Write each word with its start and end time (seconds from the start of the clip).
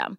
system. 0.00 0.18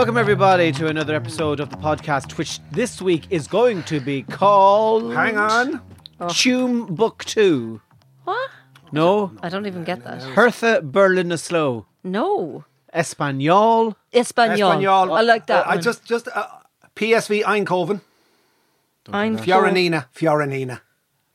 Welcome, 0.00 0.16
everybody, 0.16 0.72
to 0.72 0.86
another 0.86 1.14
episode 1.14 1.60
of 1.60 1.68
the 1.68 1.76
podcast, 1.76 2.38
which 2.38 2.58
this 2.72 3.02
week 3.02 3.26
is 3.28 3.46
going 3.46 3.82
to 3.82 4.00
be 4.00 4.22
called. 4.22 5.12
Hang 5.12 5.36
on. 5.36 5.82
Tume 6.20 6.88
Book 6.88 7.22
2. 7.26 7.82
What? 8.24 8.50
No? 8.92 9.32
I 9.42 9.50
don't 9.50 9.66
even 9.66 9.84
get 9.84 10.02
that. 10.04 10.22
Hertha 10.22 10.80
Berlin 10.82 11.36
Slow. 11.36 11.84
No. 12.02 12.64
Espanol. 12.94 13.94
Espanol. 14.10 14.72
Espanol. 14.72 15.12
I 15.12 15.20
like 15.20 15.44
that. 15.48 15.66
Uh, 15.66 15.68
I 15.68 15.74
one. 15.74 15.82
just, 15.82 16.06
just 16.06 16.28
uh, 16.28 16.46
PSV 16.96 17.42
Eindhoven, 17.42 18.00
I'm 19.12 19.36
Fiorentina, 19.36 20.06
Fiorentina, 20.14 20.80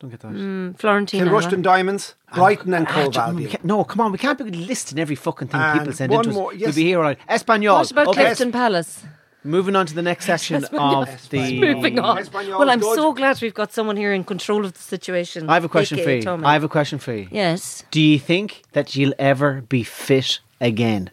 Don't 0.06 0.12
get 0.12 0.20
that. 0.20 0.32
Mm, 0.34 0.78
Florentina. 0.78 1.26
Kilrushton 1.26 1.64
Diamonds, 1.64 2.14
Brighton 2.36 2.76
and 2.76 2.88
Hove 2.88 3.18
Albion. 3.18 3.58
no, 3.64 3.84
come 3.84 4.02
on, 4.02 4.12
we 4.12 4.20
can't 4.20 4.38
be 4.38 4.52
listing 4.52 5.00
every 5.00 5.16
fucking 5.16 5.48
thing 5.48 5.60
And 5.60 5.80
people 5.80 5.94
send 5.94 6.12
one 6.12 6.20
into 6.20 6.30
us. 6.30 6.36
more, 6.36 6.52
We'll 6.56 6.74
be 6.74 6.84
here 6.84 6.98
all 7.00 7.04
right. 7.04 7.18
Espanol. 7.28 7.78
What 7.78 7.90
about 7.92 8.08
okay. 8.10 8.26
Clifton 8.26 8.52
Palace? 8.52 9.04
Moving 9.44 9.76
on 9.76 9.88
to 9.88 9.96
the 9.96 10.04
next 10.04 10.26
section 10.32 10.58
Espanol. 10.64 11.04
of 11.04 11.30
the. 11.30 11.60
Moving 11.60 11.98
on. 11.98 12.20
Espanol 12.20 12.60
well, 12.60 12.70
I'm 12.70 12.80
good. 12.82 12.96
so 12.96 13.14
glad 13.14 13.42
we've 13.42 13.54
got 13.56 13.74
someone 13.74 13.98
here 13.98 14.14
in 14.14 14.24
control 14.24 14.64
of 14.64 14.74
the 14.74 14.80
situation. 14.80 15.50
I 15.50 15.56
have 15.56 15.66
a 15.66 15.70
question 15.70 15.98
for 15.98 16.04
aka 16.04 16.18
you. 16.18 16.22
Tommy. 16.22 16.46
I 16.46 16.54
have 16.54 16.64
a 16.64 16.70
question 16.70 17.00
for 17.00 17.14
you. 17.14 17.28
Yes. 17.32 17.84
Do 17.90 18.00
you 18.00 18.20
think 18.20 18.62
that 18.74 18.96
you'll 18.96 19.16
ever 19.18 19.62
be 19.62 19.82
fit 19.82 20.40
again? 20.62 21.10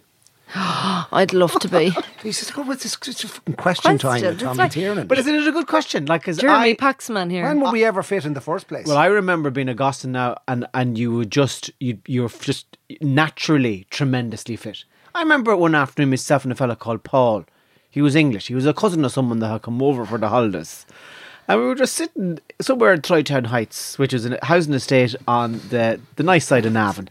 I'd 1.12 1.32
love 1.32 1.58
to 1.60 1.68
be. 1.68 1.96
Jesus, 2.22 2.50
go 2.50 2.62
with 2.62 2.82
this 2.82 2.94
it's 2.94 3.20
just 3.20 3.34
fucking 3.34 3.54
question, 3.54 3.96
time 3.96 3.98
Question. 3.98 4.26
with 4.28 4.34
It's 4.34 4.42
Tommy 4.42 4.58
like- 4.58 4.72
Tiernan. 4.72 5.06
But 5.06 5.18
isn't 5.18 5.34
it 5.34 5.46
a 5.48 5.52
good 5.52 5.66
question? 5.66 6.04
Like, 6.06 6.24
cause 6.24 6.38
Jeremy 6.38 6.70
I, 6.70 6.74
Paxman 6.74 7.30
here. 7.30 7.44
when 7.44 7.60
will 7.60 7.72
we 7.72 7.84
oh. 7.84 7.88
ever 7.88 8.02
fit 8.02 8.26
in 8.26 8.34
the 8.34 8.40
first 8.40 8.68
place? 8.68 8.86
Well, 8.86 8.98
I 8.98 9.06
remember 9.06 9.50
being 9.50 9.68
a 9.70 9.74
Goston 9.74 10.10
now, 10.10 10.36
and 10.46 10.66
and 10.74 10.98
you 10.98 11.14
were 11.14 11.24
just 11.24 11.70
you 11.80 11.98
you 12.06 12.22
were 12.22 12.28
just 12.28 12.76
naturally 13.00 13.86
tremendously 13.90 14.56
fit. 14.56 14.84
I 15.14 15.20
remember 15.22 15.56
one 15.56 15.74
afternoon 15.74 16.10
myself 16.10 16.44
and 16.44 16.52
a 16.52 16.54
fella 16.54 16.76
called 16.76 17.02
Paul. 17.02 17.44
He 17.88 18.02
was 18.02 18.14
English. 18.14 18.48
He 18.48 18.54
was 18.54 18.66
a 18.66 18.74
cousin 18.74 19.04
of 19.04 19.12
someone 19.12 19.38
that 19.40 19.48
had 19.48 19.62
come 19.62 19.82
over 19.82 20.04
for 20.04 20.18
the 20.18 20.28
holidays, 20.28 20.84
and 21.48 21.60
we 21.60 21.66
were 21.66 21.74
just 21.74 21.94
sitting 21.94 22.40
somewhere 22.60 22.92
in 22.92 23.00
Troytown 23.00 23.46
Heights, 23.46 23.98
which 23.98 24.12
is 24.12 24.26
a 24.26 24.38
housing 24.42 24.74
estate 24.74 25.14
on 25.26 25.52
the 25.70 25.98
the 26.16 26.22
nice 26.22 26.46
side 26.46 26.66
of 26.66 26.72
Navan. 26.74 27.08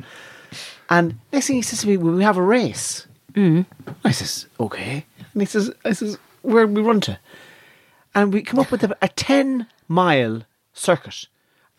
And 0.92 1.20
next 1.32 1.48
thing 1.48 1.56
he 1.56 1.62
says 1.64 1.82
to 1.82 1.88
me, 1.88 1.98
"Will 1.98 2.14
we 2.14 2.24
have 2.24 2.38
a 2.38 2.42
race?" 2.44 3.08
Mm. 3.34 3.66
I 4.04 4.12
says, 4.12 4.48
"Okay." 4.60 5.06
And 5.34 5.42
he 5.42 5.46
says, 5.46 5.72
"I 5.86 5.94
says, 5.94 6.18
where 6.42 6.68
we 6.68 6.82
run 6.82 7.02
to?" 7.02 7.20
and 8.14 8.34
we 8.34 8.42
come 8.42 8.60
up 8.60 8.72
with 8.72 8.84
a, 8.84 8.96
a 9.02 9.08
10 9.08 9.68
mile 9.88 10.44
circuit 10.74 11.28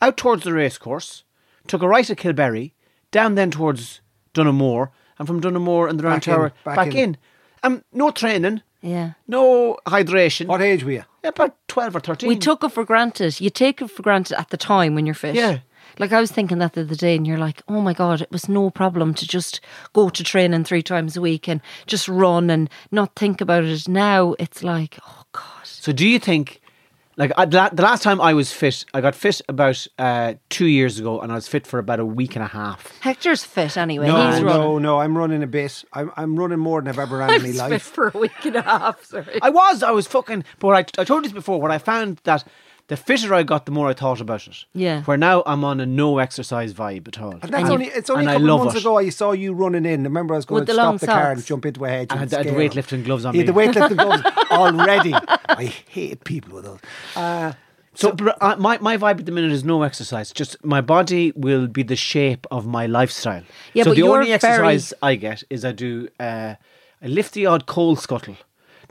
out 0.00 0.16
towards 0.16 0.44
the 0.44 0.52
racecourse, 0.52 1.24
took 1.66 1.82
a 1.82 1.88
right 1.88 2.08
at 2.08 2.16
Kilberry, 2.18 2.72
down 3.10 3.34
then 3.34 3.50
towards 3.50 4.00
Donaghmore, 4.34 4.90
and 5.18 5.28
from 5.28 5.40
Donaghmore 5.40 5.88
and 5.88 5.98
the 5.98 6.04
Round 6.04 6.22
Back 6.22 6.28
in, 6.28 6.34
Tower 6.34 6.52
back 6.64 6.76
back, 6.76 6.88
in. 6.88 6.96
in. 6.96 7.16
Um, 7.62 7.84
no 7.92 8.10
training, 8.10 8.62
yeah. 8.80 9.12
no 9.28 9.78
hydration. 9.86 10.46
what 10.46 10.60
age 10.60 10.82
were 10.82 10.90
you? 10.90 11.04
About 11.22 11.56
12 11.68 11.96
or 11.96 12.00
13. 12.00 12.28
We 12.28 12.36
took 12.36 12.64
it 12.64 12.70
for 12.70 12.84
granted. 12.84 13.40
You 13.40 13.48
take 13.48 13.80
it 13.80 13.88
for 13.88 14.02
granted 14.02 14.40
at 14.40 14.50
the 14.50 14.56
time 14.56 14.96
when 14.96 15.06
you're 15.06 15.14
fit. 15.14 15.36
Yeah. 15.36 15.58
Like 15.98 16.12
I 16.12 16.20
was 16.20 16.30
thinking 16.32 16.58
that 16.58 16.72
the 16.74 16.82
other 16.82 16.94
day, 16.94 17.16
and 17.16 17.26
you're 17.26 17.38
like, 17.38 17.62
oh 17.68 17.80
my 17.80 17.92
God, 17.92 18.20
it 18.20 18.30
was 18.30 18.48
no 18.48 18.70
problem 18.70 19.14
to 19.14 19.26
just 19.26 19.60
go 19.92 20.08
to 20.08 20.24
training 20.24 20.64
three 20.64 20.82
times 20.82 21.16
a 21.16 21.20
week 21.20 21.48
and 21.48 21.60
just 21.86 22.08
run 22.08 22.50
and 22.50 22.68
not 22.90 23.14
think 23.14 23.40
about 23.40 23.64
it. 23.64 23.88
Now 23.88 24.34
it's 24.38 24.62
like, 24.62 24.98
oh 25.06 25.24
God. 25.32 25.44
So 25.64 25.92
do 25.92 26.06
you 26.06 26.18
think, 26.18 26.60
like 27.16 27.30
I, 27.36 27.44
the 27.44 27.70
last 27.82 28.02
time 28.02 28.20
I 28.20 28.32
was 28.32 28.52
fit, 28.52 28.84
I 28.94 29.00
got 29.02 29.14
fit 29.14 29.42
about 29.48 29.86
uh, 29.98 30.34
two 30.48 30.66
years 30.66 30.98
ago, 30.98 31.20
and 31.20 31.30
I 31.30 31.34
was 31.34 31.46
fit 31.46 31.66
for 31.66 31.78
about 31.78 32.00
a 32.00 32.06
week 32.06 32.36
and 32.36 32.42
a 32.44 32.48
half. 32.48 32.98
Hector's 33.00 33.44
fit 33.44 33.76
anyway. 33.76 34.06
No, 34.06 34.30
He's 34.30 34.40
no, 34.40 34.46
running. 34.46 34.82
no. 34.82 35.00
I'm 35.00 35.16
running 35.18 35.42
a 35.42 35.46
bit. 35.46 35.84
I'm, 35.92 36.10
I'm 36.16 36.36
running 36.38 36.58
more 36.58 36.80
than 36.80 36.88
I've 36.88 36.98
ever 36.98 37.18
ran 37.18 37.30
in 37.34 37.42
my 37.42 37.48
was 37.48 37.56
fit 37.60 37.70
life. 37.70 37.82
for 37.82 38.12
a 38.14 38.18
week 38.18 38.44
and 38.44 38.56
a 38.56 38.62
half. 38.62 39.04
Sorry. 39.04 39.40
I 39.42 39.50
was, 39.50 39.82
I 39.82 39.90
was 39.90 40.06
fucking. 40.06 40.44
But 40.58 40.68
I, 40.98 41.00
I 41.02 41.04
told 41.04 41.24
you 41.24 41.28
this 41.28 41.32
before. 41.32 41.60
What 41.60 41.70
I 41.70 41.78
found 41.78 42.18
that 42.24 42.44
the 42.88 42.96
fitter 42.96 43.32
I 43.34 43.42
got, 43.42 43.64
the 43.66 43.72
more 43.72 43.88
I 43.88 43.94
thought 43.94 44.20
about 44.20 44.46
it. 44.46 44.64
Yeah. 44.74 45.02
Where 45.04 45.16
now 45.16 45.42
I'm 45.46 45.64
on 45.64 45.80
a 45.80 45.86
no 45.86 46.18
exercise 46.18 46.74
vibe 46.74 47.08
at 47.08 47.20
all. 47.20 47.32
And 47.32 47.42
that's 47.42 47.54
And 47.64 47.70
only 47.72 47.86
it's 47.86 48.10
only 48.10 48.22
and 48.24 48.28
a 48.28 48.32
I 48.32 48.34
couple 48.34 48.50
of 48.54 48.60
months 48.64 48.74
it. 48.76 48.80
ago 48.80 48.98
I 48.98 49.08
saw 49.08 49.32
you 49.32 49.52
running 49.54 49.86
in. 49.86 50.02
Remember 50.02 50.34
I 50.34 50.38
was 50.38 50.44
going 50.44 50.60
With 50.60 50.68
to 50.68 50.72
the 50.74 50.78
stop 50.78 51.00
the 51.00 51.06
car 51.06 51.32
and 51.32 51.44
jump 51.44 51.64
into 51.66 51.84
a 51.84 51.88
hedge. 51.88 52.08
I 52.10 52.14
and 52.16 52.30
had, 52.30 52.34
I 52.34 52.36
had 52.38 52.46
scare. 52.48 52.58
weightlifting 52.58 53.04
gloves 53.04 53.24
on 53.24 53.34
You 53.34 53.40
me. 53.42 53.46
the 53.46 53.52
weightlifting 53.52 53.96
gloves 53.96 54.22
already. 54.50 55.14
I 55.14 55.72
hate 55.88 56.24
people 56.24 56.54
with 56.56 56.64
those. 56.64 56.80
Uh, 57.16 57.52
So, 57.94 58.10
but, 58.12 58.36
uh, 58.40 58.56
my 58.56 58.78
my 58.80 58.96
vibe 58.96 59.18
at 59.20 59.26
the 59.26 59.32
minute 59.32 59.52
is 59.52 59.64
no 59.64 59.82
exercise. 59.82 60.32
Just 60.32 60.56
my 60.64 60.80
body 60.80 61.30
will 61.36 61.66
be 61.66 61.82
the 61.82 61.96
shape 61.96 62.46
of 62.50 62.66
my 62.66 62.86
lifestyle. 62.86 63.42
Yeah, 63.74 63.84
so 63.84 63.90
but 63.90 63.94
the 63.94 63.98
you're 63.98 64.14
only 64.14 64.26
very- 64.26 64.34
exercise 64.34 64.94
I 65.02 65.16
get 65.16 65.42
is 65.50 65.62
I 65.64 65.72
do 65.72 66.08
uh, 66.18 66.54
I 67.04 67.06
lift 67.06 67.34
the 67.34 67.44
odd 67.46 67.66
coal 67.66 67.96
scuttle. 67.96 68.36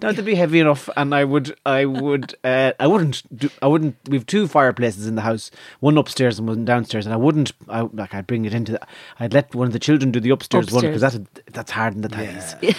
Now 0.01 0.12
to 0.12 0.22
be 0.23 0.35
heavy 0.35 0.59
enough, 0.59 0.89
and 0.97 1.13
I 1.13 1.23
would 1.23 1.56
I 1.66 1.85
would 1.85 2.35
uh, 2.44 2.73
I 2.79 2.88
wouldn't 2.88 3.23
do 3.38 3.50
I 3.62 3.67
wouldn't. 3.67 3.95
We've 4.07 4.25
two 4.25 4.47
fireplaces 4.47 5.07
in 5.07 5.16
the 5.16 5.22
house, 5.22 5.51
one 5.79 5.97
upstairs 5.97 6.40
and 6.40 6.47
one 6.47 6.66
downstairs, 6.66 7.05
and 7.05 7.14
I 7.14 7.17
wouldn't 7.17 7.52
I, 7.70 7.81
like 7.81 8.14
I'd 8.14 8.28
bring 8.28 8.46
it 8.46 8.53
into. 8.53 8.73
The, 8.73 8.81
I'd 9.20 9.34
let 9.34 9.53
one 9.53 9.67
of 9.67 9.73
the 9.73 9.79
children 9.79 10.11
do 10.11 10.20
the 10.20 10.31
upstairs, 10.31 10.72
one 10.72 10.85
because 10.85 11.02
that's 11.02 11.20
that's 11.52 11.72
hard 11.72 11.96
in 11.96 12.02
the 12.02 12.09
thighs. 12.09 12.55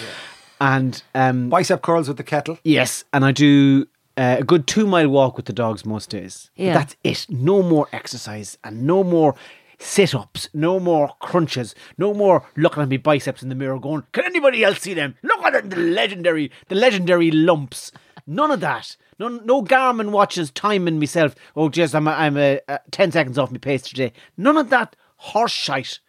And 0.61 1.03
um, 1.13 1.49
bicep 1.49 1.81
curls 1.81 2.07
with 2.07 2.15
the 2.15 2.23
kettle. 2.23 2.57
Yes, 2.63 3.03
and 3.11 3.25
I 3.25 3.33
do 3.33 3.85
uh, 4.15 4.37
a 4.39 4.43
good 4.43 4.65
two 4.65 4.87
mile 4.87 5.09
walk 5.09 5.35
with 5.35 5.45
the 5.45 5.51
dogs 5.51 5.85
most 5.85 6.09
days. 6.09 6.51
But 6.55 6.63
Yeah. 6.63 6.73
that's 6.73 6.95
it. 7.03 7.25
No 7.29 7.61
more 7.61 7.89
exercise 7.91 8.57
and 8.63 8.83
no 8.83 9.03
more 9.03 9.35
sit 9.79 10.13
ups, 10.15 10.49
no 10.53 10.79
more 10.79 11.15
crunches, 11.19 11.75
no 11.97 12.13
more 12.13 12.45
looking 12.55 12.83
at 12.83 12.89
me 12.89 12.97
biceps 12.97 13.43
in 13.43 13.49
the 13.49 13.55
mirror 13.55 13.79
going, 13.79 14.03
Can 14.11 14.25
anybody 14.25 14.63
else 14.63 14.81
see 14.81 14.93
them? 14.93 15.15
Look 15.23 15.43
at 15.43 15.53
them, 15.53 15.69
the 15.69 15.77
legendary 15.77 16.51
the 16.67 16.75
legendary 16.75 17.31
lumps. 17.31 17.91
None 18.25 18.51
of 18.51 18.61
that. 18.61 18.95
No, 19.19 19.27
no 19.27 19.61
Garmin 19.63 20.11
watches 20.11 20.49
timing 20.51 20.99
myself. 20.99 21.35
Oh, 21.55 21.69
just 21.69 21.93
I'm 21.93 22.07
a, 22.07 22.11
I'm 22.11 22.37
a, 22.37 22.61
a 22.67 22.79
ten 22.91 23.11
seconds 23.11 23.37
off 23.37 23.51
my 23.51 23.57
pace 23.57 23.81
today. 23.83 24.13
None 24.37 24.57
of 24.57 24.69
that 24.69 24.95
horse 25.17 25.51
shite. 25.51 25.99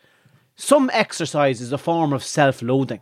Some 0.56 0.90
exercise 0.92 1.60
is 1.60 1.72
a 1.72 1.78
form 1.78 2.12
of 2.12 2.22
self-loathing. 2.22 3.00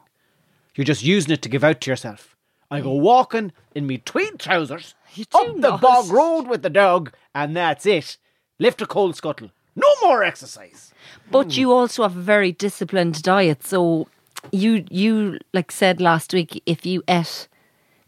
You're 0.74 0.86
just 0.86 1.02
using 1.02 1.32
it 1.32 1.42
to 1.42 1.50
give 1.50 1.62
out 1.62 1.82
to 1.82 1.90
yourself. 1.90 2.34
I 2.70 2.80
go 2.80 2.92
walking 2.92 3.52
in 3.74 3.86
me 3.86 3.98
tweed 3.98 4.38
trousers 4.38 4.94
up 5.34 5.56
the 5.56 5.72
bog 5.72 6.10
road 6.10 6.48
with 6.48 6.62
the 6.62 6.70
dog, 6.70 7.12
and 7.34 7.54
that's 7.54 7.84
it. 7.84 8.16
Lift 8.58 8.80
a 8.80 8.86
cold 8.86 9.14
scuttle. 9.14 9.50
No 9.74 9.88
more 10.02 10.22
exercise. 10.22 10.92
But 11.30 11.56
you 11.56 11.72
also 11.72 12.02
have 12.02 12.16
a 12.16 12.20
very 12.20 12.52
disciplined 12.52 13.22
diet. 13.22 13.64
So 13.64 14.08
you 14.50 14.84
you 14.90 15.38
like 15.52 15.72
said 15.72 16.00
last 16.00 16.32
week, 16.32 16.62
if 16.66 16.84
you 16.84 17.02
ate, 17.08 17.48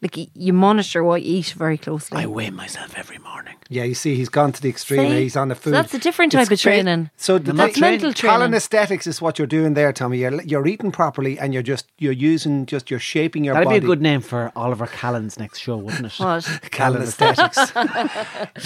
like 0.05 0.29
you 0.35 0.53
monitor 0.53 1.03
what 1.03 1.23
you 1.23 1.39
eat 1.39 1.47
very 1.57 1.79
closely. 1.79 2.19
I 2.23 2.27
weigh 2.27 2.51
myself 2.51 2.95
every 2.97 3.19
morning. 3.19 3.55
Yeah, 3.71 3.85
you 3.85 3.95
see, 3.95 4.15
he's 4.15 4.29
gone 4.29 4.53
to 4.53 4.61
the 4.61 4.69
extreme. 4.69 5.11
See? 5.11 5.23
He's 5.23 5.37
on 5.37 5.49
the 5.49 5.55
So 5.55 5.61
food. 5.63 5.73
that's 5.75 5.95
a 5.95 5.99
different 5.99 6.33
type 6.33 6.43
of 6.45 6.51
ba- 6.51 6.57
training. 6.59 7.11
So 7.17 7.39
the 7.39 7.55
That's 7.55 7.73
thing- 7.75 7.81
mental 7.81 8.13
training. 8.13 8.37
Colin 8.39 8.55
aesthetics 8.55 9.07
is 9.07 9.23
what 9.23 9.39
you're 9.39 9.47
doing 9.59 9.73
there, 9.75 9.91
Tommy. 9.95 10.19
You're 10.19 10.43
you're 10.43 10.67
eating 10.67 10.93
properly, 10.93 11.39
and 11.39 11.55
you're 11.55 11.63
just 11.63 11.87
you're 11.99 12.13
using 12.13 12.67
just 12.67 12.91
you're 12.91 13.01
shaping 13.01 13.43
your 13.45 13.55
That'd 13.55 13.69
body. 13.69 13.81
be 13.81 13.87
a 13.87 13.89
good 13.89 14.03
name 14.03 14.21
for 14.21 14.53
Oliver 14.55 14.87
Callan's 14.87 15.39
next 15.39 15.59
show, 15.61 15.79
wouldn't 15.79 16.05
it? 16.07 16.13
What? 16.19 16.45
Calin 16.71 17.01
aesthetics. 17.03 17.73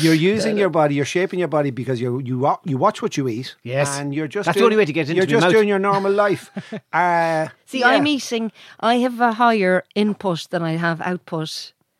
you're 0.02 0.14
using 0.34 0.58
your 0.58 0.70
body. 0.70 0.96
You're 0.96 1.04
shaping 1.18 1.38
your 1.38 1.48
body 1.58 1.70
because 1.70 2.00
you 2.00 2.18
you 2.20 2.34
you 2.64 2.76
watch 2.76 3.00
what 3.00 3.16
you 3.16 3.28
eat. 3.28 3.54
Yes. 3.62 3.98
and 4.00 4.12
you're 4.14 4.28
just 4.36 4.46
That's 4.46 4.58
the 4.58 4.64
only 4.64 4.76
way 4.76 4.84
to 4.84 4.92
get 4.92 5.02
into 5.08 5.14
You're 5.16 5.26
just 5.26 5.42
mouth. 5.44 5.52
doing 5.52 5.68
your 5.68 5.78
normal 5.90 6.12
life. 6.12 6.50
Uh, 6.92 7.48
See, 7.66 7.80
yeah. 7.80 7.88
I'm 7.88 8.06
eating. 8.06 8.50
I 8.80 8.94
have 9.04 9.20
a 9.20 9.32
higher 9.34 9.84
input 9.94 10.46
than 10.50 10.62
I 10.62 10.72
have 10.76 11.00
output. 11.02 11.27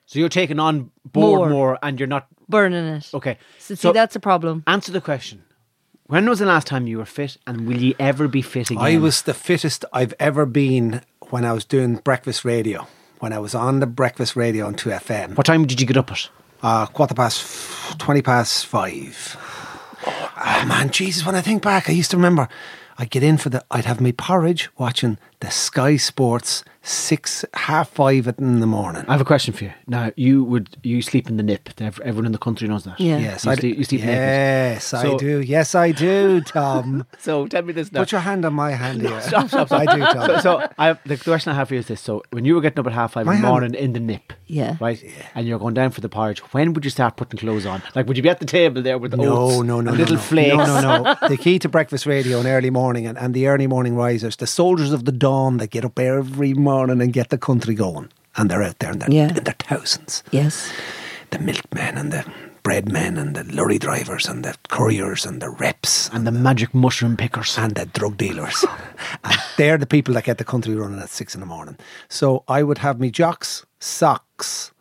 So 0.07 0.19
you're 0.19 0.29
taking 0.29 0.59
on 0.59 0.91
board 1.05 1.41
More. 1.41 1.49
more, 1.51 1.79
and 1.83 2.01
you're 2.01 2.07
not. 2.07 2.27
Burning 2.49 2.85
it. 2.87 3.11
Okay. 3.13 3.37
So, 3.59 3.75
see, 3.75 3.81
So- 3.81 3.93
that's 3.93 4.17
a 4.17 4.21
problem. 4.21 4.63
Answer 4.67 4.91
the 4.93 5.01
question. 5.03 5.43
When 6.07 6.27
was 6.27 6.39
the 6.39 6.47
last 6.47 6.67
time 6.67 6.87
you 6.87 6.97
were 6.97 7.05
fit, 7.05 7.37
and 7.47 7.67
will 7.67 7.77
you 7.83 7.95
ever 7.99 8.27
be 8.29 8.41
fit 8.41 8.71
again? 8.71 8.83
I 8.83 8.97
was 8.97 9.23
the 9.23 9.35
fittest 9.35 9.85
I've 9.93 10.15
ever 10.19 10.47
been 10.47 11.03
when 11.29 11.45
I 11.45 11.53
was 11.53 11.67
doing 11.67 11.97
breakfast 11.97 12.45
radio. 12.47 12.87
When 13.19 13.35
I 13.35 13.39
was 13.39 13.55
on 13.55 13.81
the 13.81 13.87
breakfast 13.87 14.35
radio 14.37 14.65
on 14.67 14.75
2FM. 14.75 15.37
What 15.37 15.45
time 15.45 15.67
did 15.67 15.79
you 15.81 15.87
get 15.87 15.97
up 15.99 16.11
at? 16.11 16.31
Uh, 16.63 16.87
quarter 16.87 17.15
past, 17.15 17.43
f- 17.43 17.99
20 17.99 18.23
past 18.23 18.65
five. 18.65 19.37
Oh, 20.07 20.65
man, 20.67 20.91
Jesus, 20.91 21.27
when 21.27 21.35
I 21.35 21.41
think 21.43 21.63
back, 21.63 21.89
I 21.91 21.93
used 21.93 22.11
to 22.13 22.17
remember 22.17 22.49
I'd 22.97 23.11
get 23.11 23.23
in 23.23 23.37
for 23.37 23.49
the, 23.51 23.65
I'd 23.71 23.85
have 23.85 24.01
my 24.01 24.13
porridge 24.13 24.71
watching 24.79 25.19
the 25.41 25.51
Sky 25.51 25.97
Sports 25.97 26.65
six, 26.83 27.45
half 27.53 27.91
five 27.91 28.27
in 28.39 28.61
the 28.61 28.67
morning. 28.67 29.05
I 29.09 29.13
have 29.13 29.21
a 29.21 29.25
question 29.25 29.53
for 29.53 29.65
you. 29.65 29.73
Now, 29.87 30.11
you 30.17 30.43
would 30.45 30.77
you 30.83 31.03
sleep 31.03 31.29
in 31.29 31.37
the 31.37 31.43
nip? 31.43 31.69
Everyone 31.81 32.25
in 32.25 32.33
the 32.33 32.39
country 32.39 32.67
knows 32.67 32.85
that. 32.85 32.99
Yeah. 32.99 33.19
Yes, 33.19 33.45
you 33.45 33.51
I 33.51 33.55
sleep, 33.57 33.77
you 33.79 33.85
sleep 33.85 34.01
naked. 34.01 34.15
Yes, 34.15 34.95
I 34.95 35.03
So- 35.03 35.19
do. 35.19 35.41
Yes, 35.41 35.75
I 35.75 35.93
do, 35.93 36.41
Tom. 36.41 37.05
So 37.19 37.47
tell 37.47 37.63
me 37.63 37.73
this 37.75 37.93
now. 37.93 38.01
Put 38.01 38.13
your 38.13 38.23
hand 38.23 38.45
on 38.45 38.55
my 38.55 38.71
hand 38.73 39.03
here. 39.07 39.21
Stop, 39.21 39.49
stop, 39.49 39.67
stop. 39.69 39.81
I 39.87 39.95
do, 39.97 40.01
Tom. 40.01 40.27
So, 40.27 40.39
so 40.41 40.69
I 40.79 40.87
have, 40.87 41.01
the 41.05 41.17
question 41.19 41.53
I 41.53 41.57
have 41.57 41.69
for 41.69 41.75
you 41.75 41.81
is 41.81 41.89
this: 41.89 42.01
So, 42.01 42.23
when 42.31 42.45
you 42.47 42.55
were 42.55 42.61
getting 42.63 42.79
up 42.79 42.87
at 42.87 42.93
half 42.93 43.13
five 43.13 43.27
My 43.27 43.35
in 43.35 43.43
the 43.43 43.47
hand- 43.47 43.53
morning 43.61 43.75
in 43.75 43.93
the 43.93 44.01
nip, 44.01 44.33
Yeah. 44.47 44.77
right, 44.81 45.03
and 45.35 45.47
you're 45.47 45.59
going 45.59 45.75
down 45.75 45.91
for 45.91 46.01
the 46.01 46.09
porridge, 46.09 46.39
when 46.55 46.73
would 46.73 46.85
you 46.85 46.91
start 46.91 47.17
putting 47.17 47.39
clothes 47.39 47.67
on? 47.67 47.83
Like, 47.95 48.07
would 48.07 48.17
you 48.17 48.23
be 48.23 48.31
at 48.31 48.39
the 48.41 48.47
table 48.47 48.81
there 48.83 48.97
with 48.99 49.11
the 49.11 49.19
No, 49.19 49.37
oats 49.37 49.57
no, 49.67 49.81
no, 49.83 49.91
no, 49.91 49.93
little 49.93 50.15
no. 50.17 50.21
flakes? 50.23 50.57
No, 50.57 50.81
no, 50.81 51.03
no. 51.03 51.29
the 51.29 51.37
key 51.37 51.59
to 51.59 51.69
breakfast 51.69 52.07
radio 52.07 52.39
and 52.39 52.47
early 52.47 52.71
morning 52.71 53.07
and, 53.07 53.19
and 53.19 53.35
the 53.35 53.47
early 53.47 53.67
morning 53.67 53.95
risers, 53.95 54.37
the 54.37 54.47
soldiers 54.47 54.93
of 54.93 55.05
the 55.05 55.13
dawn 55.13 55.28
that 55.33 55.71
get 55.71 55.85
up 55.85 55.99
every 55.99 56.55
morning 56.55 57.01
and 57.03 57.13
get 57.13 57.29
the 57.29 57.39
country 57.39 57.75
going. 57.75 58.09
And 58.37 58.51
they're 58.51 58.63
out 58.63 58.79
there 58.79 58.93
in 58.93 58.99
their, 59.01 59.11
Yeah. 59.11 59.29
in 59.37 59.45
their 59.45 59.55
thousands. 59.59 60.23
Yes. 60.31 60.73
The 61.31 61.39
milkmen 61.39 61.99
and 61.99 62.13
the 62.13 62.25
bread 62.63 62.91
men 62.93 63.17
and 63.19 63.35
the 63.35 63.45
lorry 63.55 63.79
drivers 63.79 64.27
and 64.27 64.45
the 64.45 64.55
couriers 64.69 65.25
and 65.27 65.41
the 65.41 65.49
reps 65.51 66.09
And 66.13 66.27
the 66.27 66.33
magic 66.33 66.75
mushroom 66.75 67.17
pickers. 67.17 67.57
and 67.59 67.75
the 67.75 67.87
drug 67.87 68.17
dealers. 68.17 68.65
and 69.25 69.37
they're 69.57 69.79
the 69.79 69.87
people 69.87 70.15
that 70.15 70.25
get 70.25 70.39
the 70.39 70.45
country 70.45 70.75
running 70.75 71.01
at 71.01 71.09
six 71.11 71.35
in 71.35 71.41
the 71.41 71.47
morning. 71.47 71.77
So 72.09 72.45
I 72.49 72.63
would 72.63 72.79
have 72.79 73.01
me 73.01 73.11
jocks, 73.11 73.65
socks, 73.81 74.73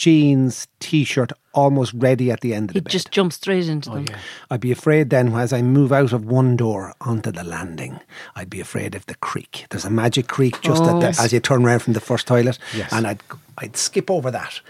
jeans, 0.00 0.66
t 0.80 1.04
shirt 1.04 1.30
almost 1.52 1.92
ready 1.94 2.30
at 2.30 2.40
the 2.40 2.54
end 2.54 2.70
of 2.70 2.74
the 2.74 2.78
It 2.78 2.84
bed. 2.84 2.90
just 2.90 3.10
jumps 3.10 3.36
straight 3.36 3.68
into 3.68 3.90
oh, 3.90 3.94
them. 3.96 4.06
I'd 4.50 4.60
be 4.60 4.72
afraid 4.72 5.10
then 5.10 5.34
as 5.34 5.52
I 5.52 5.60
move 5.60 5.92
out 5.92 6.12
of 6.14 6.24
one 6.24 6.56
door 6.56 6.94
onto 7.02 7.30
the 7.30 7.44
landing, 7.44 8.00
I'd 8.34 8.48
be 8.48 8.60
afraid 8.60 8.94
of 8.94 9.04
the 9.06 9.14
creek. 9.16 9.66
There's 9.68 9.84
a 9.84 9.90
magic 9.90 10.26
creek 10.26 10.60
just 10.62 10.82
at 10.84 11.00
the, 11.00 11.08
oh, 11.08 11.22
as 11.24 11.32
you 11.34 11.40
turn 11.40 11.66
around 11.66 11.80
from 11.80 11.92
the 11.92 12.00
first 12.00 12.26
toilet, 12.26 12.58
Yes. 12.74 12.90
and 12.92 13.06
I'd 13.06 13.20
I'd 13.58 13.76
skip 13.76 14.10
over 14.10 14.30
that. 14.30 14.60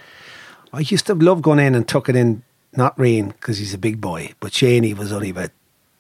I 0.73 0.81
used 0.81 1.07
to 1.07 1.15
love 1.15 1.43
going 1.43 1.61
in 1.61 1.75
and 1.77 1.87
tucking 1.87 2.17
in, 2.17 2.43
not 2.75 2.99
Rain 2.99 3.29
because 3.29 3.59
he's 3.59 3.73
a 3.75 3.79
big 3.79 4.01
boy, 4.01 4.33
but 4.41 4.51
Shaney 4.53 4.97
was 4.97 5.13
only 5.13 5.31
about. 5.31 5.51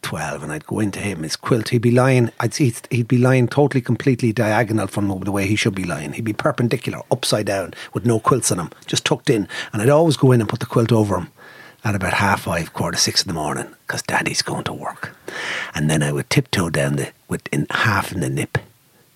12 0.03 0.43
and 0.43 0.53
I'd 0.53 0.67
go 0.67 0.81
into 0.81 1.01
him 1.01 1.23
his 1.23 1.37
quilt 1.37 1.69
he'd 1.69 1.83
be 1.83 1.91
lying 1.91 2.31
I'd 2.41 2.55
see 2.55 2.75
he'd 2.91 3.09
be 3.09 3.19
lying 3.19 3.49
totally 3.49 3.81
completely 3.81 4.33
diagonal 4.33 4.87
from 4.87 5.09
the 5.09 5.33
way 5.33 5.47
he 5.47 5.57
should 5.57 5.75
be 5.75 5.85
lying 5.85 6.13
he'd 6.13 6.25
be 6.25 6.33
perpendicular 6.33 7.03
upside 7.11 7.47
down 7.47 7.75
with 7.93 8.07
no 8.07 8.21
quilts 8.21 8.51
on 8.51 8.59
him 8.59 8.71
just 8.87 9.05
tucked 9.05 9.31
in 9.31 9.47
and 9.73 9.83
I'd 9.83 9.89
always 9.89 10.17
go 10.17 10.33
in 10.33 10.41
and 10.41 10.49
put 10.49 10.61
the 10.61 10.67
quilt 10.67 10.93
over 10.93 11.17
him 11.19 11.29
at 11.85 11.95
about 11.95 12.15
half 12.15 12.43
five, 12.43 12.73
quarter 12.73 12.99
six 12.99 13.23
in 13.23 13.29
the 13.29 13.35
morning, 13.35 13.75
because 13.87 14.03
Daddy's 14.03 14.43
going 14.43 14.65
to 14.65 14.73
work. 14.73 15.17
And 15.75 15.89
then 15.89 16.03
I 16.03 16.13
would 16.13 16.29
tiptoe 16.31 16.71
down 16.71 16.97
the 16.97 17.13
with 17.29 17.43
in 17.53 17.67
half 17.71 18.13
in 18.13 18.21
the 18.21 18.31
nip, 18.31 18.59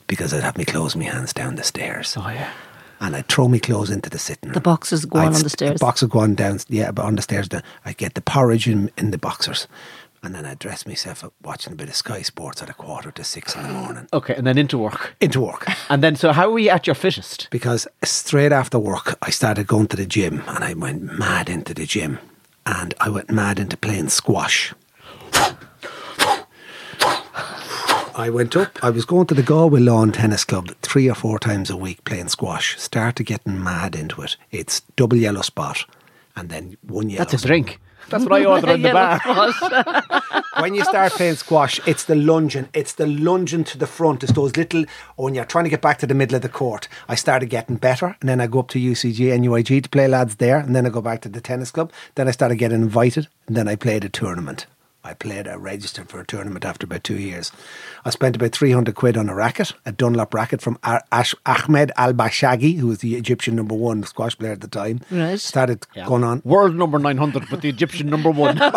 because 0.07 0.33
I'd 0.33 0.43
have 0.43 0.57
me 0.57 0.65
clothes, 0.65 0.97
my 0.97 1.05
hands 1.05 1.33
down 1.33 1.57
the 1.57 1.65
stairs. 1.65 2.15
Oh 2.17 2.29
yeah. 2.29 2.53
And 3.01 3.17
I'd 3.17 3.29
throw 3.29 3.49
me 3.49 3.59
clothes 3.59 3.91
into 3.91 4.09
the 4.09 4.19
sitting 4.19 4.49
room. 4.49 4.55
The 4.55 4.61
boxes 4.61 5.05
go 5.05 5.19
on 5.19 5.35
on 5.35 5.43
the 5.43 5.51
stairs. 5.51 5.79
The 5.79 5.85
box 5.85 6.01
would 6.01 6.11
go 6.11 6.21
on 6.21 6.35
down, 6.35 6.61
yeah, 6.69 6.91
but 6.91 7.05
on 7.05 7.17
the 7.17 7.23
stairs. 7.23 7.49
Down. 7.49 7.63
I'd 7.85 7.99
get 7.99 8.15
the 8.15 8.23
porridge 8.23 8.69
in, 8.69 8.91
in 8.97 9.11
the 9.11 9.19
boxers. 9.19 9.67
And 10.25 10.35
then 10.35 10.47
I'd 10.47 10.59
dress 10.59 10.87
myself 10.87 11.23
up 11.23 11.35
watching 11.43 11.75
a 11.75 11.77
bit 11.77 11.89
of 11.91 11.95
Sky 11.95 12.23
Sports 12.23 12.63
at 12.63 12.71
a 12.71 12.73
quarter 12.75 13.11
to 13.11 13.23
six 13.23 13.55
in 13.55 13.63
the 13.63 13.69
morning. 13.69 14.09
Okay, 14.15 14.35
and 14.35 14.47
then 14.47 14.57
into 14.57 14.79
work. 14.79 15.15
Into 15.21 15.41
work. 15.41 15.67
And 15.91 16.03
then, 16.03 16.17
so 16.17 16.33
how 16.33 16.51
were 16.51 16.59
you 16.59 16.71
at 16.71 16.87
your 16.87 16.95
fittest? 16.95 17.49
because 17.51 17.87
straight 18.03 18.53
after 18.53 18.79
work 18.79 19.19
I 19.21 19.31
started 19.31 19.67
going 19.67 19.87
to 19.89 19.97
the 19.97 20.07
gym 20.07 20.43
and 20.49 20.65
I 20.65 20.73
went 20.75 21.03
mad 21.19 21.49
into 21.51 21.75
the 21.75 21.85
gym 21.85 22.19
and 22.65 22.95
I 23.01 23.11
went 23.11 23.31
mad 23.31 23.59
into 23.59 23.77
playing 23.77 24.09
squash. 24.09 24.73
I 28.17 28.31
went 28.31 28.57
up, 28.57 28.79
I 28.83 28.91
was 28.91 29.05
going 29.05 29.27
to 29.27 29.35
the 29.35 29.43
Galway 29.43 29.81
Lawn 29.81 30.13
Tennis 30.13 30.45
Club 30.45 30.71
three 30.83 31.11
or 31.11 31.15
four 31.17 31.39
times 31.41 31.69
a 31.69 31.77
week 31.77 32.05
playing 32.05 32.29
squash. 32.29 32.79
Started 32.81 33.25
getting 33.25 33.63
mad 33.63 33.97
into 33.97 34.23
it. 34.23 34.37
It's 34.53 34.81
double 34.97 35.17
yellow 35.19 35.43
spot 35.43 35.85
and 36.37 36.49
then 36.49 36.77
one 36.83 37.11
yellow 37.11 37.25
That's 37.25 37.35
a 37.35 37.39
spot. 37.39 37.49
drink. 37.49 37.81
That's 38.15 38.31
what 38.31 38.41
I 38.41 38.45
order 38.45 38.73
in 38.73 38.83
the 38.83 38.89
Yellow 38.95 39.19
bar. 39.25 40.43
when 40.63 40.75
you 40.75 40.85
start 40.85 41.13
playing 41.13 41.35
squash, 41.35 41.81
it's 41.87 42.05
the 42.05 42.15
lunging. 42.15 42.69
It's 42.73 42.95
the 42.95 43.07
lunging 43.07 43.65
to 43.65 43.79
the 43.79 43.87
front. 43.87 44.23
It's 44.23 44.33
those 44.33 44.57
little, 44.57 44.85
when 45.17 45.35
you're 45.35 45.45
trying 45.45 45.65
to 45.65 45.71
get 45.71 45.83
back 45.83 45.99
to 45.99 46.07
the 46.07 46.15
middle 46.15 46.37
of 46.37 46.43
the 46.43 46.49
court. 46.49 46.87
I 47.09 47.17
started 47.17 47.47
getting 47.51 47.77
better, 47.77 48.17
and 48.21 48.29
then 48.29 48.41
I 48.41 48.47
go 48.47 48.61
up 48.61 48.69
to 48.69 48.79
UCG 48.79 49.35
and 49.35 49.45
UIG 49.45 49.83
to 49.83 49.89
play 49.89 50.07
lads 50.07 50.37
there, 50.37 50.59
and 50.59 50.77
then 50.77 50.87
I 50.87 50.91
go 50.91 51.01
back 51.01 51.23
to 51.23 51.29
the 51.29 51.41
tennis 51.41 51.71
club. 51.71 51.93
Then 52.15 52.29
I 52.29 52.31
started 52.31 52.57
getting 52.57 52.83
invited, 52.83 53.27
and 53.47 53.57
then 53.57 53.67
I 53.67 53.75
played 53.77 54.05
a 54.05 54.09
tournament. 54.09 54.67
I 55.05 55.13
played, 55.15 55.47
I 55.47 55.55
registered 55.55 56.09
for 56.09 56.19
a 56.19 56.27
tournament 56.27 56.65
after 56.65 56.87
about 56.87 57.05
two 57.05 57.19
years. 57.19 57.53
I 58.05 58.11
spent 58.11 58.37
about 58.37 58.53
300 58.53 58.95
quid 58.95 59.17
on 59.17 59.29
a 59.29 59.35
racket, 59.35 59.73
a 59.85 59.93
Dunlop 59.93 60.33
racket 60.33 60.63
from 60.63 60.79
A- 60.83 61.03
Ash- 61.13 61.35
Ahmed 61.45 61.93
Al 61.97 62.15
Bashagi, 62.15 62.79
who 62.79 62.87
was 62.87 62.99
the 62.99 63.15
Egyptian 63.17 63.55
number 63.55 63.75
one 63.75 64.03
squash 64.05 64.37
player 64.39 64.53
at 64.53 64.63
the 64.63 64.69
time. 64.69 65.01
Right. 65.11 65.39
Started 65.39 65.87
going 66.07 66.25
on. 66.25 66.41
World 66.45 66.75
number 66.75 66.99
900, 66.99 67.49
but 67.51 67.61
the 67.61 67.69
Egyptian 67.69 68.09
number 68.09 68.31
one. 68.31 68.57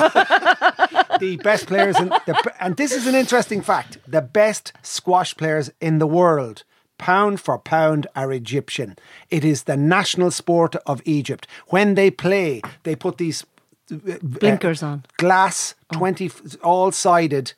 the 1.19 1.37
best 1.43 1.67
players 1.67 1.99
in 1.99 2.09
the, 2.09 2.53
and 2.59 2.77
this 2.77 2.91
is 2.91 3.07
an 3.07 3.15
interesting 3.15 3.61
fact 3.61 3.97
the 4.07 4.21
best 4.21 4.73
squash 4.81 5.35
players 5.35 5.71
in 5.81 5.99
the 5.99 6.07
world 6.07 6.63
pound 6.97 7.39
for 7.39 7.57
pound 7.57 8.07
are 8.15 8.31
egyptian 8.31 8.95
it 9.29 9.43
is 9.43 9.63
the 9.63 9.77
national 9.77 10.31
sport 10.31 10.75
of 10.85 11.01
egypt 11.05 11.47
when 11.67 11.95
they 11.95 12.11
play 12.11 12.61
they 12.83 12.95
put 12.95 13.17
these 13.17 13.45
Blinkers 13.89 14.83
on. 14.83 15.03
glass 15.17 15.75
20 15.93 16.31
all 16.63 16.91
sided 16.91 17.53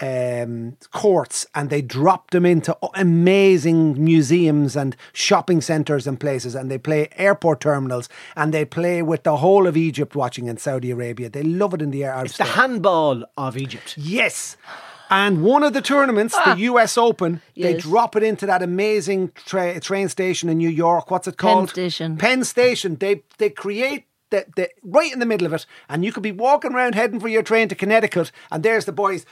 um, 0.00 0.76
courts 0.90 1.46
and 1.54 1.70
they 1.70 1.80
drop 1.80 2.30
them 2.30 2.44
into 2.44 2.76
amazing 2.94 4.02
museums 4.02 4.74
and 4.76 4.96
shopping 5.12 5.60
centres 5.60 6.06
and 6.06 6.18
places 6.18 6.54
and 6.54 6.70
they 6.70 6.78
play 6.78 7.08
airport 7.16 7.60
terminals 7.60 8.08
and 8.36 8.52
they 8.52 8.64
play 8.64 9.02
with 9.02 9.22
the 9.22 9.36
whole 9.36 9.66
of 9.66 9.76
Egypt 9.76 10.16
watching 10.16 10.48
in 10.48 10.56
Saudi 10.56 10.90
Arabia. 10.90 11.30
They 11.30 11.44
love 11.44 11.72
it 11.74 11.82
in 11.82 11.92
the 11.92 12.04
air. 12.04 12.24
it's 12.24 12.36
the 12.36 12.44
handball 12.44 13.24
of 13.36 13.56
Egypt. 13.56 13.96
Yes. 13.96 14.56
And 15.08 15.42
one 15.42 15.62
of 15.62 15.74
the 15.74 15.82
tournaments, 15.82 16.34
the 16.44 16.56
US 16.70 16.96
Open, 16.96 17.42
they 17.54 17.76
drop 17.76 18.16
it 18.16 18.22
into 18.22 18.46
that 18.46 18.62
amazing 18.62 19.30
tra- 19.34 19.78
train 19.78 20.08
station 20.08 20.48
in 20.48 20.56
New 20.58 20.70
York. 20.70 21.10
What's 21.10 21.28
it 21.28 21.36
called? 21.36 21.68
Penn? 21.68 21.74
Station. 21.74 22.16
Penn 22.16 22.44
Station. 22.44 22.96
They 22.96 23.22
they 23.36 23.50
create 23.50 24.06
the, 24.32 24.46
the 24.56 24.68
right 24.82 25.12
in 25.12 25.20
the 25.20 25.26
middle 25.26 25.46
of 25.46 25.52
it, 25.52 25.64
and 25.88 26.04
you 26.04 26.12
could 26.12 26.24
be 26.24 26.32
walking 26.32 26.72
around 26.72 26.96
heading 26.96 27.20
for 27.20 27.28
your 27.28 27.44
train 27.44 27.68
to 27.68 27.76
Connecticut, 27.76 28.32
and 28.50 28.64
there's 28.64 28.86
the 28.86 28.92
boys 28.92 29.24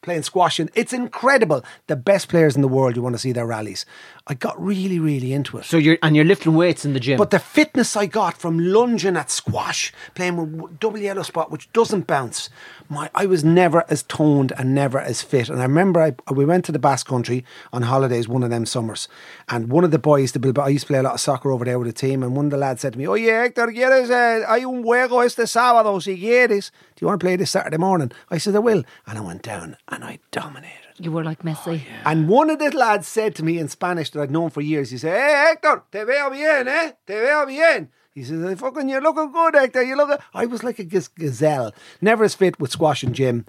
playing 0.00 0.22
squash. 0.22 0.58
And 0.58 0.70
it's 0.74 0.92
incredible. 0.92 1.62
The 1.86 1.96
best 1.96 2.28
players 2.28 2.56
in 2.56 2.62
the 2.62 2.68
world, 2.68 2.96
you 2.96 3.02
want 3.02 3.14
to 3.14 3.18
see 3.18 3.32
their 3.32 3.46
rallies. 3.46 3.84
I 4.24 4.34
got 4.34 4.62
really, 4.62 5.00
really 5.00 5.32
into 5.32 5.58
it. 5.58 5.64
So 5.64 5.76
you're 5.76 5.98
and 6.00 6.14
you're 6.14 6.24
lifting 6.24 6.54
weights 6.54 6.84
in 6.84 6.92
the 6.92 7.00
gym. 7.00 7.18
But 7.18 7.30
the 7.30 7.40
fitness 7.40 7.96
I 7.96 8.06
got 8.06 8.38
from 8.38 8.56
lunging 8.58 9.16
at 9.16 9.32
squash, 9.32 9.92
playing 10.14 10.36
with 10.36 10.56
w- 10.56 10.76
double 10.78 10.98
yellow 10.98 11.22
spot, 11.22 11.50
which 11.50 11.72
doesn't 11.72 12.06
bounce, 12.06 12.48
my 12.88 13.10
I 13.16 13.26
was 13.26 13.42
never 13.42 13.84
as 13.88 14.04
toned 14.04 14.52
and 14.56 14.74
never 14.76 15.00
as 15.00 15.22
fit. 15.22 15.48
And 15.48 15.58
I 15.58 15.64
remember 15.64 16.00
I, 16.00 16.32
we 16.32 16.44
went 16.44 16.64
to 16.66 16.72
the 16.72 16.78
Basque 16.78 17.08
Country 17.08 17.44
on 17.72 17.82
holidays 17.82 18.28
one 18.28 18.44
of 18.44 18.50
them 18.50 18.64
summers, 18.64 19.08
and 19.48 19.68
one 19.70 19.82
of 19.82 19.90
the 19.90 19.98
boys, 19.98 20.30
the 20.32 20.38
Bilbao, 20.38 20.66
I 20.66 20.68
used 20.68 20.86
to 20.86 20.92
play 20.92 21.00
a 21.00 21.02
lot 21.02 21.14
of 21.14 21.20
soccer 21.20 21.50
over 21.50 21.64
there 21.64 21.80
with 21.80 21.88
the 21.88 21.92
team, 21.92 22.22
and 22.22 22.36
one 22.36 22.44
of 22.44 22.52
the 22.52 22.58
lads 22.58 22.82
said 22.82 22.92
to 22.92 22.98
me, 23.00 23.08
"Oye, 23.08 23.22
Héctor, 23.26 23.74
¿quieres? 23.74 24.08
Uh, 24.08 24.46
hay 24.46 24.64
un 24.64 24.84
juego 24.84 25.24
este 25.24 25.46
sábado, 25.48 26.00
si 26.00 26.16
quieres. 26.16 26.70
Do 26.94 27.00
you 27.00 27.08
want 27.08 27.20
to 27.20 27.24
play 27.24 27.34
this 27.34 27.50
Saturday 27.50 27.76
morning?" 27.78 28.12
I 28.30 28.38
said, 28.38 28.54
"I 28.54 28.60
will," 28.60 28.84
and 29.04 29.18
I 29.18 29.20
went 29.20 29.42
down 29.42 29.76
and 29.88 30.04
I 30.04 30.20
dominated. 30.30 30.81
You 31.02 31.10
were 31.10 31.24
like 31.24 31.42
Messi. 31.42 31.82
And 32.04 32.28
one 32.28 32.48
of 32.48 32.60
the 32.60 32.70
lads 32.70 33.08
said 33.08 33.34
to 33.34 33.44
me 33.44 33.58
in 33.58 33.66
Spanish 33.66 34.10
that 34.10 34.22
I'd 34.22 34.30
known 34.30 34.50
for 34.50 34.60
years, 34.60 34.90
he 34.90 34.98
said, 34.98 35.16
Hey, 35.16 35.48
Hector, 35.48 35.82
te 35.90 36.04
veo 36.04 36.30
bien, 36.30 36.68
eh? 36.68 36.92
Te 37.04 37.14
veo 37.14 37.44
bien. 37.44 37.88
He 38.14 38.22
says, 38.22 38.60
fucking, 38.60 38.88
you're 38.88 39.00
looking 39.00 39.32
good, 39.32 39.54
Hector. 39.54 39.82
You 39.82 39.96
look. 39.96 40.20
I 40.32 40.46
was 40.46 40.62
like 40.62 40.78
a 40.78 40.84
gazelle, 40.84 41.74
never 42.00 42.22
as 42.22 42.36
fit 42.36 42.60
with 42.60 42.70
squash 42.70 43.02
and 43.02 43.16
gym. 43.16 43.46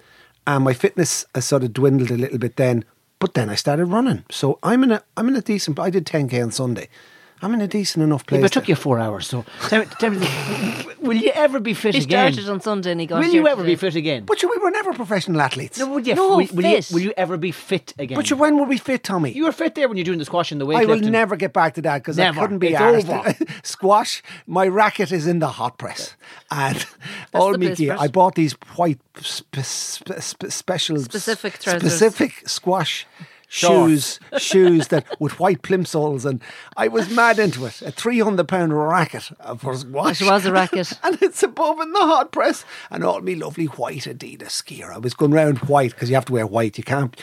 And 0.48 0.64
my 0.64 0.74
fitness 0.74 1.28
has 1.36 1.46
sort 1.46 1.64
of 1.64 1.74
dwindled 1.74 2.10
a 2.10 2.18
little 2.18 2.40
bit 2.40 2.56
then. 2.56 2.86
But 3.20 3.36
then 3.36 3.52
I 3.52 3.56
started 3.56 3.86
running. 3.86 4.26
So 4.32 4.58
I'm 4.64 4.84
in 4.84 4.92
a, 4.92 5.04
I'm 5.16 5.28
in 5.28 5.36
a 5.36 5.42
decent, 5.42 5.78
I 5.78 5.92
did 5.92 6.08
10K 6.08 6.42
on 6.42 6.52
Sunday. 6.52 6.90
I'm 7.44 7.54
in 7.54 7.62
a 7.62 7.68
decent 7.68 8.02
enough 8.04 8.24
Yeah, 8.24 8.30
place. 8.30 8.42
but 8.42 8.52
it 8.52 8.54
took 8.54 8.68
you 8.70 8.76
four 8.76 9.00
hours. 9.00 9.28
So 9.28 9.44
tell 9.68 9.84
tell 9.86 10.12
me, 10.12 10.28
will 11.02 11.18
you 11.18 11.32
ever 11.36 11.60
be 11.60 11.74
fit 11.74 11.94
He 11.96 12.02
again? 12.04 12.32
started 12.34 12.50
on 12.50 12.62
Sunday 12.62 12.92
and 12.92 13.02
he 13.02 13.06
got 13.08 13.20
will 13.22 13.34
you 13.34 13.48
ever 13.50 13.64
be 13.64 13.76
fit 13.76 13.96
again? 13.96 14.24
But 14.26 14.42
you, 14.42 14.50
we 14.50 14.58
were 14.64 14.72
never 14.72 14.94
professional 14.94 15.42
athletes. 15.42 15.78
No, 15.78 15.88
would 15.94 16.08
you? 16.08 16.16
No, 16.16 16.38
will, 16.38 16.48
will 16.54 16.66
you, 16.66 16.82
will 16.94 17.02
you 17.02 17.14
ever 17.18 17.36
be 17.38 17.52
fit 17.52 17.94
again? 18.00 18.16
but 18.16 18.30
you, 18.30 18.38
when 18.38 18.58
were 18.58 18.66
we 18.66 18.78
fit, 18.78 19.04
Tommy? 19.04 19.32
you 19.34 19.44
were 19.44 19.52
fit 19.52 19.76
there 19.76 19.88
when 19.90 19.98
you're 19.98 20.06
doing 20.06 20.20
the 20.20 20.26
squash 20.26 20.52
and 20.54 20.62
the 20.62 20.66
weightlifting. 20.66 20.82
I 20.82 20.86
will 20.86 21.00
never 21.12 21.36
get 21.36 21.52
back 21.52 21.74
to 21.74 21.82
that 21.82 21.98
because 21.98 22.18
I 22.18 22.32
couldn't 22.32 22.60
be 22.60 22.70
It's 22.70 22.80
arsed. 22.80 23.10
over. 23.10 23.36
Squash. 23.64 24.24
My 24.48 24.66
racket 24.68 25.12
is 25.12 25.28
in 25.28 25.40
the 25.40 25.50
hot 25.50 25.78
press, 25.78 26.16
and 26.50 26.86
all 27.34 27.52
the 27.52 27.58
me 27.58 27.76
gear. 27.76 27.98
I 28.00 28.08
bought 28.08 28.36
these 28.36 28.54
white 28.78 29.00
spe- 29.20 29.58
spe- 29.64 30.20
spe- 30.20 30.50
special 30.50 30.98
Specific 31.00 31.60
trousers. 31.60 31.92
specific 31.92 32.48
squash. 32.48 33.06
Shoes, 33.54 34.20
shoes 34.40 34.88
that 34.88 35.06
with 35.20 35.40
white 35.40 35.62
plimsolls, 35.62 36.26
and 36.26 36.42
I 36.76 36.88
was 36.88 37.08
mad 37.12 37.38
into 37.38 37.68
it. 37.68 37.84
A 37.84 37.92
three 37.92 38.20
hundred 38.20 38.48
pound 38.48 38.76
racket 38.76 39.30
for 39.60 39.76
squash. 39.78 40.22
It 40.22 40.26
was 40.30 40.48
a 40.48 40.52
racket. 40.52 40.92
and 41.04 41.22
it's 41.22 41.44
above 41.44 41.80
in 41.80 41.92
the 41.92 42.00
hot 42.00 42.32
press, 42.32 42.66
and 42.90 43.04
all 43.04 43.22
me 43.22 43.36
lovely 43.36 43.66
white 43.66 44.06
Adidas 44.06 44.66
gear. 44.66 44.92
I 44.92 44.98
was 44.98 45.14
going 45.14 45.32
round 45.34 45.60
white 45.60 45.92
because 45.92 46.10
you 46.10 46.16
have 46.16 46.26
to 46.26 46.34
wear 46.34 46.48
white. 46.48 46.80
You 46.80 46.84
can't, 46.84 47.16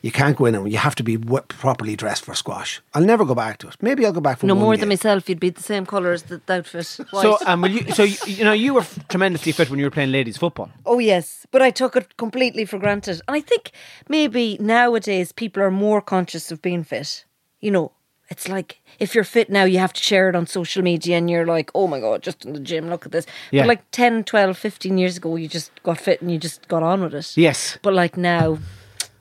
you 0.00 0.12
can't 0.12 0.36
go 0.36 0.44
in 0.44 0.54
and 0.54 0.70
you 0.70 0.78
have 0.78 0.94
to 0.94 1.02
be 1.02 1.16
w- 1.16 1.42
properly 1.48 1.96
dressed 1.96 2.24
for 2.24 2.36
squash. 2.36 2.80
I'll 2.94 3.02
never 3.02 3.24
go 3.24 3.34
back 3.34 3.58
to 3.58 3.66
it. 3.68 3.74
Maybe 3.82 4.06
I'll 4.06 4.12
go 4.12 4.20
back 4.20 4.38
for 4.38 4.46
No 4.46 4.54
one 4.54 4.62
more 4.62 4.74
year. 4.74 4.80
than 4.82 4.90
myself, 4.90 5.28
you'd 5.28 5.40
be 5.40 5.50
the 5.50 5.60
same 5.62 5.86
colour 5.86 6.12
as 6.12 6.22
the 6.22 6.40
the 6.46 6.54
outfit. 6.58 6.86
So, 6.86 7.36
um, 7.46 7.62
will 7.62 7.70
you, 7.72 7.90
so 7.92 8.04
you, 8.04 8.16
you 8.26 8.44
know, 8.44 8.52
you 8.52 8.74
were 8.74 8.82
f- 8.82 9.08
tremendously 9.08 9.50
fit 9.50 9.70
when 9.70 9.80
you 9.80 9.86
were 9.86 9.90
playing 9.90 10.12
ladies 10.12 10.36
football. 10.36 10.70
Oh 10.86 11.00
yes, 11.00 11.46
but 11.50 11.62
I 11.62 11.70
took 11.72 11.96
it 11.96 12.16
completely 12.16 12.64
for 12.64 12.78
granted. 12.78 13.20
And 13.26 13.34
I 13.36 13.40
think 13.40 13.72
maybe 14.08 14.56
nowadays 14.60 15.32
people 15.32 15.63
are 15.64 15.70
more 15.70 16.00
conscious 16.00 16.50
of 16.50 16.62
being 16.62 16.84
fit. 16.84 17.24
You 17.60 17.70
know, 17.70 17.92
it's 18.28 18.48
like 18.48 18.80
if 18.98 19.14
you're 19.14 19.24
fit 19.24 19.50
now, 19.50 19.64
you 19.64 19.78
have 19.78 19.92
to 19.92 20.02
share 20.02 20.28
it 20.28 20.36
on 20.36 20.46
social 20.46 20.82
media 20.82 21.16
and 21.16 21.30
you're 21.30 21.46
like, 21.46 21.70
oh 21.74 21.86
my 21.86 22.00
God, 22.00 22.22
just 22.22 22.44
in 22.44 22.52
the 22.52 22.60
gym, 22.60 22.88
look 22.88 23.06
at 23.06 23.12
this. 23.12 23.26
Yeah. 23.50 23.62
But 23.62 23.68
like 23.68 23.90
10, 23.90 24.24
12, 24.24 24.56
15 24.56 24.98
years 24.98 25.16
ago, 25.16 25.36
you 25.36 25.48
just 25.48 25.70
got 25.82 25.98
fit 25.98 26.22
and 26.22 26.30
you 26.30 26.38
just 26.38 26.66
got 26.68 26.82
on 26.82 27.02
with 27.02 27.14
it. 27.14 27.36
Yes. 27.36 27.78
But 27.82 27.94
like 27.94 28.16
now, 28.16 28.58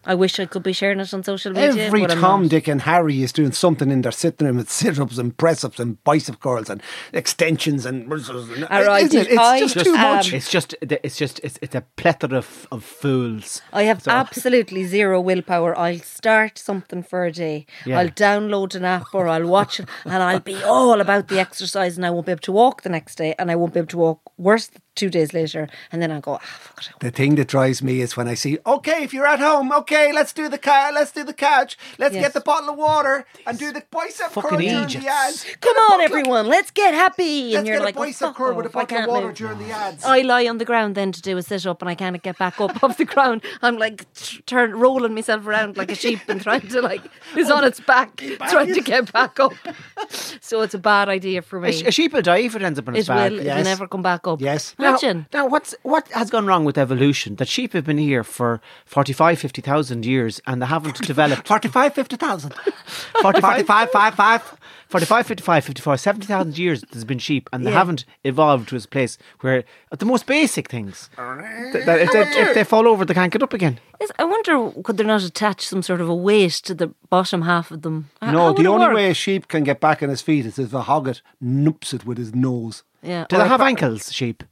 I 0.05 0.15
wish 0.15 0.39
I 0.39 0.45
could 0.45 0.63
be 0.63 0.74
sharing 0.74 1.00
it 1.00 1.13
on 1.13 1.24
social 1.24 1.53
media. 1.53 1.86
Every 1.86 2.01
but 2.01 2.15
Tom, 2.15 2.43
not. 2.43 2.50
Dick, 2.51 2.67
and 2.67 2.81
Harry 2.81 3.24
is 3.24 3.31
doing 3.31 3.51
something 3.51 3.89
in 3.91 4.01
their 4.01 4.12
sitting 4.12 4.48
room 4.48 4.57
with 4.57 4.69
sit 4.69 5.00
ups 5.00 5.17
and 5.17 5.36
press 5.38 5.63
ups 5.63 5.79
and 5.79 6.03
bicep 6.03 6.39
curls 6.39 6.69
and 6.69 6.81
extensions 7.13 7.86
and. 7.86 8.12
Isn't 8.12 8.63
it? 8.63 9.27
It's 9.27 9.38
I- 9.38 9.60
just 9.60 9.74
Just, 9.75 9.86
too 9.86 9.93
um, 9.93 10.00
much. 10.01 10.33
It's 10.33 10.50
just, 10.50 10.75
it's 10.81 11.17
just, 11.17 11.39
it's, 11.43 11.57
it's 11.62 11.75
a 11.75 11.81
plethora 11.95 12.38
of, 12.38 12.67
of 12.72 12.83
fools. 12.83 13.62
I 13.72 13.83
have 13.83 14.01
So- 14.03 14.12
absolutely 14.12 14.83
zero 14.86 15.19
willpower. 15.22 15.77
I'll 15.77 16.00
start 16.00 16.57
something 16.57 17.03
for 17.03 17.25
a 17.25 17.31
day. 17.31 17.65
Yeah. 17.86 18.00
I'll 18.00 18.10
download 18.10 18.75
an 18.75 18.86
app 18.86 19.13
or 19.13 19.27
I'll 19.27 19.48
watch 19.48 19.79
it 19.79 19.88
and 20.05 20.22
I'll 20.22 20.39
be 20.39 20.62
all 20.63 21.00
about 21.01 21.27
the 21.27 21.39
exercise 21.39 21.98
and 21.98 22.05
I 22.05 22.10
won't 22.10 22.25
be 22.25 22.31
able 22.31 22.41
to 22.41 22.51
walk 22.51 22.81
the 22.81 22.89
next 22.89 23.15
day 23.15 23.36
and 23.39 23.50
I 23.51 23.55
won't 23.55 23.74
be 23.74 23.79
able 23.79 23.88
to 23.88 23.98
walk 23.98 24.22
worse 24.38 24.69
two 24.96 25.10
days 25.10 25.34
later. 25.34 25.68
And 25.92 26.02
then 26.02 26.12
I'll 26.12 26.22
go, 26.22 26.34
ah, 26.36 26.40
fuck 26.60 26.86
it. 26.86 26.92
The 27.00 27.12
thing 27.12 27.36
that 27.36 27.48
drives 27.48 27.82
me 27.82 28.02
is 28.02 28.16
when 28.16 28.28
I 28.28 28.34
see, 28.36 28.58
okay, 28.66 29.04
if 29.04 29.14
you're 29.14 29.26
at 29.26 29.40
home, 29.40 29.72
okay, 29.72 30.12
let's 30.14 30.34
do 30.34 30.50
the 30.50 30.58
car, 30.58 30.92
let's 30.94 31.12
do 31.12 31.24
the 31.24 31.34
couch, 31.34 31.78
let's 31.98 32.14
Yes. 32.16 32.24
get 32.26 32.34
the 32.34 32.42
bottle 32.42 32.70
of 32.72 32.78
water 32.78 33.26
and 33.48 33.58
do 33.58 33.72
the 33.72 33.84
bicep 33.92 34.32
fucking 34.32 34.50
curl 34.50 34.58
during 34.60 34.88
the 34.88 35.08
ads. 35.08 35.46
Come 35.62 35.76
on, 35.78 36.02
everyone, 36.02 36.48
let's 36.48 36.72
get 36.72 36.94
happy. 36.94 37.46
Let's 37.46 37.58
and 37.58 37.68
you're 37.68 37.78
get 37.78 37.86
like, 37.86 37.96
a 37.96 38.00
oh, 38.00 38.04
bicep 38.04 38.28
fuck 38.30 38.36
curl 38.36 38.56
with 38.56 38.66
a 38.68 38.78
I 38.78 38.84
bottle 38.84 39.00
of 39.02 39.08
water 39.08 39.28
move. 39.28 39.36
during 39.36 39.60
the 39.60 39.72
ads. 39.72 40.04
I 40.06 40.22
lie 40.22 40.48
on 40.48 40.58
the 40.60 40.66
ground 40.66 40.96
then 40.96 41.12
to 41.12 41.22
do 41.22 41.38
a 41.38 41.42
sit 41.42 41.66
up 41.66 41.82
and 41.82 41.90
I 41.90 41.96
can't 41.96 42.22
get 42.22 42.38
back 42.38 42.62
up 42.62 42.84
off 42.84 42.98
the 42.98 43.06
ground. 43.06 43.42
I'm 43.62 43.78
like 43.78 44.12
t- 44.14 44.42
turn 44.46 44.76
rolling 44.76 45.14
myself 45.16 45.46
around 45.48 45.78
like 45.78 45.92
a 45.92 45.96
sheep 45.96 46.20
and 46.28 46.42
trying 46.42 46.68
to 46.70 46.82
like 46.82 47.02
is 47.36 47.50
on 47.50 47.64
its 47.64 47.80
back, 47.80 48.16
trying 48.50 48.74
to 48.74 48.82
get 48.82 49.12
back 49.12 49.40
up. 49.40 49.54
So 50.42 50.62
it's 50.62 50.74
a 50.74 50.80
bad 50.80 51.10
idea 51.10 51.42
for 51.42 51.60
me. 51.60 51.70
A, 51.70 51.72
sh- 51.74 51.84
a 51.88 51.92
sheep 51.92 52.14
will 52.14 52.22
die 52.22 52.40
if 52.40 52.56
it 52.56 52.62
ends 52.62 52.78
up 52.80 52.88
on 52.88 52.96
its 52.96 53.08
it 53.08 53.12
back. 53.12 53.32
will. 53.32 53.42
yes. 53.44 53.60
It'll 53.60 53.64
never 53.72 53.88
come 53.88 54.02
back 54.02 54.28
up. 54.28 54.42
Yes. 54.42 54.76
Now- 54.84 54.90
Imagine. 54.90 55.25
Now, 55.34 55.48
what's 55.48 55.74
what 55.84 56.08
has 56.10 56.30
gone 56.30 56.46
wrong 56.46 56.66
with 56.66 56.78
evolution? 56.78 57.36
That 57.38 57.48
sheep 57.48 57.74
have 57.74 57.86
been 57.86 57.98
here 57.98 58.24
for 58.24 58.62
45, 58.86 59.40
50,000 59.40 60.06
years 60.06 60.42
and 60.46 60.62
they 60.62 60.66
haven't 60.68 61.02
developed 61.08 61.48
45, 61.48 61.94
50,000. 61.94 62.54
45, 63.22 63.66
45, 63.66 63.90
55. 63.92 64.58
45, 64.90 65.25
55, 65.25 65.66
54, 65.66 65.98
70,000 65.98 66.58
years 66.60 66.84
there's 66.92 67.04
been 67.04 67.18
sheep 67.18 67.50
and 67.52 67.66
they 67.66 67.72
haven't 67.72 68.06
evolved 68.24 68.70
to 68.70 68.75
a 68.75 68.80
place 68.82 69.18
where 69.40 69.63
at 69.92 69.98
the 69.98 70.06
most 70.06 70.28
basic 70.28 70.70
things, 70.70 71.10
that, 71.18 71.84
that 71.88 72.00
if, 72.02 72.12
they, 72.12 72.22
if 72.42 72.54
they 72.54 72.63
fall 72.63 72.88
over, 72.88 73.04
they 73.04 73.16
can't 73.16 73.34
get 73.34 73.42
up 73.42 73.54
again. 73.54 73.80
Yes, 74.00 74.12
I 74.20 74.25
wonder 74.25 74.70
could 74.84 74.98
they 74.98 75.04
not 75.04 75.24
attach 75.24 75.66
some 75.66 75.82
sort 75.82 76.00
of 76.00 76.10
a 76.10 76.13
weight 76.16 76.52
to 76.66 76.75
the 76.75 76.94
bottom 77.10 77.42
half 77.42 77.72
of 77.72 77.82
them? 77.82 78.12
How 78.22 78.32
No, 78.32 78.48
would 78.54 78.58
the 78.58 78.68
only 78.70 78.86
work? 78.86 78.96
way 78.96 79.10
a 79.10 79.16
sheep 79.16 79.48
can 79.48 79.63
get 79.63 79.80
back 79.80 80.04
on 80.04 80.10
his 80.10 80.22
feet 80.22 80.46
is 80.46 80.60
if 80.60 80.74
a 80.75 80.84
hogget 80.84 81.22
noops 81.44 81.92
it 81.96 82.06
with 82.06 82.20
his 82.20 82.36
nose. 82.36 82.84
Yeah. 83.02 83.25
Do 83.30 83.36
or 83.36 83.40
they 83.40 83.48
have 83.48 83.62
ankles, 83.62 84.13
sheep? 84.13 84.44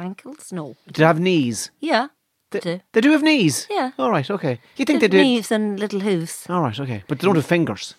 Ankles? 0.00 0.52
No. 0.52 0.76
Do 0.86 0.98
they 0.98 1.04
have 1.04 1.20
knees? 1.20 1.70
Yeah. 1.80 2.08
They, 2.50 2.60
do. 2.60 2.80
they 2.92 3.00
do 3.00 3.12
have 3.12 3.22
knees? 3.22 3.66
Yeah. 3.70 3.92
All 3.98 4.10
right, 4.10 4.28
okay. 4.28 4.58
You 4.76 4.84
think 4.84 5.00
they 5.00 5.06
Little 5.06 5.20
do? 5.20 5.22
Knees 5.22 5.52
and 5.52 5.78
little 5.78 6.00
hooves. 6.00 6.46
All 6.48 6.62
right, 6.62 6.78
okay. 6.80 7.04
But 7.06 7.20
they 7.20 7.26
don't 7.26 7.36
have 7.36 7.46
fingers. 7.46 7.94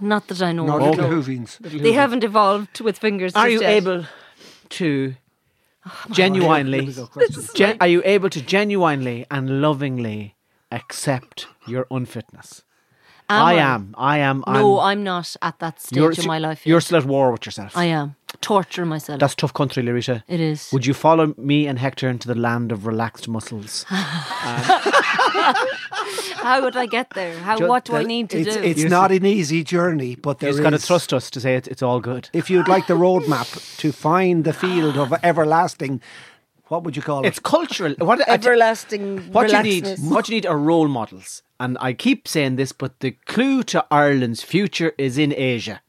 Not 0.00 0.26
that 0.28 0.42
I 0.42 0.52
know. 0.52 0.66
No, 0.66 0.76
of. 0.76 0.82
little 0.82 1.08
No. 1.08 1.16
hoovings. 1.16 1.58
They 1.58 1.92
haven't 1.92 2.24
evolved 2.24 2.80
with 2.80 2.98
fingers. 2.98 3.34
Are 3.36 3.46
just 3.46 3.52
you 3.52 3.60
yet. 3.60 3.76
able 3.76 4.06
to 4.70 5.14
oh, 5.86 6.04
genuinely, 6.10 6.92
gen- 7.54 7.76
are 7.80 7.86
you 7.86 8.02
able 8.04 8.30
to 8.30 8.40
genuinely 8.42 9.26
and 9.30 9.60
lovingly 9.60 10.34
accept 10.72 11.46
your 11.68 11.86
unfitness? 11.90 12.62
Am 13.28 13.46
I 13.46 13.52
I? 13.52 13.74
am. 13.74 13.94
I 13.96 14.18
am. 14.18 14.42
No, 14.46 14.80
I'm, 14.80 14.98
I'm 14.98 15.04
not 15.04 15.36
at 15.40 15.58
that 15.60 15.80
stage 15.80 15.96
you're, 15.96 16.10
of 16.10 16.26
my 16.26 16.38
life. 16.38 16.66
You're 16.66 16.76
yet. 16.78 16.84
still 16.84 16.98
at 16.98 17.04
war 17.04 17.30
with 17.30 17.46
yourself. 17.46 17.76
I 17.76 17.84
am. 17.84 18.16
Torture 18.40 18.84
myself. 18.86 19.20
That's 19.20 19.34
tough 19.34 19.52
country, 19.54 19.82
Larita. 19.82 20.22
it 20.26 20.40
is. 20.40 20.70
Would 20.72 20.86
you 20.86 20.94
follow 20.94 21.34
me 21.36 21.66
and 21.66 21.78
Hector 21.78 22.08
into 22.08 22.26
the 22.28 22.34
land 22.34 22.72
of 22.72 22.86
relaxed 22.86 23.28
muscles? 23.28 23.84
How 26.42 26.62
would 26.62 26.76
I 26.76 26.86
get 26.86 27.10
there? 27.10 27.38
How? 27.38 27.56
Ju- 27.58 27.68
what 27.68 27.84
do 27.84 27.94
I 27.94 28.02
need 28.02 28.30
to 28.30 28.38
it's, 28.40 28.56
do? 28.56 28.62
It's 28.62 28.84
not 28.84 29.12
an 29.12 29.24
easy 29.24 29.62
journey, 29.62 30.16
but 30.16 30.40
there 30.40 30.50
you 30.50 30.56
just 30.56 30.62
got 30.62 30.70
to 30.70 30.84
trust 30.84 31.12
us 31.12 31.30
to 31.30 31.40
say 31.40 31.54
it, 31.56 31.68
it's 31.68 31.82
all 31.82 32.00
good. 32.00 32.28
If 32.32 32.50
you'd 32.50 32.68
like 32.68 32.86
the 32.86 32.94
roadmap 32.94 33.78
to 33.78 33.92
find 33.92 34.44
the 34.44 34.52
field 34.52 34.96
of 34.96 35.12
everlasting, 35.22 36.00
what 36.68 36.84
would 36.84 36.96
you 36.96 37.02
call 37.02 37.24
it? 37.24 37.28
It's 37.28 37.38
cultural. 37.38 37.94
What, 37.98 38.26
Everlasting 38.28 39.30
what 39.32 39.52
you 39.52 39.62
need, 39.62 39.84
relaxedness. 39.84 40.10
what 40.10 40.28
you 40.28 40.34
need 40.36 40.46
are 40.46 40.58
role 40.58 40.88
models. 40.88 41.42
And 41.60 41.76
I 41.80 41.92
keep 41.92 42.26
saying 42.26 42.56
this, 42.56 42.72
but 42.72 42.98
the 43.00 43.12
clue 43.26 43.62
to 43.64 43.84
Ireland's 43.90 44.42
future 44.42 44.94
is 44.98 45.18
in 45.18 45.32
Asia. 45.36 45.80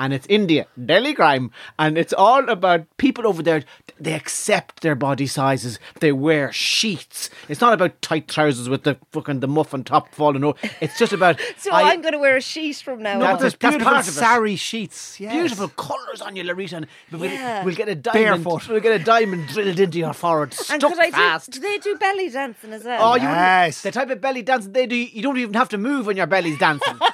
And 0.00 0.14
it's 0.14 0.26
India, 0.30 0.66
Delhi 0.82 1.12
crime, 1.12 1.50
and 1.78 1.98
it's 1.98 2.14
all 2.14 2.48
about 2.48 2.86
people 2.96 3.26
over 3.26 3.42
there. 3.42 3.62
They 4.00 4.14
accept 4.14 4.80
their 4.80 4.94
body 4.94 5.26
sizes. 5.26 5.78
They 6.00 6.10
wear 6.10 6.50
sheets. 6.52 7.28
It's 7.50 7.60
not 7.60 7.74
about 7.74 8.00
tight 8.00 8.26
trousers 8.26 8.66
with 8.70 8.84
the 8.84 8.96
fucking 9.12 9.40
the 9.40 9.46
muffin 9.46 9.84
top 9.84 10.14
falling 10.14 10.42
over. 10.42 10.56
It's 10.80 10.98
just 10.98 11.12
about 11.12 11.38
So 11.58 11.70
I- 11.70 11.82
I, 11.90 11.92
am 11.92 12.00
going 12.00 12.14
to 12.14 12.18
wear 12.18 12.36
a 12.38 12.40
sheet 12.40 12.76
from 12.76 13.02
now 13.02 13.18
No, 13.18 13.26
on. 13.26 13.32
but 13.34 13.40
There's 13.40 13.52
that's 13.52 13.74
beautiful 13.74 13.92
part 13.92 14.08
of 14.08 14.14
sari 14.14 14.56
sheets. 14.56 15.20
Yes. 15.20 15.32
beautiful 15.34 15.68
colours 15.68 16.22
on 16.22 16.34
you, 16.34 16.44
Larita. 16.44 16.72
And 16.78 16.86
we'll, 17.12 17.30
Yeah. 17.30 17.62
we'll 17.62 17.74
get 17.74 17.90
a 17.90 17.94
diamond. 17.94 18.42
Barefoot. 18.44 18.68
We'll 18.70 18.80
get 18.80 18.98
a 18.98 19.04
diamond 19.04 19.48
drilled 19.48 19.78
into 19.78 19.98
your 19.98 20.14
forehead, 20.14 20.54
and 20.70 20.80
stuck 20.80 20.92
could 20.94 20.98
I 20.98 21.10
fast. 21.10 21.50
do? 21.50 21.60
Do 21.60 21.68
they 21.68 21.76
do 21.76 21.96
belly 21.98 22.30
dancing 22.30 22.72
as 22.72 22.84
well? 22.84 23.02
Oh, 23.02 23.14
you 23.16 23.28
wouldn't- 23.28 23.36
Yes. 23.36 23.82
the 23.82 23.90
type 23.90 24.08
of 24.08 24.22
belly 24.22 24.40
dancing 24.40 24.72
they 24.72 24.86
do, 24.86 24.96
you 24.96 25.20
don't 25.20 25.36
even 25.36 25.52
have 25.52 25.68
to 25.68 25.78
move 25.78 26.06
when 26.06 26.16
your 26.16 26.26
belly's 26.26 26.58
dancing. 26.58 26.98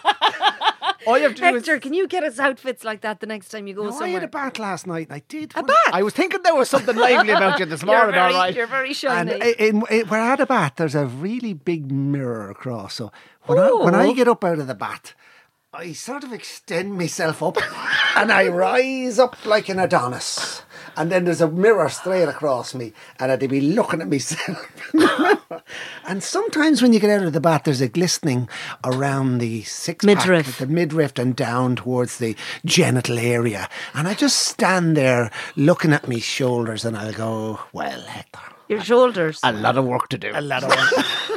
All 1.06 1.16
you 1.18 1.24
have 1.24 1.34
to 1.36 1.40
do 1.40 1.46
is- 1.56 1.66
Hector, 1.66 1.80
can 1.80 1.94
you 1.94 2.06
get 2.08 2.24
us 2.24 2.38
outfits 2.38 2.84
like 2.84 3.00
that 3.02 3.20
the 3.20 3.26
next 3.26 3.48
time 3.50 3.66
you 3.66 3.74
go 3.74 3.84
No, 3.88 3.98
I 4.00 4.08
had 4.08 4.22
a 4.24 4.28
bath 4.28 4.58
last 4.58 4.86
night. 4.86 5.08
and 5.08 5.16
I 5.16 5.22
did. 5.28 5.52
A 5.54 5.60
one- 5.60 5.66
bath? 5.66 5.76
I 5.92 6.02
was 6.02 6.12
thinking 6.14 6.42
there 6.42 6.54
was 6.54 6.68
something 6.70 6.96
lively 6.96 7.32
about 7.32 7.58
you 7.58 7.66
this 7.66 7.82
You're 7.86 7.94
morning, 7.96 8.14
very, 8.14 8.32
all 8.32 8.38
right. 8.40 8.54
you're 8.54 8.66
very 8.66 8.88
And 8.88 8.96
shiny. 8.96 9.32
in, 9.58 9.82
in, 9.88 10.06
where 10.08 10.20
I 10.20 10.26
had 10.26 10.40
a 10.40 10.46
bath, 10.46 10.74
there's 10.76 10.94
a 10.94 11.06
really 11.06 11.52
big 11.54 11.90
mirror 11.92 12.50
across. 12.50 12.94
So 12.94 13.12
when 13.46 13.58
I, 13.58 13.72
when 13.72 13.94
I 13.94 14.06
Oh. 14.06 14.14
get 14.14 14.28
up 14.28 14.42
out 14.44 14.58
of 14.58 14.66
the 14.66 14.74
bath, 14.74 15.14
I 15.78 15.92
sort 15.92 16.24
of 16.24 16.32
extend 16.32 16.96
myself 16.96 17.42
up 17.42 17.58
and 18.16 18.32
I 18.32 18.48
rise 18.48 19.18
up 19.18 19.44
like 19.44 19.68
an 19.68 19.78
Adonis. 19.78 20.62
And 20.96 21.12
then 21.12 21.26
there's 21.26 21.42
a 21.42 21.50
mirror 21.50 21.90
straight 21.90 22.30
across 22.30 22.74
me, 22.74 22.94
and 23.18 23.30
I'd 23.30 23.46
be 23.50 23.60
looking 23.60 24.00
at 24.00 24.08
myself. 24.08 24.72
and 26.08 26.22
sometimes 26.22 26.80
when 26.80 26.94
you 26.94 27.00
get 27.00 27.10
out 27.10 27.26
of 27.26 27.34
the 27.34 27.42
bath, 27.42 27.64
there's 27.64 27.82
a 27.82 27.88
glistening 27.88 28.48
around 28.84 29.36
the 29.36 29.64
six 29.64 30.02
Midriff. 30.02 30.56
the 30.56 30.66
midriff, 30.66 31.18
and 31.18 31.36
down 31.36 31.76
towards 31.76 32.16
the 32.16 32.34
genital 32.64 33.18
area. 33.18 33.68
And 33.92 34.08
I 34.08 34.14
just 34.14 34.38
stand 34.38 34.96
there 34.96 35.30
looking 35.56 35.92
at 35.92 36.08
my 36.08 36.20
shoulders, 36.20 36.86
and 36.86 36.96
I'll 36.96 37.12
go, 37.12 37.60
"Well, 37.74 38.00
Hector." 38.00 38.40
Your 38.68 38.80
shoulders. 38.80 39.38
A 39.44 39.52
lot 39.52 39.76
of 39.76 39.84
work 39.84 40.08
to 40.08 40.18
do. 40.18 40.32
A 40.34 40.40
lot 40.40 40.64
of 40.64 40.70
work. 40.70 41.06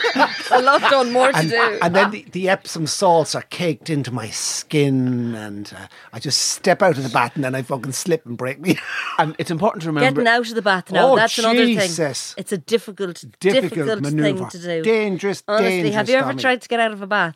A 0.52 0.62
lot 0.62 0.82
done 0.82 1.12
more 1.14 1.32
to 1.32 1.38
and, 1.38 1.50
do. 1.50 1.80
and 1.82 1.96
then 1.96 2.12
the, 2.12 2.26
the 2.32 2.50
Epsom 2.50 2.88
salts 2.88 3.36
are 3.36 3.42
caked 3.44 3.90
into 3.90 4.12
my 4.12 4.30
skin, 4.30 5.36
and 5.36 5.72
uh, 5.76 5.88
I 6.14 6.20
just 6.20 6.42
step 6.42 6.82
out 6.82 6.98
of 6.98 7.04
the 7.04 7.10
bath, 7.10 7.36
and 7.36 7.44
then 7.44 7.56
I 7.56 7.62
fucking 7.62 7.92
slip 7.92 8.26
and 8.26 8.38
break 8.38 8.60
me. 8.60 8.78
And 9.20 9.36
it's 9.38 9.52
important 9.52 9.82
to 9.84 9.90
remember. 9.90 10.22
Getting 10.22 10.28
out 10.34 10.48
of 10.48 10.56
the 10.56 10.62
bath 10.62 10.92
now, 10.92 11.12
Oh, 11.12 11.16
that's 11.18 11.38
another 11.38 11.66
thing. 11.66 11.78
It's 11.78 12.52
a 12.54 12.58
difficult, 12.58 13.26
Difficult 13.42 13.74
difficult, 13.74 14.02
manoeuvre. 14.02 14.50
thing 14.50 14.62
to 14.62 14.68
do. 14.68 14.82
Dangerous, 14.84 15.44
Honestly, 15.48 15.92
have 15.92 16.10
you 16.10 16.16
ever 16.16 16.30
Tommy. 16.30 16.42
tried 16.42 16.62
to 16.62 16.68
get 16.70 16.80
out 16.80 16.94
of 16.94 17.02
a 17.02 17.08
bath? 17.08 17.36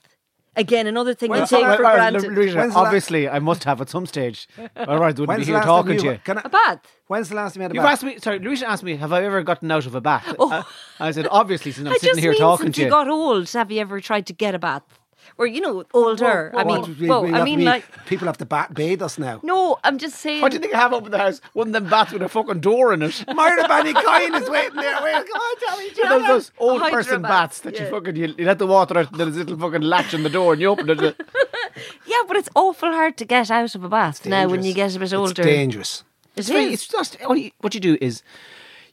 Again, 0.56 0.86
another 0.88 1.14
thing 1.16 1.32
Well, 1.32 1.42
you 1.42 1.48
take 1.48 1.66
for 1.66 1.78
granted. 1.78 2.24
Louisa, 2.32 2.58
When's 2.60 2.76
la- 2.76 2.82
obviously, 2.84 3.28
I 3.28 3.40
must 3.40 3.64
have 3.64 3.82
at 3.82 3.90
some 3.90 4.06
stage. 4.06 4.48
Otherwise, 4.76 4.76
I 4.86 4.88
wouldn't 4.88 5.18
be 5.18 5.26
When's 5.26 5.40
the 5.42 5.46
here 5.46 5.56
last 5.56 5.66
talking 5.66 5.98
time 5.98 6.06
to 6.06 6.12
you. 6.14 6.20
Can 6.24 6.38
I, 6.38 6.42
a 6.46 6.50
bath. 6.50 6.80
When's 7.08 7.30
the 7.30 7.36
last 7.36 7.54
time 7.54 7.62
you 7.62 7.64
had 7.64 7.72
a 7.72 7.76
You've 7.76 7.84
bath? 7.84 7.94
asked 7.94 8.04
me, 8.04 8.18
sorry, 8.20 8.40
Louisa 8.40 8.70
asked 8.70 8.84
me, 8.84 8.96
have 8.98 9.12
I 9.12 9.24
ever 9.24 9.42
gotten 9.42 9.72
out 9.72 9.86
of 9.86 9.96
a 9.96 10.02
bath? 10.02 10.36
Uh, 10.40 10.62
I 11.00 11.12
said, 11.12 11.28
obviously, 11.32 11.72
since 11.72 11.88
I'm 11.88 11.94
I 11.94 11.98
sitting 11.98 12.10
just 12.12 12.20
here 12.20 12.32
mean 12.32 12.40
talking 12.40 12.66
since 12.68 12.76
to 12.76 12.82
you 12.82 12.86
you. 12.86 12.92
got 12.92 13.08
old, 13.08 13.50
have 13.52 13.72
you 13.72 13.82
ever 13.82 14.00
tried 14.00 14.28
to 14.28 14.34
get 14.34 14.54
a 14.54 14.60
bath? 14.60 14.84
Or 15.38 15.48
you 15.48 15.62
know, 15.62 15.84
older. 15.94 16.52
I 16.56 16.64
mean, 16.64 16.82
What, 16.82 16.90
we- 17.00 17.08
well, 17.10 17.24
we 17.24 17.34
I 17.34 17.44
mean, 17.44 17.64
like, 17.66 17.86
people 18.06 18.28
have 18.28 18.38
to 18.38 18.46
ba- 18.46 18.68
bathe 18.72 19.02
us 19.02 19.18
now. 19.18 19.40
no, 19.44 19.78
I'm 19.84 19.98
just 19.98 20.16
saying. 20.20 20.42
what 20.42 20.52
do 20.52 20.56
you 20.58 20.62
think 20.62 20.74
I 20.76 20.78
have 20.78 20.94
up 20.94 21.06
in 21.06 21.12
the 21.12 21.18
house? 21.18 21.42
One 21.54 21.68
of 21.68 21.74
them 21.74 21.90
baths 21.90 22.12
with 22.14 22.22
a 22.22 22.30
fucking 22.30 22.60
door 22.60 22.94
in 22.94 23.02
it. 23.02 23.24
Myra 23.34 23.64
Bannycoin 23.64 24.42
is 24.42 24.50
waiting 24.50 24.76
there. 24.76 24.98
Wait, 25.04 25.14
come 25.14 25.42
on, 25.42 25.56
Tommy. 25.68 25.90
You 25.98 26.04
know, 26.04 26.28
those 26.28 26.52
old 26.60 26.82
person 26.82 27.22
baths, 27.22 27.32
baths 27.32 27.60
that 27.62 27.80
you 27.80 27.90
fucking 27.90 28.16
you, 28.16 28.36
you 28.38 28.46
let 28.46 28.60
the 28.60 28.68
water 28.68 29.00
out. 29.00 29.12
There's 29.18 29.36
a 29.36 29.40
little 29.40 29.58
fucking 29.58 29.82
latch 29.82 30.14
on 30.14 30.24
the 30.24 30.30
door, 30.30 30.54
and 30.54 30.62
you 30.62 30.68
open 30.70 30.90
it. 30.90 31.16
Yeah, 32.06 32.18
but 32.28 32.38
it's 32.38 32.50
awful 32.54 32.92
hard 32.92 33.18
to 33.18 33.26
get 33.26 33.50
out 33.50 33.74
of 33.74 33.84
a 33.84 33.90
bath 33.90 34.26
now 34.28 34.48
when 34.48 34.64
you 34.64 34.74
get 34.76 34.96
a 34.96 35.00
bit 35.00 35.06
It's 35.06 35.14
older. 35.14 35.42
dangerous. 35.44 36.04
It 36.36 36.42
It's, 36.42 36.50
very, 36.50 36.66
it's 36.66 36.88
just 36.88 37.20
all 37.24 37.36
you, 37.36 37.50
what 37.62 37.74
you 37.74 37.80
do 37.80 37.98
is 38.00 38.22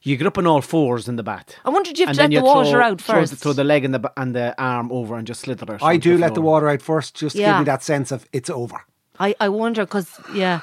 you 0.03 0.17
get 0.17 0.27
up 0.27 0.37
on 0.37 0.47
all 0.47 0.61
fours 0.61 1.07
in 1.07 1.15
the 1.15 1.23
bath. 1.23 1.55
I 1.65 1.69
wondered 1.69 1.93
if 1.93 1.99
you 1.99 2.05
have 2.05 2.09
and 2.09 2.15
to 2.17 2.21
then 2.23 2.31
let 2.31 2.39
the 2.41 2.45
water 2.45 2.69
throw, 2.71 2.81
out 2.81 3.01
throw 3.01 3.15
first. 3.21 3.31
the, 3.31 3.37
throw 3.37 3.53
the 3.53 3.63
leg 3.63 3.85
and 3.85 3.93
the 3.93 3.99
b- 3.99 4.09
and 4.17 4.35
the 4.35 4.55
arm 4.61 4.91
over 4.91 5.15
and 5.15 5.27
just 5.27 5.41
slither 5.41 5.75
it. 5.75 5.83
I 5.83 5.93
onto 5.93 6.11
do 6.15 6.17
let 6.17 6.33
the 6.33 6.41
water 6.41 6.67
out 6.69 6.81
first, 6.81 7.15
just 7.15 7.35
to 7.35 7.41
give 7.41 7.47
Yeah. 7.47 7.59
me 7.59 7.65
that 7.65 7.83
sense 7.83 8.11
of 8.11 8.27
it's 8.33 8.49
over. 8.49 8.81
I, 9.19 9.35
I 9.39 9.49
wonder 9.49 9.85
because 9.85 10.09
yeah, 10.33 10.61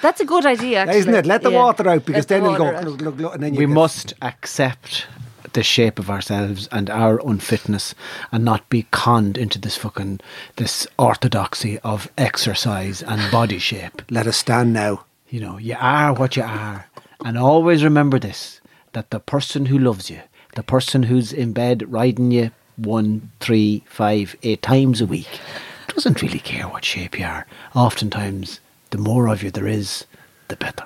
that's 0.00 0.20
a 0.20 0.24
good 0.24 0.46
idea. 0.46 0.80
Actually, 0.80 0.98
Isn't 0.98 1.14
it? 1.14 1.26
Let 1.26 1.42
the 1.42 1.50
Yeah. 1.50 1.58
water 1.62 1.88
out 1.88 2.04
because 2.06 2.28
Let 2.28 2.28
the 2.28 2.34
then 2.34 2.54
it'll 2.54 2.56
go 2.82 2.90
look, 2.90 3.00
look, 3.00 3.16
look, 3.18 3.34
and 3.34 3.42
then 3.42 3.54
you 3.54 3.58
We 3.60 3.66
get- 3.66 3.74
must 3.74 4.14
accept 4.22 5.06
the 5.54 5.62
shape 5.62 5.98
of 5.98 6.10
ourselves 6.10 6.68
and 6.72 6.90
our 6.90 7.18
unfitness 7.26 7.94
and 8.32 8.44
not 8.44 8.68
be 8.68 8.86
conned 8.90 9.36
into 9.38 9.58
this 9.58 9.76
fucking 9.76 10.20
this 10.56 10.86
orthodoxy 10.98 11.78
of 11.80 12.10
exercise 12.18 13.02
and 13.02 13.30
body 13.32 13.58
shape. 13.58 14.02
let 14.10 14.26
us 14.26 14.36
stand 14.36 14.72
now. 14.72 15.04
You 15.30 15.40
know, 15.40 15.58
you 15.58 15.76
are 15.78 16.12
what 16.14 16.36
you 16.36 16.42
are. 16.42 16.86
And 17.24 17.36
always 17.36 17.82
remember 17.82 18.18
this 18.18 18.60
that 18.98 19.10
the 19.10 19.20
person 19.20 19.66
who 19.66 19.78
loves 19.78 20.10
you, 20.10 20.20
the 20.56 20.62
person 20.64 21.04
who's 21.04 21.32
in 21.32 21.52
bed 21.52 21.84
riding 21.86 22.32
you 22.32 22.50
one, 22.74 23.30
three, 23.38 23.84
five, 23.86 24.34
eight 24.42 24.60
times 24.60 25.00
a 25.00 25.06
week, 25.06 25.38
doesn't 25.86 26.20
really 26.20 26.40
care 26.40 26.66
what 26.66 26.84
shape 26.84 27.16
you 27.16 27.24
are. 27.24 27.46
Oftentimes, 27.76 28.58
the 28.90 28.98
more 28.98 29.28
of 29.28 29.44
you 29.44 29.52
there 29.52 29.68
is, 29.68 30.04
the 30.48 30.56
better. 30.56 30.82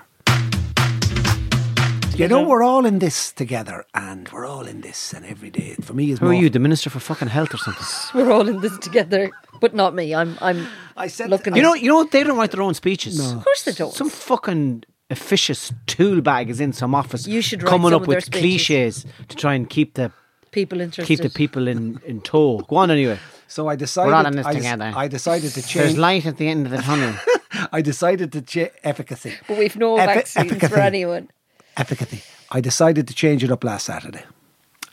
You 2.14 2.28
know, 2.28 2.42
we're 2.42 2.62
all 2.62 2.85
in 2.85 2.99
this 2.99 3.33
together, 3.33 3.87
and 3.95 4.28
we're 4.28 4.45
all 4.45 4.66
in 4.66 4.83
this, 4.83 5.14
and 5.14 5.25
every 5.25 5.49
day 5.49 5.75
for 5.81 5.95
me 5.95 6.11
is. 6.11 6.19
Who 6.19 6.26
are 6.26 6.35
you, 6.35 6.50
the 6.50 6.59
Minister 6.59 6.90
for 6.90 7.00
fucking 7.00 7.28
health 7.28 7.54
or 7.54 7.57
something? 7.57 7.87
We're 8.14 8.31
all 8.31 8.47
in 8.47 8.61
this 8.61 8.76
together, 8.76 9.31
but 9.62 9.75
not 9.75 9.95
me. 9.95 10.14
I'm 10.14 10.37
I'm 10.42 10.66
I 10.95 11.07
said 11.07 11.31
looking. 11.31 11.57
You 11.57 11.62
know, 11.62 11.73
you 11.73 11.88
know 11.88 12.04
they 12.04 12.23
don't 12.23 12.37
write 12.37 12.50
their 12.50 12.61
own 12.61 12.75
speeches. 12.75 13.19
of 13.19 13.42
course 13.42 13.64
they 13.64 13.73
don't. 13.73 13.95
Some 13.95 14.11
fucking 14.11 14.85
officious 15.12 15.73
tool 15.87 16.21
bag 16.21 16.50
is 16.50 16.61
in 16.61 16.73
some 16.73 16.95
office. 16.95 17.26
You 17.26 17.42
should 17.42 17.62
write 17.62 17.71
coming 17.71 17.92
some 17.92 17.95
up 17.95 18.02
of 18.02 18.09
their 18.09 18.16
with 18.16 18.31
cliches 18.31 19.07
to 19.28 19.37
try 19.37 19.54
and 19.54 19.69
keep 19.69 19.95
the 19.95 20.11
people 20.50 20.81
interested. 20.81 21.07
keep 21.07 21.21
the 21.21 21.31
people 21.31 21.69
in 21.69 22.00
in 22.04 22.21
tow. 22.21 22.59
Go 22.69 22.76
on 22.76 22.90
anyway. 22.90 23.19
So 23.49 23.69
I 23.69 23.76
decided. 23.76 24.08
We're 24.08 24.15
all 24.15 24.26
in 24.26 24.37
this 24.37 24.47
I, 24.47 24.54
together. 24.54 24.93
I 24.97 25.08
decided 25.08 25.52
to 25.52 25.63
change. 25.63 25.75
There's 25.75 25.99
light 25.99 26.26
at 26.26 26.39
the 26.39 26.49
end 26.49 26.67
of 26.67 26.73
the 26.73 26.78
tunnel. 26.78 27.15
I 27.73 27.82
decided 27.82 28.32
to 28.32 28.43
change 28.43 28.73
efficacy. 28.82 29.34
But 29.47 29.58
we've 29.58 29.76
no 29.76 29.97
Effi- 29.99 30.15
vaccines 30.41 30.69
for 30.69 30.78
anyone. 30.78 31.30
Efficacy. 31.76 32.23
I 32.50 32.60
decided 32.60 33.06
to 33.08 33.15
change 33.15 33.45
it 33.45 33.50
up 33.50 33.65
last 33.65 33.87
Saturday, 33.87 34.25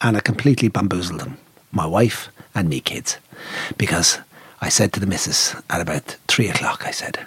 and 0.02 0.16
I 0.18 0.22
completely 0.22 0.70
bamboozled 0.70 1.20
them, 1.20 1.38
my 1.72 1.86
wife 1.86 2.30
and 2.56 2.70
me 2.70 2.80
kids, 2.80 3.18
because 3.78 4.20
I 4.62 4.70
said 4.70 4.92
to 4.94 5.00
the 5.00 5.06
missus 5.08 5.56
at 5.70 5.82
about 5.82 6.16
three 6.28 6.50
o'clock, 6.50 6.86
I 6.86 6.92
said, 6.92 7.20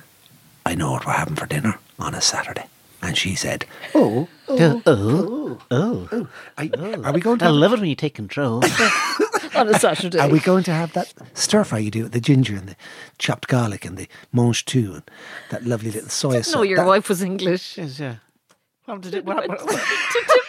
"I 0.64 0.74
know 0.74 0.92
what 0.92 1.06
we're 1.06 1.12
having 1.12 1.36
for 1.36 1.46
dinner 1.46 1.78
on 1.98 2.14
a 2.14 2.20
Saturday," 2.20 2.66
and 3.02 3.16
she 3.18 3.34
said, 3.34 3.66
"Oh, 3.94 4.28
oh, 4.48 4.56
oh, 4.58 4.82
oh. 4.86 5.60
oh, 5.60 5.60
oh. 5.70 6.08
oh. 6.12 6.28
I, 6.56 6.70
are 7.04 7.12
we 7.12 7.20
going 7.20 7.38
to?" 7.40 7.44
I 7.44 7.48
Have, 7.48 7.56
love 7.56 7.72
it 7.74 7.80
when 7.80 7.88
you 7.88 7.94
take 7.96 8.14
control. 8.14 8.62
on 9.54 9.68
a 9.68 9.78
Saturday. 9.78 10.18
are 10.18 10.28
we 10.30 10.40
going 10.40 10.62
to 10.64 10.72
have 10.72 10.92
that 10.94 11.12
stir 11.34 11.62
fry 11.64 11.78
you 11.78 11.90
do 11.90 12.04
with 12.04 12.12
the 12.12 12.20
ginger 12.20 12.56
and 12.56 12.68
the 12.68 12.76
chopped 13.18 13.48
garlic 13.48 13.84
and 13.84 13.98
the 13.98 14.08
mange 14.32 14.64
tout 14.64 14.94
and 14.94 15.02
that 15.50 15.64
lovely 15.66 15.90
little 15.90 16.08
soy 16.08 16.40
sauce? 16.40 16.54
no, 16.54 16.62
your 16.62 16.78
That- 16.78 16.86
wife 16.86 17.08
was 17.08 17.22
English. 17.22 17.76
yes, 17.76 17.98
yeah. 18.00 18.16
What 18.86 19.04
happened 19.04 19.12
to? 19.12 19.20
What 19.22 19.58
to 19.68 20.41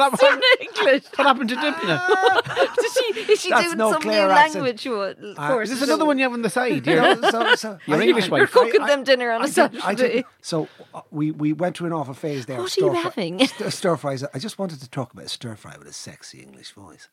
what 0.00 0.20
happened, 0.20 0.42
in 0.60 0.66
English. 0.66 1.04
what 1.16 1.26
happened 1.26 1.48
to 1.50 1.54
dipping 1.56 1.88
it? 1.90 2.92
She, 2.92 3.32
is 3.32 3.40
she 3.40 3.50
That's 3.50 3.66
doing 3.66 3.78
no 3.78 3.92
some 3.92 4.02
new 4.02 4.08
clear 4.10 4.28
accent. 4.30 4.64
language 4.64 4.86
one? 4.86 5.34
Uh, 5.36 5.48
course. 5.48 5.70
Is 5.70 5.80
this 5.80 5.88
another 5.88 6.04
one 6.04 6.18
you 6.18 6.24
have 6.24 6.32
on 6.32 6.42
the 6.42 6.50
side? 6.50 6.86
You 6.86 6.92
You're, 6.94 7.30
so, 7.30 7.54
so 7.54 7.78
Your 7.86 7.98
I- 7.98 8.04
English 8.06 8.26
I- 8.26 8.28
wife. 8.28 8.38
You're 8.38 8.46
cooking 8.64 8.80
I- 8.82 8.86
them 8.88 9.04
dinner 9.04 9.30
on 9.30 9.42
a 9.42 9.44
I 9.44 9.46
did- 9.48 9.58
I 9.58 9.68
did- 9.68 9.80
Saturday. 9.82 10.24
so 10.42 10.68
uh, 10.94 11.02
we 11.10 11.30
we 11.30 11.52
went 11.52 11.76
through 11.76 11.88
an 11.88 11.92
awful 11.92 12.14
phase 12.14 12.46
there. 12.46 12.56
of 12.58 12.62
What 12.64 12.76
are 12.78 12.80
you 12.80 12.90
stir 12.92 13.02
having? 13.02 13.46
Stir, 13.46 13.70
stir 13.70 13.96
fries. 13.96 14.24
I 14.34 14.38
just 14.38 14.58
wanted 14.58 14.80
to 14.80 14.88
talk 14.90 15.12
about 15.12 15.26
a 15.26 15.28
stir 15.28 15.54
fry 15.56 15.76
with 15.78 15.88
a 15.88 15.92
sexy 15.92 16.40
English 16.40 16.72
voice. 16.72 17.08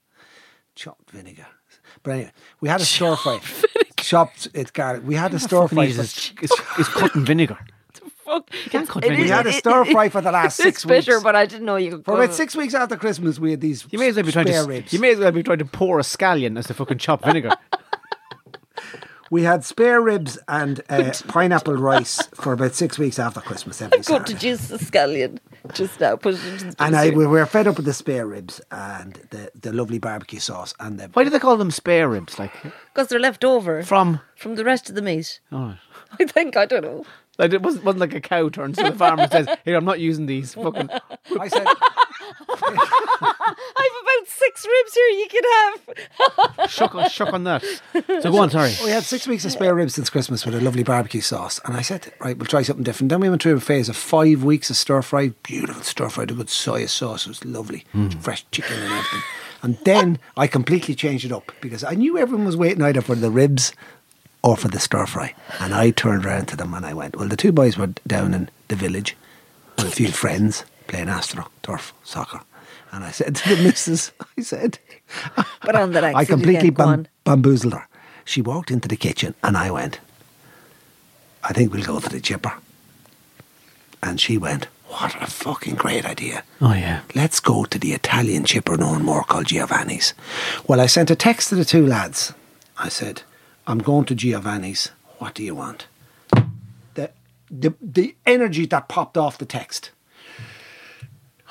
Chopped 0.76 1.10
vinegar. 1.12 1.48
But 2.04 2.12
anyway, 2.12 2.32
we 2.62 2.70
had 2.70 2.82
a 2.82 2.86
stir 2.86 3.16
fry. 3.16 3.40
Chopped 3.98 4.48
it's 4.54 4.72
garlic. 4.72 5.04
We 5.06 5.16
had 5.16 5.34
a 5.34 5.40
stir 5.40 5.68
fry. 5.68 5.86
easy. 5.86 6.02
It's, 6.02 6.34
it's, 6.42 6.54
it's 6.78 6.90
cutting 6.90 7.26
vinegar. 7.26 7.58
Fuck. 8.28 8.50
can't 8.70 8.88
cut 8.90 9.06
is- 9.06 9.18
we 9.18 9.30
had 9.30 9.48
a 9.48 9.54
stir 9.54 9.86
fry 9.86 10.10
for 10.10 10.20
the 10.22 10.32
last 10.32 10.58
six 10.66 10.84
It's 10.84 10.86
bitter, 10.86 11.14
weeks. 11.14 11.24
but 11.24 11.36
I 11.36 11.46
didn't 11.46 11.66
know 11.66 11.78
you 11.78 11.92
could 11.92 12.06
for 12.06 12.16
about 12.22 12.34
six 12.36 12.56
weeks 12.56 12.74
after 12.74 12.96
Christmas, 12.98 13.40
we 13.40 13.52
had 13.52 13.62
these. 13.62 13.86
You 13.90 13.98
may 14.00 14.10
as 14.10 14.16
well 14.18 14.26
be 14.26 14.32
trying 14.34 14.48
to. 14.48 14.62
ribs. 14.68 14.92
You 14.94 15.00
may 15.00 15.12
as 15.12 15.20
well 15.20 15.32
be 15.32 15.44
trying 15.44 15.60
to 15.60 15.66
pour 15.66 15.98
a 16.00 16.04
scallion 16.04 16.58
as 16.60 16.68
to 16.68 16.74
fucking 16.74 16.98
chop 17.00 17.24
vinegar. 17.24 17.52
We 19.30 19.44
had 19.44 19.66
spare 19.66 20.00
ribs 20.00 20.40
and 20.48 20.80
uh, 20.90 21.12
pineapple 21.28 21.74
rice 21.76 22.26
for 22.28 22.54
about 22.54 22.76
six 22.76 22.98
weeks 22.98 23.20
after 23.20 23.42
Christmas 23.42 23.82
every 23.82 23.98
I'm 23.98 24.04
going 24.04 24.24
to 24.24 24.34
juice 24.34 24.70
the 24.70 24.78
scallion 24.78 25.40
just 25.74 26.00
now. 26.00 26.16
Put 26.16 26.36
it 26.36 26.46
into 26.46 26.66
the 26.68 26.76
And 26.82 26.96
I, 26.96 27.10
we 27.10 27.28
were 27.28 27.46
fed 27.46 27.68
up 27.68 27.76
with 27.76 27.86
the 27.86 27.92
spare 27.94 28.26
ribs 28.26 28.62
and 28.72 29.16
the, 29.32 29.52
the 29.54 29.74
lovely 29.74 30.00
barbecue 30.00 30.40
sauce 30.40 30.74
and 30.80 30.98
the 30.98 31.10
Why 31.10 31.26
do 31.26 31.30
they 31.30 31.40
call 31.40 31.58
them 31.58 31.72
spare 31.72 32.08
ribs? 32.08 32.40
Like 32.40 32.54
Because 32.94 33.10
they're 33.10 33.20
left 33.20 33.44
over 33.44 33.84
from? 33.84 34.22
from 34.38 34.56
the 34.56 34.64
rest 34.64 34.88
of 34.88 34.96
the 34.96 35.02
meat. 35.02 35.42
Oh, 35.52 35.76
I 36.22 36.24
think, 36.24 36.56
I 36.56 36.66
don't 36.66 36.84
know. 36.84 37.04
Like 37.38 37.54
it 37.54 37.62
wasn't, 37.62 37.84
wasn't 37.84 38.02
like 38.02 38.14
a 38.14 38.22
cow 38.22 38.50
turns 38.50 38.78
to 38.78 38.84
the 38.84 38.92
farmer 38.92 39.24
and 39.24 39.32
says, 39.32 39.48
"Here, 39.66 39.76
I'm 39.76 39.86
not 39.86 40.00
using 40.00 40.26
these." 40.26 40.54
Fucking. 40.54 40.90
I 41.40 41.48
said, 41.48 41.68
I 42.50 43.90
have 43.90 44.02
about 44.02 44.28
six 44.28 44.66
ribs 44.66 44.94
here 44.94 45.08
you 45.10 45.28
can 45.30 45.44
have. 46.58 46.70
shook, 46.70 46.96
on- 46.96 47.10
shook 47.10 47.34
on 47.34 47.44
that. 47.44 47.64
So 47.94 48.32
go 48.32 48.40
on, 48.40 48.50
sorry. 48.50 48.74
we 48.84 48.92
had 48.92 49.04
six 49.04 49.28
weeks 49.28 49.46
of 49.46 49.52
spare 49.52 49.76
ribs 49.76 49.96
since 49.96 50.10
Christmas 50.10 50.46
with 50.46 50.56
a 50.56 50.62
lovely 50.62 50.84
barbecue 50.84 51.22
sauce. 51.22 51.60
And 51.66 51.76
I 51.76 51.82
said, 51.82 52.14
right, 52.20 52.38
we'll 52.38 52.48
try 52.48 52.62
something 52.62 52.84
different. 52.84 53.10
Then 53.10 53.20
we 53.20 53.30
went 53.30 53.44
through 53.44 53.56
a 53.56 53.60
phase 53.60 53.90
of 53.90 53.96
five 53.96 54.44
weeks 54.44 54.70
of 54.70 54.78
stir 54.78 55.02
fry, 55.02 55.30
beautiful 55.44 55.84
stir 55.84 56.10
fry, 56.10 56.26
the 56.26 56.34
good 56.34 56.50
soy 56.50 56.86
sauce 56.86 57.26
it 57.26 57.30
was 57.30 57.46
lovely, 57.46 57.86
mm. 57.94 58.14
fresh 58.22 58.46
chicken 58.52 58.76
and 58.76 58.94
everything. 58.94 59.22
And 59.64 59.78
then 59.86 60.20
I 60.36 60.48
completely 60.48 60.96
changed 60.96 61.26
it 61.26 61.32
up 61.32 61.52
because 61.62 61.84
I 61.84 61.94
knew 61.94 62.18
everyone 62.18 62.46
was 62.46 62.58
waiting 62.58 62.84
either 62.84 63.02
for 63.02 63.16
the 63.16 63.32
ribs 63.32 63.74
or 64.48 64.56
for 64.56 64.70
the 64.70 64.80
stir 64.80 65.06
fry. 65.06 65.34
And 65.60 65.76
I 65.76 65.92
turned 65.92 66.26
around 66.26 66.46
to 66.48 66.56
them 66.56 66.74
and 66.74 66.86
I 66.86 66.94
went, 66.94 67.18
well, 67.18 67.28
the 67.28 67.36
two 67.36 67.52
boys 67.52 67.78
were 67.78 67.88
down 68.08 68.34
in 68.34 68.50
the 68.70 68.78
village 68.78 69.18
with 69.76 69.88
a 69.88 69.92
few 69.92 70.08
friends 70.08 70.64
playing 70.88 71.10
astro, 71.10 71.50
turf, 71.64 71.94
soccer. 72.06 72.40
And 72.94 73.04
I 73.04 73.12
said 73.12 73.36
to 73.36 73.56
the 73.56 73.64
missus, 73.64 74.14
I 74.38 74.42
said, 74.42 74.80
But 75.62 75.76
on 75.76 75.92
the 75.92 76.02
I 76.16 76.24
completely 76.24 76.70
bam- 76.70 77.08
bamboozled 77.26 77.74
her. 77.74 77.88
She 78.24 78.42
walked 78.42 78.72
into 78.72 78.88
the 78.88 78.96
kitchen 78.96 79.36
and 79.44 79.58
I 79.58 79.70
went, 79.70 80.00
I 81.44 81.52
think 81.52 81.74
we'll 81.74 81.84
go 81.84 82.00
to 82.00 82.10
the 82.10 82.22
chipper. 82.22 82.54
And 84.02 84.22
she 84.22 84.38
went, 84.38 84.68
What 84.88 85.22
a 85.22 85.28
fucking 85.28 85.76
great 85.76 86.06
idea. 86.06 86.44
Oh 86.62 86.74
yeah. 86.74 87.02
Let's 87.16 87.42
go 87.42 87.66
to 87.66 87.78
the 87.78 87.92
Italian 87.92 88.46
chipper 88.46 88.78
known 88.78 89.04
more 89.04 89.24
called 89.26 89.48
Giovanni's. 89.48 90.14
Well, 90.68 90.80
I 90.80 90.86
sent 90.86 91.12
a 91.12 91.18
text 91.18 91.50
to 91.50 91.56
the 91.56 91.66
two 91.66 91.86
lads. 91.86 92.34
I 92.78 92.88
said, 92.88 93.24
I'm 93.68 93.80
going 93.80 94.06
to 94.06 94.16
Giovanni's. 94.16 94.92
What 95.18 95.34
do 95.34 95.44
you 95.44 95.54
want? 95.54 95.88
The, 96.96 97.12
the, 97.52 97.74
the 97.82 98.16
energy 98.26 98.66
that 98.68 98.88
popped 98.88 99.18
off 99.18 99.38
the 99.38 99.46
text. 99.46 99.92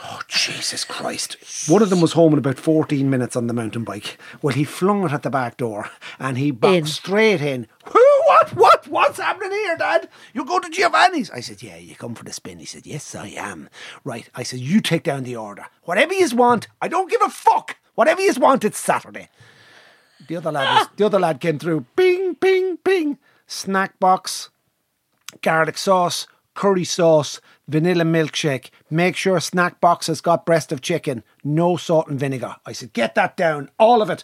Oh, 0.02 0.20
Jesus 0.28 0.84
Christ. 0.84 1.36
One 1.68 1.82
of 1.82 1.90
them 1.90 2.00
was 2.00 2.12
home 2.12 2.32
in 2.32 2.38
about 2.38 2.58
14 2.58 3.08
minutes 3.08 3.34
on 3.36 3.46
the 3.46 3.54
mountain 3.54 3.84
bike. 3.84 4.18
Well, 4.40 4.54
he 4.54 4.64
flung 4.64 5.04
it 5.04 5.12
at 5.12 5.22
the 5.22 5.30
back 5.30 5.56
door 5.56 5.90
and 6.18 6.38
he 6.38 6.50
boxed 6.50 6.76
In. 6.76 6.86
straight 6.86 7.40
in. 7.42 7.66
Who? 7.84 8.02
What? 8.26 8.50
What? 8.56 8.88
What's 8.88 9.18
happening 9.18 9.52
here, 9.52 9.76
Dad? 9.76 10.08
You 10.34 10.44
go 10.44 10.58
to 10.58 10.68
Giovanni's? 10.70 11.30
I 11.30 11.40
said, 11.40 11.62
Yeah, 11.62 11.76
you 11.76 11.94
come 11.96 12.14
for 12.14 12.24
the 12.24 12.32
spin. 12.32 12.58
He 12.58 12.66
said, 12.66 12.86
Yes, 12.86 13.14
I 13.14 13.28
am. 13.28 13.68
Right. 14.04 14.28
I 14.34 14.42
said, 14.42 14.60
You 14.60 14.80
take 14.80 15.02
down 15.02 15.24
the 15.24 15.36
order. 15.36 15.66
Whatever 15.84 16.12
you 16.14 16.28
want, 16.36 16.68
I 16.80 16.88
don't 16.88 17.10
give 17.10 17.22
a 17.22 17.30
fuck. 17.30 17.76
Whatever 17.94 18.20
you 18.20 18.32
want, 18.34 18.64
it's 18.64 18.78
Saturday. 18.78 19.28
The 20.28 20.36
other 20.36 20.52
lad, 20.52 20.78
was, 20.78 20.88
the 20.96 21.06
other 21.06 21.20
lad 21.20 21.40
came 21.40 21.58
through. 21.58 21.86
Bing, 21.94 22.34
bing, 22.34 22.78
bing. 22.82 23.18
Snack 23.46 23.98
box, 24.00 24.50
garlic 25.40 25.78
sauce, 25.78 26.26
curry 26.54 26.84
sauce, 26.84 27.40
vanilla 27.68 28.04
milkshake. 28.04 28.70
Make 28.90 29.16
sure 29.16 29.40
snack 29.40 29.80
box 29.80 30.06
has 30.06 30.20
got 30.20 30.46
breast 30.46 30.72
of 30.72 30.80
chicken, 30.80 31.24
no 31.42 31.76
salt 31.76 32.08
and 32.08 32.18
vinegar. 32.18 32.56
I 32.64 32.72
said, 32.72 32.92
get 32.92 33.14
that 33.14 33.36
down, 33.36 33.70
all 33.78 34.02
of 34.02 34.10
it. 34.10 34.22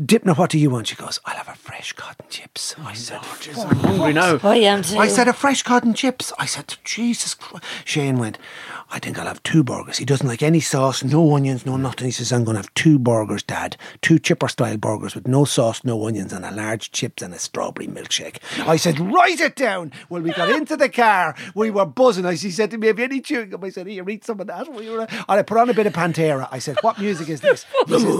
Dipna, 0.00 0.36
what 0.36 0.50
do 0.50 0.58
you 0.58 0.70
want? 0.70 0.88
She 0.88 0.96
goes, 0.96 1.18
I'll 1.24 1.36
have 1.36 1.48
a 1.48 1.54
fresh 1.54 1.92
cotton 1.92 2.26
chips. 2.28 2.74
I 2.78 2.92
said, 2.92 3.20
I'm 3.56 3.76
hungry 3.76 4.12
now. 4.12 4.38
I 4.42 4.56
am 4.56 4.82
too. 4.82 4.98
I 4.98 5.08
said, 5.08 5.28
a 5.28 5.32
fresh 5.32 5.62
cotton 5.62 5.94
chips. 5.94 6.32
I 6.38 6.46
said, 6.46 6.76
Jesus 6.84 7.34
Christ. 7.34 7.64
Shane 7.84 8.18
went, 8.18 8.38
I 8.92 8.98
think 8.98 9.18
I'll 9.18 9.26
have 9.26 9.42
two 9.42 9.62
burgers. 9.62 9.98
He 9.98 10.04
doesn't 10.04 10.26
like 10.26 10.42
any 10.42 10.60
sauce, 10.60 11.04
no 11.04 11.34
onions, 11.34 11.64
no 11.64 11.76
nothing. 11.76 12.06
He 12.06 12.10
says, 12.10 12.32
I'm 12.32 12.44
going 12.44 12.56
to 12.56 12.62
have 12.62 12.74
two 12.74 12.98
burgers, 12.98 13.42
Dad. 13.42 13.76
Two 14.02 14.18
chipper 14.18 14.48
style 14.48 14.76
burgers 14.76 15.14
with 15.14 15.28
no 15.28 15.44
sauce, 15.44 15.84
no 15.84 16.06
onions, 16.06 16.32
and 16.32 16.44
a 16.44 16.50
large 16.50 16.90
chips 16.90 17.22
and 17.22 17.32
a 17.32 17.38
strawberry 17.38 17.86
milkshake. 17.86 18.38
I 18.66 18.76
said, 18.76 18.98
write 18.98 19.40
it 19.40 19.56
down. 19.56 19.92
Well, 20.08 20.22
we 20.22 20.32
got 20.32 20.50
into 20.56 20.76
the 20.76 20.88
car. 20.88 21.36
We 21.54 21.70
were 21.70 21.86
buzzing. 21.86 22.26
I, 22.26 22.34
he 22.34 22.50
said 22.60 22.70
to 22.72 22.78
me, 22.78 22.88
have 22.88 22.98
you 22.98 23.04
any 23.06 23.20
chewing 23.22 23.48
gum? 23.48 23.64
I 23.64 23.70
said, 23.70 23.86
here, 23.86 24.08
eat 24.10 24.24
some 24.24 24.38
of 24.38 24.46
that. 24.48 24.70
We 24.72 24.90
were, 24.90 25.00
and 25.00 25.10
I 25.28 25.42
put 25.42 25.56
on 25.56 25.70
a 25.70 25.74
bit 25.74 25.86
of 25.86 25.94
Pantera. 25.94 26.46
I 26.50 26.58
said, 26.58 26.76
what 26.82 26.98
music 26.98 27.28
is 27.30 27.40
this? 27.40 27.64
He 27.86 27.98
says, 27.98 28.14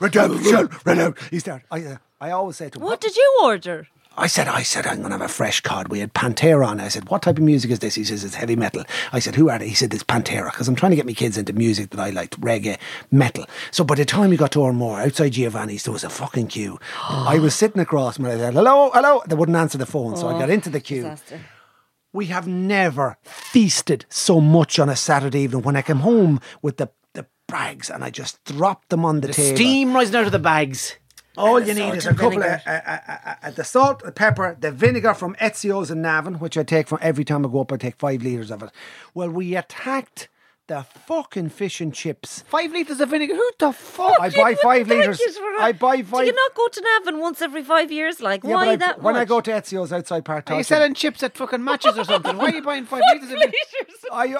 redemption, 0.00 0.68
redemption. 0.84 1.14
He 1.30 1.38
started. 1.40 1.66
I, 1.70 1.84
uh, 1.84 1.96
I 2.20 2.30
always 2.30 2.56
say 2.56 2.68
to 2.68 2.78
him, 2.78 2.84
what 2.84 3.00
did 3.00 3.16
you 3.16 3.40
order? 3.42 3.88
I 4.16 4.26
said, 4.28 4.46
I 4.48 4.62
said, 4.62 4.86
I'm 4.86 4.98
going 4.98 5.10
to 5.10 5.18
have 5.18 5.22
a 5.22 5.28
fresh 5.28 5.60
cod. 5.60 5.88
We 5.88 6.00
had 6.00 6.14
Pantera 6.14 6.66
on. 6.66 6.80
I 6.80 6.88
said, 6.88 7.08
what 7.08 7.22
type 7.22 7.38
of 7.38 7.42
music 7.44 7.70
is 7.70 7.78
this? 7.80 7.94
He 7.96 8.04
says, 8.04 8.22
it's 8.22 8.34
heavy 8.34 8.54
metal. 8.56 8.84
I 9.12 9.18
said, 9.18 9.34
who 9.34 9.48
are 9.50 9.58
they? 9.58 9.68
He 9.68 9.74
said, 9.74 9.92
it's 9.94 10.04
Pantera. 10.04 10.50
Because 10.50 10.68
I'm 10.68 10.76
trying 10.76 10.90
to 10.90 10.96
get 10.96 11.06
my 11.06 11.12
kids 11.12 11.38
into 11.38 11.52
music 11.52 11.90
that 11.90 12.00
I 12.00 12.10
liked, 12.10 12.40
reggae, 12.40 12.78
metal. 13.10 13.46
So 13.70 13.82
by 13.82 13.94
the 13.96 14.04
time 14.04 14.30
we 14.30 14.36
got 14.36 14.52
to 14.52 14.60
Ormore, 14.60 15.04
outside 15.04 15.32
Giovanni's, 15.32 15.84
there 15.84 15.92
was 15.92 16.04
a 16.04 16.10
fucking 16.10 16.48
queue. 16.48 16.78
I 17.08 17.38
was 17.38 17.54
sitting 17.54 17.80
across 17.80 18.16
and 18.16 18.26
I 18.26 18.36
said, 18.36 18.54
hello, 18.54 18.90
hello. 18.92 19.22
They 19.26 19.34
wouldn't 19.34 19.56
answer 19.56 19.78
the 19.78 19.86
phone. 19.86 20.16
So 20.16 20.28
I 20.28 20.38
got 20.38 20.50
into 20.50 20.70
the 20.70 20.80
queue. 20.80 21.02
Disaster. 21.02 21.40
We 22.12 22.26
have 22.26 22.46
never 22.48 23.16
feasted 23.22 24.04
so 24.08 24.40
much 24.40 24.78
on 24.78 24.88
a 24.88 24.96
Saturday 24.96 25.40
evening. 25.42 25.62
When 25.62 25.76
I 25.76 25.82
came 25.82 25.98
home 26.00 26.40
with 26.60 26.76
the, 26.78 26.88
the 27.14 27.26
bags 27.46 27.88
and 27.88 28.02
I 28.02 28.10
just 28.10 28.42
dropped 28.44 28.88
them 28.88 29.04
on 29.04 29.20
the, 29.20 29.28
The 29.28 29.34
table. 29.34 29.56
steam 29.56 29.94
rising 29.94 30.16
out 30.16 30.26
of 30.26 30.32
the 30.32 30.38
bags. 30.40 30.96
All 31.36 31.60
you 31.60 31.72
need 31.72 31.94
is 31.94 32.06
a 32.06 32.10
couple 32.12 32.30
vinegar. 32.40 32.60
of 32.66 32.72
uh, 32.72 32.80
uh, 32.90 32.98
uh, 33.26 33.34
uh, 33.44 33.50
the 33.52 33.64
salt, 33.64 34.02
the 34.04 34.10
pepper, 34.12 34.56
the 34.58 34.72
vinegar 34.72 35.14
from 35.14 35.36
Ezio's 35.36 35.90
in 35.90 36.02
Navan, 36.02 36.34
which 36.40 36.58
I 36.58 36.64
take 36.64 36.88
from 36.88 36.98
every 37.00 37.24
time 37.24 37.46
I 37.46 37.48
go 37.48 37.60
up. 37.60 37.72
I 37.72 37.76
take 37.76 37.96
five 37.96 38.22
liters 38.22 38.50
of 38.50 38.62
it. 38.64 38.70
Well, 39.14 39.30
we 39.30 39.54
attacked 39.54 40.28
the 40.70 40.84
fucking 41.06 41.48
fish 41.48 41.80
and 41.80 41.92
chips. 41.92 42.44
Five 42.46 42.70
litres 42.70 43.00
of 43.00 43.08
vinegar. 43.08 43.34
Who 43.34 43.50
the 43.58 43.72
fuck? 43.72 44.14
I 44.20 44.30
buy 44.30 44.54
five 44.54 44.86
liters. 44.86 45.18
yous 45.18 45.36
for 45.36 45.42
that. 45.58 45.62
I 45.62 45.72
buy 45.72 46.00
five. 46.02 46.20
Do 46.20 46.26
you 46.26 46.32
not 46.32 46.54
go 46.54 46.68
to 46.68 46.80
Navan 46.80 47.18
once 47.18 47.42
every 47.42 47.64
five 47.64 47.90
years? 47.90 48.20
Like, 48.20 48.44
Yeah, 48.44 48.54
why 48.54 48.68
I- 48.68 48.76
that 48.76 49.02
when 49.02 49.16
I 49.16 49.24
go 49.24 49.40
to 49.40 49.50
Ezio's 49.50 49.92
outside 49.92 50.24
Park 50.24 50.48
Are 50.48 50.58
you 50.58 50.62
selling 50.62 50.94
chips 50.94 51.24
at 51.24 51.36
fucking 51.36 51.64
matches 51.64 51.98
or 51.98 52.04
something? 52.04 52.36
Why 52.36 52.46
are 52.46 52.54
you 52.54 52.62
buying 52.62 52.84
five 52.84 53.02
litres 53.12 53.30
of 53.32 53.38
vinegar? 53.40 53.52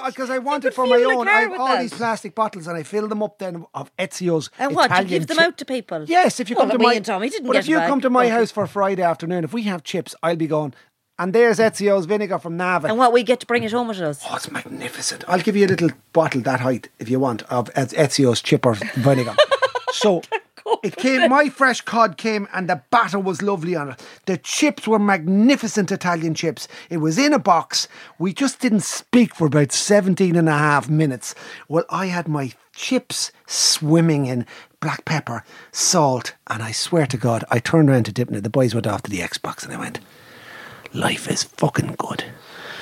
Because 0.07 0.31
uh, 0.31 0.35
I 0.35 0.39
want 0.39 0.63
could 0.63 0.73
it 0.73 0.75
for 0.75 0.87
my 0.87 1.03
own. 1.03 1.29
I 1.29 1.43
have 1.43 1.53
all 1.61 1.69
that. 1.69 1.81
these 1.83 1.93
plastic 1.95 2.35
bottles 2.35 2.67
and 2.67 2.77
I 2.77 2.83
fill 2.83 3.07
them 3.07 3.23
up 3.23 3.39
then 3.39 3.67
of 3.75 3.95
Ezio's 3.99 4.51
And 4.59 4.75
what? 4.75 4.87
Italian 4.87 5.09
you 5.13 5.19
give 5.21 5.29
them 5.29 5.37
chip- 5.37 5.47
out 5.47 5.59
to 5.59 5.65
people? 5.65 6.05
Yes, 6.09 6.41
if 6.41 6.51
you 6.51 6.57
Well, 6.57 6.65
come 6.67 6.73
to 6.73 6.79
me 6.79 6.85
my 6.87 6.95
and 6.95 7.05
Tommy 7.05 7.29
didn't 7.29 7.47
but 7.47 7.57
if 7.57 7.67
a 7.67 7.71
you 7.71 7.77
come 7.79 8.01
to 8.01 8.11
my 8.11 8.29
house 8.29 8.51
for 8.51 8.67
Friday 8.67 9.03
afternoon, 9.03 9.45
if 9.45 9.53
we 9.53 9.63
have 9.65 9.85
chips, 9.85 10.15
I'll 10.25 10.35
be 10.37 10.49
going. 10.49 10.75
And 11.21 11.35
there's 11.35 11.59
Ezio's 11.59 12.07
vinegar 12.07 12.39
from 12.39 12.57
Navan. 12.57 12.89
And 12.89 12.99
what 12.99 13.13
we 13.13 13.23
get 13.23 13.41
to 13.41 13.47
bring 13.47 13.63
it 13.63 13.73
home 13.73 13.89
with 13.89 14.01
us? 14.01 14.25
Oh, 14.27 14.37
it's 14.37 14.51
magnificent. 14.51 15.23
I'll 15.29 15.43
give 15.43 15.55
you 15.55 15.67
a 15.67 15.69
little 15.69 15.91
bottle 16.15 16.41
that 16.41 16.61
height 16.61 16.89
if 16.99 17.11
you 17.11 17.21
want 17.21 17.43
of 17.53 17.71
Ez- 17.75 17.93
Ezio's 17.93 18.41
chipper 18.41 18.73
vinegar. 18.95 19.37
so 19.93 20.23
it 20.83 20.97
came. 20.97 21.29
My 21.29 21.51
fresh 21.51 21.83
cod 21.83 22.17
came, 22.17 22.49
and 22.55 22.71
the 22.71 22.81
batter 22.91 23.19
was 23.19 23.43
lovely 23.43 23.77
on 23.77 23.91
it. 23.91 24.07
The 24.25 24.39
chips 24.39 24.89
were 24.89 24.99
magnificent 24.99 25.93
Italian 25.93 26.33
chips. 26.33 26.69
It 26.89 26.97
was 26.97 27.19
in 27.19 27.35
a 27.35 27.39
box. 27.39 27.87
We 28.19 28.33
just 28.33 28.59
didn't 28.59 28.81
speak 28.81 29.35
for 29.35 29.47
about 29.47 29.73
17 29.73 30.37
and 30.37 30.49
a 30.49 30.57
half 30.57 30.89
minutes. 30.89 31.35
Well, 31.69 31.85
I 31.91 32.07
had 32.07 32.29
my 32.29 32.53
chips 32.75 33.31
swimming 33.47 34.25
in 34.25 34.47
black 34.81 35.05
pepper, 35.05 35.45
salt, 35.71 36.33
and 36.47 36.63
I 36.63 36.73
swear 36.73 37.05
to 37.09 37.19
God, 37.19 37.45
I 37.51 37.59
turned 37.59 37.91
around 37.91 38.07
to 38.07 38.13
Dipna. 38.13 38.43
The 38.43 38.49
boys 38.49 38.75
went 38.75 38.87
off 38.87 39.03
to 39.03 39.11
the 39.11 39.19
Xbox, 39.19 39.65
and 39.65 39.75
I 39.75 39.79
went, 39.79 40.01
"Life 40.93 41.29
is 41.31 41.43
fucking 41.43 41.95
good." 41.99 42.25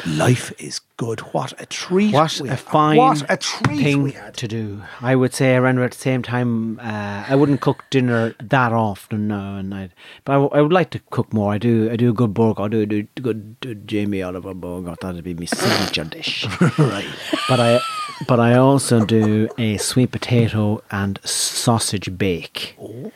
Life 0.07 0.53
is 0.59 0.81
good. 0.97 1.21
What 1.33 1.61
a 1.61 1.67
treat! 1.67 2.15
What 2.15 2.41
a 2.41 2.57
fine 2.57 2.97
what 2.97 3.23
a 3.29 3.37
treat 3.37 3.83
thing 3.83 4.15
to 4.33 4.49
do. 4.49 4.83
I 5.01 5.17
would 5.17 5.35
say 5.35 5.57
around 5.57 5.81
at 5.81 5.91
the 5.91 5.99
same 5.99 6.23
time. 6.23 6.79
Uh, 6.81 7.25
I 7.29 7.35
wouldn't 7.35 7.61
cook 7.61 7.85
dinner 7.91 8.35
that 8.41 8.73
often 8.73 9.29
now, 9.29 9.57
and 9.57 9.75
I. 9.75 9.91
But 10.25 10.33
I, 10.33 10.35
w- 10.37 10.51
I 10.55 10.63
would 10.63 10.73
like 10.73 10.91
to 10.91 11.01
cook 11.11 11.33
more. 11.33 11.53
I 11.53 11.59
do. 11.59 11.91
I 11.91 11.97
do 11.97 12.11
a 12.11 12.13
good 12.13 12.33
burger. 12.33 12.63
I 12.63 12.69
do 12.69 12.87
do 12.87 13.07
a 13.17 13.21
good 13.21 13.61
do 13.61 13.75
Jamie 13.75 14.23
Oliver 14.23 14.55
burger. 14.55 14.95
That'd 15.01 15.25
be 15.25 15.35
my 15.35 15.47
signature 15.47 16.05
dish. 16.05 16.47
right. 16.79 17.07
But 17.49 17.61
I. 17.61 17.81
But 18.27 18.41
I 18.41 18.55
also 18.57 19.05
do 19.05 19.49
a 19.59 19.77
sweet 19.77 20.11
potato 20.11 20.83
and 20.91 21.21
sausage 21.25 22.17
bake. 22.19 22.75
Oh, 22.81 23.13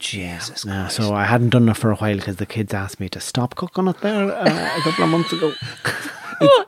Jesus 0.00 0.64
Yeah, 0.64 0.82
Christ. 0.82 0.96
so 0.96 1.14
I 1.14 1.24
hadn't 1.24 1.50
done 1.50 1.68
it 1.68 1.76
for 1.76 1.90
a 1.92 1.96
while 1.96 2.16
because 2.16 2.36
the 2.36 2.46
kids 2.46 2.74
asked 2.74 2.98
me 3.00 3.08
to 3.10 3.20
stop 3.20 3.54
cooking 3.54 3.86
it 3.86 4.00
there 4.00 4.32
uh, 4.32 4.78
a 4.78 4.80
couple 4.80 5.04
of 5.04 5.10
months 5.10 5.32
ago. 5.32 5.52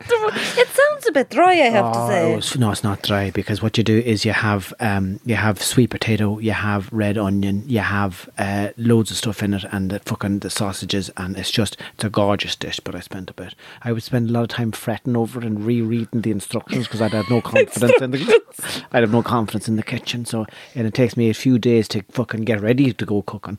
It 0.54 0.68
sounds 0.68 1.08
a 1.08 1.12
bit 1.12 1.30
dry, 1.30 1.52
I 1.52 1.70
have 1.70 1.92
to 1.92 1.98
Oh, 2.00 2.08
say. 2.08 2.32
it 2.32 2.37
was- 2.37 2.58
no, 2.58 2.70
it's 2.70 2.85
not 2.85 3.02
dry 3.02 3.30
because 3.30 3.62
what 3.62 3.78
you 3.78 3.85
do 3.85 3.98
is 3.98 4.24
you 4.24 4.32
have 4.32 4.72
um, 4.80 5.18
you 5.24 5.35
have 5.35 5.62
sweet 5.62 5.90
potato, 5.90 6.38
you 6.38 6.52
have 6.52 6.92
red 6.92 7.16
onion, 7.18 7.64
you 7.66 7.78
have 7.80 8.28
uh, 8.38 8.68
loads 8.76 9.11
of 9.11 9.16
stuff 9.16 9.42
in 9.42 9.54
it, 9.54 9.64
and 9.72 9.90
the 9.90 9.98
fucking 10.00 10.40
the 10.40 10.50
sausages, 10.50 11.11
and 11.16 11.37
it's 11.38 11.50
just 11.50 11.76
it's 11.94 12.04
a 12.04 12.11
gorgeous 12.11 12.54
dish. 12.56 12.80
But 12.80 12.94
I 12.94 13.00
spent 13.00 13.30
a 13.30 13.35
bit. 13.35 13.54
I 13.82 13.92
would 13.92 14.02
spend 14.02 14.28
a 14.28 14.32
lot 14.32 14.42
of 14.42 14.48
time 14.48 14.72
fretting 14.72 15.16
over 15.16 15.40
it 15.40 15.46
and 15.46 15.64
rereading 15.64 16.20
the 16.22 16.30
instructions 16.30 16.87
because 16.87 17.00
I'd 17.00 17.12
have 17.12 17.30
no 17.30 17.40
confidence 17.52 18.00
in 18.02 18.11
the 18.11 18.42
I'd 18.92 19.02
have 19.02 19.12
no 19.12 19.22
confidence 19.22 19.68
in 19.68 19.76
the 19.76 19.82
kitchen. 19.82 20.24
So 20.24 20.46
and 20.74 20.87
it 20.87 20.94
takes 20.94 21.16
me 21.16 21.30
a 21.30 21.35
few 21.35 21.58
days 21.58 21.88
to 21.88 22.02
fucking 22.11 22.44
get 22.44 22.61
ready 22.61 22.92
to 22.92 23.06
go 23.06 23.22
cooking, 23.22 23.58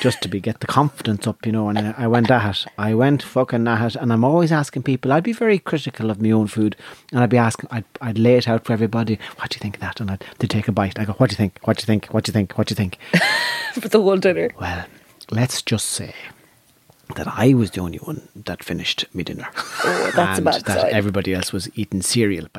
just 0.00 0.20
to 0.22 0.28
be 0.28 0.40
get 0.40 0.60
the 0.60 0.66
confidence 0.66 1.26
up, 1.26 1.44
you 1.44 1.52
know. 1.52 1.68
And 1.68 1.78
I, 1.78 1.94
I 1.98 2.06
went 2.06 2.30
at 2.30 2.48
it. 2.50 2.66
I 2.78 2.94
went 2.94 3.22
fucking 3.22 3.66
at 3.66 3.94
it, 3.94 4.00
and 4.00 4.12
I'm 4.12 4.24
always 4.24 4.52
asking 4.52 4.82
people. 4.84 5.12
I'd 5.12 5.24
be 5.24 5.32
very 5.32 5.47
critical 5.56 6.10
of 6.10 6.20
my 6.20 6.30
own 6.32 6.48
food, 6.48 6.76
and 7.12 7.20
I'd 7.20 7.30
be 7.30 7.38
asking. 7.38 7.70
I'd, 7.72 7.84
I'd 8.02 8.18
lay 8.18 8.34
it 8.36 8.46
out 8.46 8.66
for 8.66 8.74
everybody. 8.74 9.18
What 9.36 9.48
do 9.48 9.56
you 9.56 9.60
think 9.60 9.76
of 9.76 9.80
that? 9.80 10.00
And 10.00 10.10
I'd 10.10 10.24
they 10.40 10.46
take 10.46 10.68
a 10.68 10.72
bite. 10.72 10.98
I 10.98 11.06
go, 11.06 11.12
what 11.14 11.30
do 11.30 11.32
you 11.32 11.36
think? 11.38 11.58
What 11.62 11.78
do 11.78 11.80
you 11.82 11.86
think? 11.86 12.06
What 12.12 12.24
do 12.24 12.30
you 12.30 12.34
think? 12.34 12.58
What 12.58 12.66
do 12.66 12.72
you 12.72 12.76
think? 12.76 12.98
For 13.80 13.88
the 13.88 14.02
whole 14.02 14.16
dinner. 14.18 14.50
Well, 14.60 14.84
let's 15.30 15.62
just 15.62 15.86
say 15.86 16.12
that 17.14 17.26
I 17.26 17.54
was 17.54 17.70
the 17.70 17.80
only 17.80 17.98
one 17.98 18.28
that 18.34 18.62
finished 18.62 19.06
my 19.14 19.22
dinner. 19.22 19.48
Oh, 19.56 20.10
that's 20.14 20.38
a 20.38 20.42
and 20.42 20.44
bad 20.44 20.64
that 20.64 20.80
sign. 20.82 20.92
everybody 20.92 21.32
else 21.32 21.52
was 21.54 21.70
eating 21.78 22.02
cereal 22.02 22.48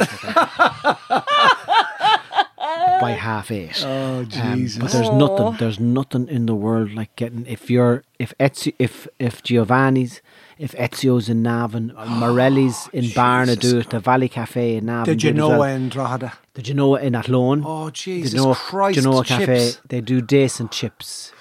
by 2.99 3.11
half 3.11 3.51
eight. 3.51 3.83
Oh, 3.85 4.19
Um, 4.19 4.25
Jesus. 4.29 4.81
but 4.81 4.91
there's 4.91 5.09
nothing. 5.11 5.55
There's 5.59 5.79
nothing 5.79 6.27
in 6.27 6.45
the 6.45 6.55
world 6.55 6.93
like 6.93 7.15
getting 7.15 7.45
if 7.47 7.69
you're 7.69 8.03
if 8.19 8.33
Ezio, 8.39 8.73
if 8.79 9.07
if 9.19 9.41
Giovanni's. 9.43 10.21
If 10.57 10.73
Ezio's 10.73 11.29
in 11.29 11.41
Navan, 11.41 11.93
uh, 11.95 12.05
Morelli's 12.05 12.89
in 12.91 13.05
Barna 13.05 13.57
do 13.57 13.79
it, 13.79 13.91
the 13.91 14.01
Valley 14.01 14.27
Cafe 14.27 14.75
in 14.75 14.87
Navan. 14.87 15.05
Did 15.05 15.19
do 15.19 15.27
you 15.27 15.33
know 15.33 15.59
well. 15.59 15.63
in 15.63 15.87
Drogheda? 15.87 16.33
The 16.55 16.61
Genoa 16.61 16.99
in 16.99 17.15
Athlone. 17.15 17.63
Oh, 17.65 17.89
Jesus 17.91 18.31
the 18.31 18.37
Jesus 18.37 18.41
Genoa, 18.41 18.55
Christ, 18.55 18.95
Genoa 18.95 19.23
Cafe. 19.23 19.71
They 19.87 20.01
do 20.01 20.19
decent 20.19 20.73
chips. 20.73 21.31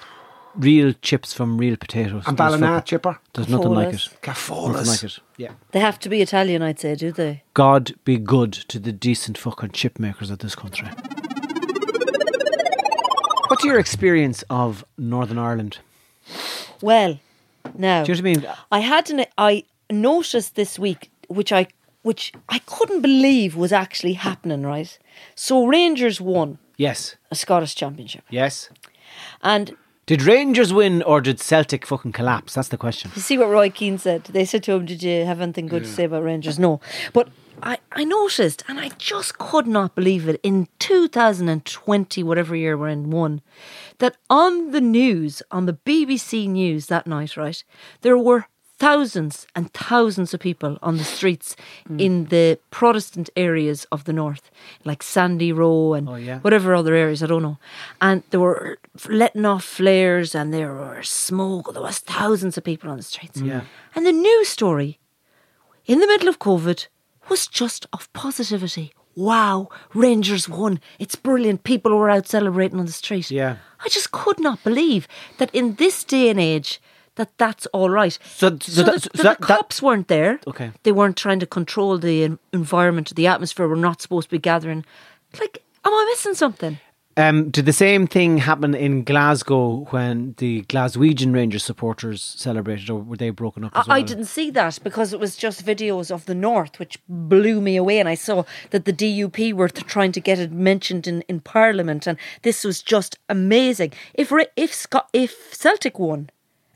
Real 0.55 0.93
chips 1.01 1.33
from 1.33 1.57
real 1.57 1.75
potatoes. 1.75 2.23
And 2.27 2.37
There's 2.37 2.51
Ballina 2.51 2.81
chipper? 2.85 3.19
There's 3.33 3.49
nothing 3.49 3.71
like 3.73 3.93
it. 3.93 4.07
Cafollas. 4.21 4.73
Nothing 4.73 4.87
like 4.87 5.03
it. 5.03 5.19
Yeah. 5.37 5.51
They 5.71 5.79
have 5.81 5.99
to 5.99 6.09
be 6.09 6.21
Italian, 6.21 6.61
I'd 6.61 6.79
say, 6.79 6.95
do 6.95 7.11
they? 7.11 7.43
God 7.53 7.93
be 8.05 8.17
good 8.17 8.53
to 8.53 8.79
the 8.79 8.93
decent 8.93 9.37
fucking 9.37 9.71
chip 9.71 9.99
makers 9.99 10.29
of 10.29 10.39
this 10.39 10.55
country. 10.55 10.87
What's 13.59 13.67
your 13.67 13.79
experience 13.79 14.41
of 14.49 14.85
Northern 14.97 15.37
Ireland? 15.37 15.79
Well, 16.81 17.19
Now, 17.77 18.05
Do 18.05 18.13
you 18.13 18.21
know 18.21 18.29
what 18.29 18.37
I 18.37 18.41
mean? 18.41 18.55
I 18.71 18.79
had 18.79 19.09
an 19.09 19.25
I 19.37 19.65
noticed 19.91 20.55
this 20.55 20.79
week, 20.79 21.11
which 21.27 21.51
I 21.51 21.67
which 22.01 22.31
I 22.47 22.59
couldn't 22.59 23.01
believe 23.01 23.57
was 23.57 23.73
actually 23.73 24.13
happening. 24.13 24.63
Right, 24.63 24.97
so 25.35 25.65
Rangers 25.65 26.21
won 26.21 26.57
Yes. 26.77 27.17
a 27.31 27.35
Scottish 27.35 27.75
Championship, 27.75 28.23
Yes. 28.29 28.69
and 29.41 29.75
Did 30.05 30.21
Rangers 30.21 30.71
win 30.71 31.01
or 31.03 31.19
did 31.19 31.41
Celtic 31.41 31.85
fucking 31.85 32.13
collapse? 32.13 32.53
That's 32.53 32.69
the 32.69 32.77
question. 32.77 33.11
You 33.13 33.21
see 33.21 33.37
what 33.37 33.49
Roy 33.49 33.69
Keane 33.69 33.97
said? 33.97 34.23
They 34.23 34.45
said 34.45 34.63
to 34.63 34.71
him, 34.71 34.85
Did 34.85 35.03
you 35.03 35.25
have 35.25 35.41
anything 35.41 35.67
good 35.67 35.83
to 35.83 35.89
say 35.89 36.05
about 36.05 36.23
Rangers? 36.23 36.57
No. 36.57 36.79
But 37.11 37.27
I, 37.63 37.77
I 37.91 38.03
noticed, 38.03 38.63
and 38.67 38.79
I 38.79 38.89
just 38.97 39.37
could 39.37 39.67
not 39.67 39.95
believe 39.95 40.27
it, 40.27 40.39
in 40.43 40.67
2020, 40.79 42.23
whatever 42.23 42.55
year 42.55 42.77
we're 42.77 42.89
in, 42.89 43.09
one, 43.09 43.41
that 43.99 44.17
on 44.29 44.71
the 44.71 44.81
news, 44.81 45.41
on 45.51 45.65
the 45.65 45.73
BBC 45.73 46.47
News 46.47 46.87
that 46.87 47.07
night, 47.07 47.37
right, 47.37 47.63
there 48.01 48.17
were 48.17 48.47
thousands 48.79 49.45
and 49.55 49.73
thousands 49.73 50.33
of 50.33 50.39
people 50.39 50.77
on 50.81 50.97
the 50.97 51.03
streets 51.03 51.55
hmm. 51.85 51.99
in 51.99 52.25
the 52.25 52.57
Protestant 52.71 53.29
areas 53.35 53.85
of 53.91 54.05
the 54.05 54.13
north, 54.13 54.49
like 54.85 55.03
Sandy 55.03 55.51
Row 55.51 55.93
and 55.93 56.07
Oh, 56.07 56.15
yeah. 56.15 56.39
whatever 56.39 56.73
other 56.73 56.95
areas, 56.95 57.21
I 57.21 57.27
don't 57.27 57.43
know. 57.43 57.57
And 57.99 58.23
they 58.29 58.37
were 58.37 58.79
letting 59.09 59.45
off 59.45 59.65
flares 59.65 60.33
and 60.33 60.53
there 60.53 60.73
were 60.73 61.03
smoke. 61.03 61.73
There 61.73 61.81
was 61.81 61.99
thousands 61.99 62.57
of 62.57 62.63
people 62.63 62.89
on 62.89 62.97
the 62.97 63.03
streets. 63.03 63.41
Yeah. 63.41 63.61
And 63.95 64.05
the 64.05 64.13
news 64.13 64.47
story 64.47 64.99
in 65.85 65.99
the 65.99 66.07
middle 66.07 66.29
of 66.29 66.39
COVID 66.39 66.87
was 67.29 67.47
just 67.47 67.85
of 67.93 68.11
positivity. 68.13 68.91
Wow, 69.15 69.69
Rangers 69.93 70.47
won. 70.47 70.79
It's 70.97 71.15
brilliant. 71.15 71.63
People 71.63 71.95
were 71.97 72.09
out 72.09 72.27
celebrating 72.27 72.79
on 72.79 72.85
the 72.85 72.91
street. 72.91 73.29
Yeah. 73.31 73.57
I 73.83 73.89
just 73.89 74.11
could 74.11 74.39
not 74.39 74.63
believe 74.63 75.07
that 75.39 75.53
in 75.53 75.75
this 75.75 76.03
day 76.03 76.29
and 76.29 76.39
age 76.39 76.79
that 77.15 77.37
that's 77.37 77.65
all 77.67 77.89
right. 77.89 78.17
So- 78.23 78.57
so 78.61 78.83
that- 78.83 78.93
the, 78.93 78.99
so 79.01 79.09
the 79.13 79.23
that- 79.23 79.39
that- 79.39 79.41
cops 79.41 79.81
weren't 79.81 80.07
there. 80.07 80.39
Okay. 80.47 80.71
They 80.83 80.91
weren't 80.93 81.17
trying 81.17 81.39
to 81.41 81.45
control 81.45 81.97
the 81.97 82.37
environment, 82.53 83.13
the 83.15 83.27
atmosphere. 83.27 83.67
We're 83.67 83.75
not 83.75 84.01
supposed 84.01 84.29
to 84.29 84.35
be 84.35 84.39
gathering. 84.39 84.85
Like, 85.39 85.63
am 85.83 85.93
I 85.93 86.05
missing 86.11 86.33
something? 86.35 86.79
Um, 87.17 87.49
did 87.49 87.65
the 87.65 87.73
same 87.73 88.07
thing 88.07 88.37
happen 88.37 88.73
in 88.73 89.03
Glasgow 89.03 89.87
when 89.89 90.35
the 90.37 90.61
Glaswegian 90.63 91.33
Rangers 91.33 91.65
supporters 91.65 92.21
celebrated, 92.21 92.89
or 92.89 93.01
were 93.01 93.17
they 93.17 93.29
broken 93.29 93.65
up 93.65 93.71
I, 93.75 93.79
well? 93.79 93.97
I 93.97 94.01
didn't 94.01 94.25
see 94.25 94.49
that 94.51 94.79
because 94.83 95.11
it 95.11 95.19
was 95.19 95.35
just 95.35 95.65
videos 95.65 96.11
of 96.11 96.25
the 96.27 96.35
North, 96.35 96.79
which 96.79 96.97
blew 97.09 97.59
me 97.59 97.75
away. 97.75 97.99
And 97.99 98.07
I 98.07 98.15
saw 98.15 98.45
that 98.69 98.85
the 98.85 98.93
DUP 98.93 99.53
were 99.53 99.67
th- 99.67 99.85
trying 99.85 100.13
to 100.13 100.21
get 100.21 100.39
it 100.39 100.51
mentioned 100.51 101.07
in, 101.07 101.21
in 101.23 101.41
Parliament, 101.41 102.07
and 102.07 102.17
this 102.43 102.63
was 102.63 102.81
just 102.81 103.19
amazing. 103.27 103.91
If 104.13 104.31
if 104.55 104.73
Scot- 104.73 105.09
if 105.11 105.53
Celtic 105.53 105.99
won, 105.99 106.29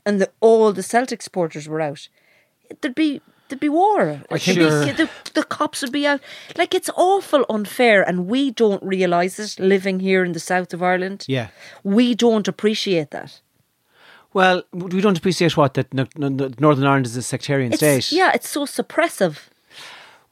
and 0.04 0.20
the, 0.20 0.30
all 0.40 0.72
the 0.72 0.82
Celtic 0.82 1.22
supporters 1.22 1.68
were 1.68 1.80
out, 1.80 2.08
there'd 2.80 2.94
be 2.94 3.22
there'd 3.48 3.60
be 3.60 3.68
war. 3.68 4.04
There'd 4.28 4.30
be- 4.30 4.38
Sure. 4.38 4.84
the, 4.92 5.08
the 5.34 5.44
cops 5.44 5.82
would 5.82 5.92
be 5.92 6.06
out. 6.06 6.20
Like 6.56 6.74
it's 6.74 6.90
awful 6.96 7.44
unfair, 7.48 8.02
and 8.08 8.26
we 8.26 8.50
don't 8.50 8.82
realise 8.82 9.38
it 9.38 9.58
living 9.60 10.00
here 10.00 10.24
in 10.24 10.32
the 10.32 10.40
south 10.40 10.72
of 10.74 10.82
Ireland. 10.82 11.24
Yeah. 11.28 11.48
we 11.82 12.14
don't 12.14 12.48
appreciate 12.48 13.10
that. 13.10 13.40
Well, 14.32 14.62
we 14.72 15.00
don't 15.00 15.16
appreciate 15.18 15.56
what 15.56 15.74
that 15.74 15.92
no, 15.94 16.06
no, 16.16 16.28
no- 16.28 16.50
Northern 16.58 16.86
Ireland 16.86 17.06
is 17.06 17.16
a 17.16 17.22
sectarian 17.22 17.72
It's, 17.72 17.78
state. 17.80 18.10
yeah, 18.12 18.32
it's 18.34 18.48
so 18.48 18.66
suppressive 18.66 19.36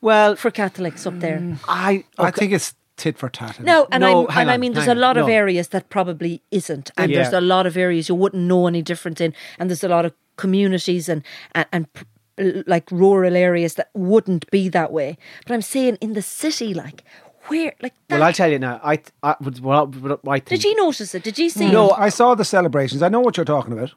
Well, 0.00 0.34
for 0.36 0.50
Catholics 0.50 1.06
up 1.06 1.20
there. 1.20 1.38
Mm, 1.38 1.58
I 1.68 2.04
I 2.18 2.30
think 2.32 2.52
it's 2.52 2.74
tit 2.96 3.16
for 3.18 3.28
tat. 3.28 3.60
No, 3.60 3.86
and, 3.92 4.00
No, 4.02 4.26
I'm, 4.26 4.32
hang 4.34 4.42
and 4.42 4.50
I 4.50 4.56
mean, 4.56 4.72
there's 4.72 4.86
hang 4.86 4.96
a 4.96 5.00
on, 5.00 5.00
lot 5.08 5.16
of 5.16 5.26
no. 5.28 5.32
areas 5.32 5.68
that 5.68 5.88
probably 5.88 6.42
isn't, 6.50 6.90
and 6.96 7.10
Yeah. 7.10 7.22
there's 7.22 7.32
a 7.34 7.40
lot 7.40 7.66
of 7.66 7.76
areas 7.76 8.08
you 8.08 8.16
wouldn't 8.16 8.42
know 8.42 8.66
any 8.66 8.82
different 8.82 9.20
in, 9.20 9.34
and 9.58 9.70
there's 9.70 9.84
a 9.84 9.88
lot 9.88 10.04
of 10.04 10.12
communities 10.36 11.08
and 11.08 11.22
and, 11.54 11.66
and 11.72 11.92
p- 11.92 12.04
like 12.38 12.90
rural 12.90 13.36
areas 13.36 13.74
that 13.74 13.90
wouldn't 13.94 14.50
be 14.50 14.68
that 14.70 14.92
way. 14.92 15.18
But 15.46 15.54
I'm 15.54 15.62
saying 15.62 15.98
in 16.00 16.14
the 16.14 16.22
city, 16.22 16.74
like 16.74 17.04
where, 17.46 17.74
like 17.82 17.94
that. 18.08 18.16
well, 18.16 18.24
I'll 18.24 18.32
tell 18.32 18.50
you 18.50 18.58
now. 18.58 18.80
I, 18.82 18.96
th- 18.96 19.10
I 19.22 19.36
would. 19.40 19.60
Well, 19.60 19.92
I 20.26 20.38
think. 20.38 20.46
did 20.46 20.64
you 20.64 20.76
notice 20.76 21.14
it? 21.14 21.24
Did 21.24 21.38
you 21.38 21.50
see? 21.50 21.70
No, 21.70 21.90
it? 21.90 21.98
I 21.98 22.08
saw 22.08 22.34
the 22.34 22.44
celebrations. 22.44 23.02
I 23.02 23.08
know 23.08 23.20
what 23.20 23.36
you're 23.36 23.44
talking 23.44 23.72
about. 23.72 23.92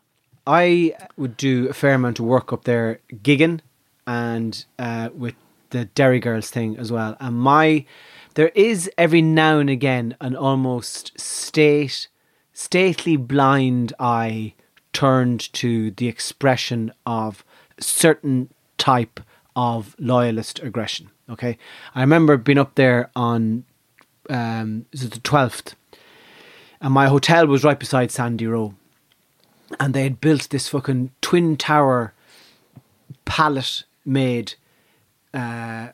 I 0.48 0.96
would 1.18 1.38
do 1.38 1.70
a 1.70 1.74
fair 1.74 1.96
amount 1.96 2.20
of 2.20 2.26
work 2.26 2.54
up 2.54 2.66
there, 2.66 3.00
gigging, 3.12 3.62
and 4.06 4.66
uh, 4.78 5.10
with 5.14 5.36
the 5.70 5.86
Derry 5.86 6.20
Girls 6.20 6.50
thing 6.50 6.78
as 6.78 6.92
well. 6.92 7.18
And 7.20 7.36
my, 7.36 7.86
there 8.36 8.50
is 8.50 8.90
every 8.98 9.22
now 9.22 9.60
and 9.60 9.70
again 9.70 10.16
an 10.22 10.36
almost 10.36 11.20
state, 11.20 12.08
stately 12.54 13.18
blind 13.18 13.94
eye 14.00 14.54
turned 14.94 15.52
to 15.54 15.92
the 15.92 16.08
expression 16.08 16.92
of 17.06 17.45
certain 17.80 18.50
type 18.78 19.20
of 19.56 19.96
loyalist 20.00 20.60
aggression. 20.60 21.10
Okay, 21.30 21.58
I 21.94 22.02
remember 22.02 22.38
being 22.38 22.58
up 22.58 22.76
there 22.76 23.10
on, 23.16 23.66
um, 24.30 24.86
the 24.92 25.20
twelfth, 25.24 25.76
and 26.82 26.94
my 26.94 27.08
hotel 27.08 27.48
was 27.48 27.64
right 27.64 27.80
beside 27.80 28.12
Sandy 28.12 28.48
Row. 28.48 28.76
And 29.80 29.96
they 29.96 30.04
had 30.04 30.22
built 30.22 30.50
this 30.52 30.68
fucking 30.68 31.10
twin 31.22 31.58
tower 31.58 32.14
pallet 33.26 33.84
made 34.06 34.54
uh, 35.34 35.90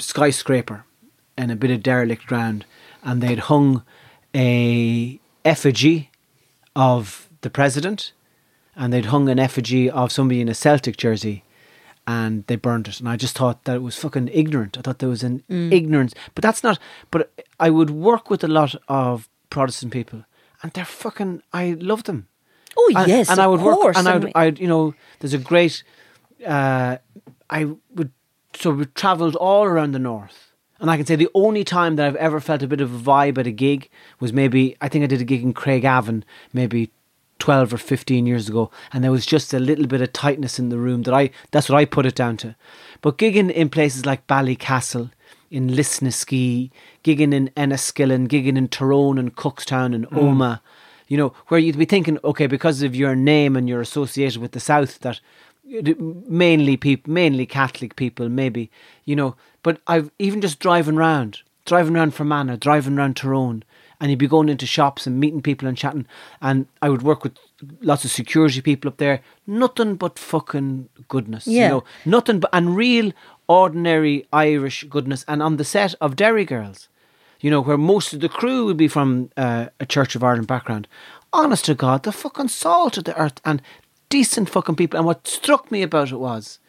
skyscraper 0.00 0.84
in 1.38 1.50
a 1.50 1.56
bit 1.56 1.70
of 1.70 1.84
derelict 1.84 2.26
ground. 2.26 2.64
And 3.04 3.22
they'd 3.22 3.38
hung 3.38 3.84
a 4.34 5.20
effigy 5.44 6.10
of 6.74 7.28
the 7.42 7.50
president 7.50 8.12
and 8.76 8.92
they'd 8.92 9.06
hung 9.06 9.28
an 9.28 9.38
effigy 9.38 9.90
of 9.90 10.10
somebody 10.12 10.40
in 10.40 10.48
a 10.48 10.54
Celtic 10.54 10.96
jersey 10.96 11.44
and 12.06 12.44
they 12.46 12.56
burned 12.56 12.88
it 12.88 12.98
and 12.98 13.08
I 13.08 13.16
just 13.16 13.36
thought 13.36 13.64
that 13.64 13.76
it 13.76 13.82
was 13.82 13.96
fucking 13.96 14.28
ignorant. 14.32 14.76
I 14.76 14.80
thought 14.80 14.98
there 14.98 15.08
was 15.08 15.22
an 15.22 15.42
ignorance. 15.48 16.14
But 16.34 16.42
that's 16.42 16.62
not 16.64 16.78
but 17.10 17.30
I 17.60 17.70
would 17.70 17.90
work 17.90 18.28
with 18.30 18.42
a 18.42 18.48
lot 18.48 18.74
of 18.88 19.28
Protestant 19.50 19.92
people 19.92 20.24
and 20.62 20.72
they're 20.72 20.84
fucking 20.84 21.42
I 21.52 21.76
love 21.78 22.04
them. 22.04 22.26
Oh 22.76 22.92
And- 22.96 23.08
yes, 23.08 23.28
and 23.30 23.38
I 23.40 23.46
would 23.46 23.60
course. 23.60 23.84
work, 23.84 23.96
and 23.98 24.08
I 24.08 24.16
would, 24.16 24.32
I'd, 24.34 24.58
you 24.58 24.66
know, 24.66 24.94
there's 25.20 25.34
a 25.34 25.38
great, 25.38 25.84
uh, 26.46 26.96
I 27.50 27.64
would, 27.94 28.10
so 28.54 28.70
we 28.70 28.86
travelled 28.86 29.36
all 29.36 29.64
around 29.64 29.92
the 29.92 29.98
north, 29.98 30.52
and 30.80 30.90
I 30.90 30.96
can 30.96 31.04
say 31.04 31.14
the 31.14 31.28
only 31.34 31.64
time 31.64 31.96
that 31.96 32.06
I've 32.06 32.16
ever 32.16 32.40
felt 32.40 32.62
a 32.62 32.66
bit 32.66 32.80
of 32.80 32.94
a 32.94 32.98
vibe 32.98 33.36
at 33.36 33.46
a 33.46 33.50
gig 33.50 33.90
was 34.20 34.32
maybe 34.32 34.74
I 34.80 34.88
think 34.88 35.02
I 35.04 35.06
did 35.06 35.20
a 35.20 35.24
gig 35.24 35.42
in 35.42 35.52
Craigavon, 35.52 36.22
maybe. 36.54 36.90
12 37.42 37.74
or 37.74 37.78
15 37.78 38.24
years 38.24 38.48
ago 38.48 38.70
and 38.92 39.02
there 39.02 39.10
was 39.10 39.26
just 39.26 39.52
a 39.52 39.58
little 39.58 39.88
bit 39.88 40.00
of 40.00 40.12
tightness 40.12 40.60
in 40.60 40.68
the 40.68 40.78
room 40.78 41.02
that 41.02 41.12
I 41.12 41.30
that's 41.50 41.68
what 41.68 41.76
I 41.76 41.84
put 41.84 42.06
it 42.06 42.14
down 42.14 42.36
to 42.38 42.54
but 43.00 43.18
gigging 43.18 43.50
in 43.50 43.68
places 43.68 44.06
like 44.06 44.28
Ballycastle 44.28 45.10
in 45.50 45.68
Lisnaskea 45.68 46.70
gigging 47.02 47.34
in 47.34 47.50
Enniskillen 47.56 48.28
gigging 48.28 48.56
in 48.56 48.68
Tyrone 48.68 49.18
and 49.18 49.34
Cookstown 49.34 49.92
and 49.92 50.08
mm. 50.08 50.18
Omagh 50.18 50.60
you 51.12 51.18
know, 51.18 51.34
where 51.48 51.60
you'd 51.60 51.76
be 51.76 51.84
thinking, 51.84 52.18
okay, 52.24 52.46
because 52.46 52.80
of 52.80 52.96
your 52.96 53.14
name 53.14 53.54
and 53.54 53.68
you're 53.68 53.82
associated 53.82 54.40
with 54.40 54.52
the 54.52 54.60
South, 54.60 54.98
that 55.00 55.20
mainly 55.66 56.74
people, 56.78 57.12
mainly 57.12 57.44
Catholic 57.44 57.96
people, 57.96 58.30
maybe, 58.30 58.70
you 59.04 59.14
know. 59.14 59.36
But 59.62 59.82
I've 59.86 60.10
even 60.18 60.40
just 60.40 60.58
driving 60.58 60.96
round, 60.96 61.42
driving 61.66 61.92
round 61.92 62.14
Fermanagh, 62.14 62.56
driving 62.56 62.96
round 62.96 63.16
Tyrone, 63.16 63.62
and 64.02 64.10
you'd 64.10 64.18
be 64.18 64.26
going 64.26 64.48
into 64.50 64.66
shops 64.66 65.06
and 65.06 65.18
meeting 65.20 65.40
people 65.40 65.66
and 65.66 65.78
chatting. 65.78 66.06
And 66.42 66.66
I 66.82 66.90
would 66.90 67.02
work 67.02 67.22
with 67.22 67.36
lots 67.80 68.04
of 68.04 68.10
security 68.10 68.60
people 68.60 68.88
up 68.88 68.96
there. 68.98 69.20
Nothing 69.46 69.94
but 69.94 70.18
fucking 70.18 70.88
goodness, 71.08 71.46
Yeah. 71.46 71.62
you 71.62 71.68
know, 71.70 71.84
nothing 72.04 72.40
but 72.40 72.50
and 72.52 72.76
real 72.76 73.12
ordinary 73.48 74.26
Irish 74.32 74.84
goodness. 74.90 75.24
And 75.28 75.40
on 75.42 75.56
the 75.56 75.64
set 75.64 75.94
of 76.00 76.16
Derry 76.16 76.44
Girls 76.44 76.88
you 77.40 77.50
know, 77.50 77.60
where 77.60 77.76
most 77.76 78.12
of 78.12 78.20
the 78.20 78.28
crew 78.28 78.66
would 78.66 78.76
be 78.76 78.86
from 78.86 79.28
uh, 79.36 79.66
a 79.80 79.84
Church 79.84 80.14
of 80.14 80.22
Ireland 80.22 80.46
background. 80.46 80.86
Honest 81.32 81.64
to 81.64 81.74
God, 81.74 82.04
the 82.04 82.12
fucking 82.12 82.48
salt 82.48 82.96
of 82.96 83.02
the 83.04 83.18
earth 83.20 83.40
and 83.44 83.60
decent 84.08 84.48
fucking 84.48 84.76
people. 84.76 84.96
And 84.96 85.04
what 85.06 85.26
struck 85.26 85.70
me 85.72 85.82
about 85.82 86.12
it 86.12 86.20
was, 86.20 86.60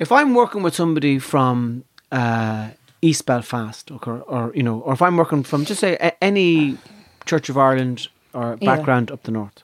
if 0.00 0.10
I'm 0.10 0.34
working 0.34 0.64
with 0.64 0.74
somebody 0.74 1.20
from 1.20 1.84
uh, 2.10 2.70
East 3.02 3.26
Belfast, 3.26 3.90
or, 3.90 4.20
or 4.22 4.52
you 4.54 4.62
know, 4.62 4.78
or 4.80 4.92
if 4.94 5.02
I'm 5.02 5.16
working 5.16 5.42
from 5.42 5.64
just 5.64 5.80
say 5.80 5.96
a- 6.00 6.22
any 6.24 6.78
Church 7.26 7.48
of 7.48 7.58
Ireland 7.58 8.08
or 8.32 8.56
Yeah. 8.60 8.74
background 8.76 9.10
up 9.10 9.24
the 9.24 9.32
north. 9.32 9.62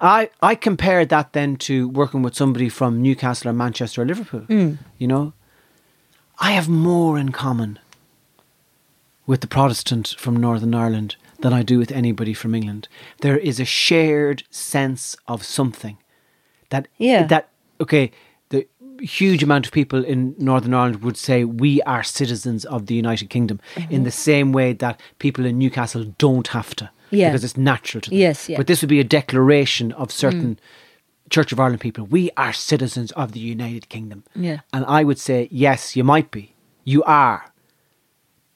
I, 0.00 0.28
I 0.42 0.54
compared 0.56 1.08
that 1.08 1.32
then 1.32 1.56
to 1.58 1.88
working 1.88 2.20
with 2.22 2.34
somebody 2.34 2.68
from 2.68 3.00
Newcastle 3.00 3.48
or 3.50 3.54
Manchester 3.54 4.02
or 4.02 4.04
Liverpool. 4.04 4.40
Hmm. 4.40 4.74
You 4.98 5.06
know, 5.08 5.32
I 6.38 6.52
have 6.52 6.68
more 6.68 7.18
in 7.18 7.32
common 7.32 7.78
with 9.26 9.40
the 9.40 9.46
Protestant 9.46 10.14
from 10.18 10.36
Northern 10.36 10.74
Ireland 10.74 11.16
than 11.40 11.52
I 11.54 11.62
do 11.62 11.78
with 11.78 11.90
anybody 11.92 12.34
from 12.34 12.54
England. 12.54 12.88
There 13.22 13.38
is 13.38 13.58
a 13.58 13.64
shared 13.64 14.42
sense 14.50 15.16
of 15.26 15.42
something 15.44 15.96
that 16.70 16.88
Yeah. 16.98 17.26
that 17.28 17.48
okay. 17.80 18.10
Huge 19.00 19.42
amount 19.42 19.66
of 19.66 19.72
people 19.72 20.04
in 20.04 20.34
Northern 20.38 20.74
Ireland 20.74 21.02
would 21.02 21.16
say 21.16 21.44
we 21.44 21.82
are 21.82 22.02
citizens 22.02 22.64
of 22.64 22.86
the 22.86 22.94
United 22.94 23.30
Kingdom 23.30 23.60
in 23.90 24.04
the 24.04 24.10
mm-hmm. 24.10 24.30
same 24.30 24.52
way 24.52 24.72
that 24.74 25.00
people 25.18 25.44
in 25.44 25.58
Newcastle 25.58 26.04
don't 26.18 26.48
have 26.48 26.74
to. 26.76 26.90
Yeah. 27.10 27.28
because 27.28 27.44
it's 27.44 27.56
natural 27.56 28.00
to 28.00 28.10
them. 28.10 28.18
Yes, 28.18 28.48
yeah. 28.48 28.56
But 28.56 28.66
this 28.66 28.82
would 28.82 28.88
be 28.88 28.98
a 28.98 29.04
declaration 29.04 29.92
of 29.92 30.10
certain 30.10 30.56
mm. 30.56 31.30
Church 31.30 31.52
of 31.52 31.58
Ireland 31.60 31.80
people. 31.80 32.04
We 32.04 32.30
are 32.36 32.52
citizens 32.52 33.12
of 33.12 33.32
the 33.32 33.40
United 33.40 33.88
Kingdom. 33.88 34.24
Yeah. 34.34 34.60
And 34.72 34.84
I 34.86 35.04
would 35.04 35.18
say, 35.18 35.48
yes, 35.50 35.96
you 35.96 36.04
might 36.04 36.30
be. 36.30 36.54
You 36.84 37.02
are. 37.04 37.52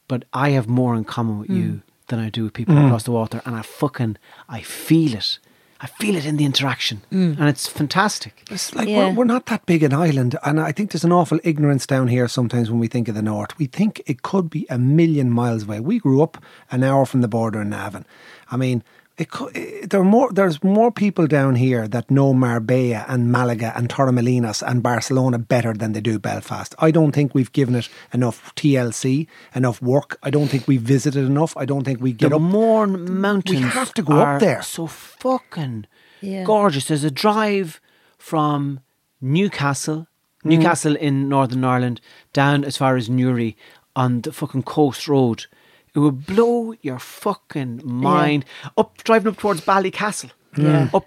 But 0.09 0.25
I 0.33 0.51
have 0.51 0.69
more 0.69 0.95
in 0.95 1.05
common 1.05 1.39
with 1.39 1.51
mm. 1.51 1.57
you 1.57 1.83
than 2.09 2.19
I 2.19 2.29
do 2.29 2.45
with 2.45 2.53
people 2.53 2.75
mm. 2.75 2.87
across 2.87 3.05
the 3.05 3.13
water. 3.13 3.43
And 3.45 3.57
I 3.57 3.63
fucking, 3.63 4.17
I 4.49 4.63
feel 4.63 5.15
it. 5.15 5.39
I 5.83 5.87
feel 5.87 6.15
it 6.15 6.27
in 6.27 6.37
the 6.37 6.45
interaction. 6.45 7.01
Mm. 7.11 7.39
And 7.41 7.49
it's 7.49 7.67
fantastic. 7.67 8.43
It's 8.51 8.75
like 8.75 8.87
Yeah. 8.87 9.09
we're, 9.09 9.15
we're 9.15 9.25
not 9.25 9.47
that 9.47 9.65
big 9.65 9.83
an 9.83 9.95
island, 9.95 10.37
and 10.45 10.61
I 10.61 10.73
think 10.73 10.91
there's 10.91 11.05
an 11.05 11.13
awful 11.13 11.41
ignorance 11.43 11.87
down 11.87 12.09
here 12.09 12.29
sometimes 12.29 12.71
when 12.71 12.79
we 12.81 12.87
think 12.87 13.09
of 13.09 13.15
the 13.15 13.23
north. 13.23 13.57
We 13.59 13.65
think 13.67 14.03
it 14.07 14.21
could 14.23 14.51
be 14.51 14.67
a 14.69 14.77
million 14.79 15.31
miles 15.31 15.63
away. 15.63 15.81
We 15.81 15.99
grew 15.99 16.23
up 16.23 16.37
an 16.71 16.83
hour 16.85 17.07
from 17.07 17.23
the 17.23 17.29
border 17.29 17.63
in 17.63 17.71
Navan. 17.71 18.05
I 18.51 18.57
mean, 18.59 18.79
it 18.79 18.85
could, 19.25 19.57
it, 19.57 19.91
there 19.91 20.01
are 20.01 20.05
more. 20.05 20.33
There's 20.33 20.63
more 20.63 20.91
people 20.91 21.27
down 21.27 21.57
here 21.57 21.87
that 21.89 22.11
know 22.11 22.33
Marbella 22.33 23.05
and 23.09 23.31
Malaga 23.31 23.73
and 23.77 23.89
Torremolinos 23.89 24.63
and 24.67 24.83
Barcelona 24.83 25.39
better 25.39 25.75
than 25.75 25.93
they 25.93 26.01
do 26.01 26.19
Belfast. 26.19 26.75
I 26.79 26.91
don't 26.91 27.13
think 27.13 27.35
we've 27.35 27.53
given 27.53 27.75
it 27.75 27.89
enough 28.13 28.55
TLC, 28.55 29.27
enough 29.55 29.83
work. 29.83 30.19
I 30.23 30.31
don't 30.31 30.49
think 30.49 30.67
we've 30.67 30.81
visited 30.81 31.25
enough. 31.25 31.57
I 31.57 31.65
don't 31.65 31.85
think 31.85 32.01
we 32.01 32.13
get 32.13 32.31
the 32.31 32.37
up. 32.37 32.43
Mourne 32.43 33.21
Mountains 33.21 33.61
We 33.61 33.67
have 33.67 33.93
to 33.95 34.03
go 34.03 34.15
up 34.21 34.41
there. 34.41 34.63
So 34.63 34.87
fucking 34.87 35.87
Yeah. 36.21 36.45
gorgeous. 36.45 36.87
There's 36.87 37.05
a 37.05 37.11
drive 37.11 37.81
from 38.19 38.81
Newcastle, 39.21 40.07
mm. 40.45 40.51
Newcastle 40.51 40.97
in 40.97 41.29
Northern 41.29 41.65
Ireland, 41.65 42.01
down 42.33 42.65
as 42.65 42.77
far 42.77 42.97
as 42.97 43.09
Newry 43.11 43.57
on 43.95 44.21
the 44.23 44.33
fucking 44.33 44.63
coast 44.63 45.09
road. 45.09 45.47
It 45.95 45.99
would 45.99 46.27
blow 46.27 46.75
your 46.83 46.99
fucking 46.99 47.83
mind. 47.85 48.45
Up 48.77 48.97
driving 48.99 49.33
up 49.33 49.39
towards 49.39 49.61
Ballycastle. 49.63 50.31
Yeah. 50.57 50.89
Up 50.95 51.07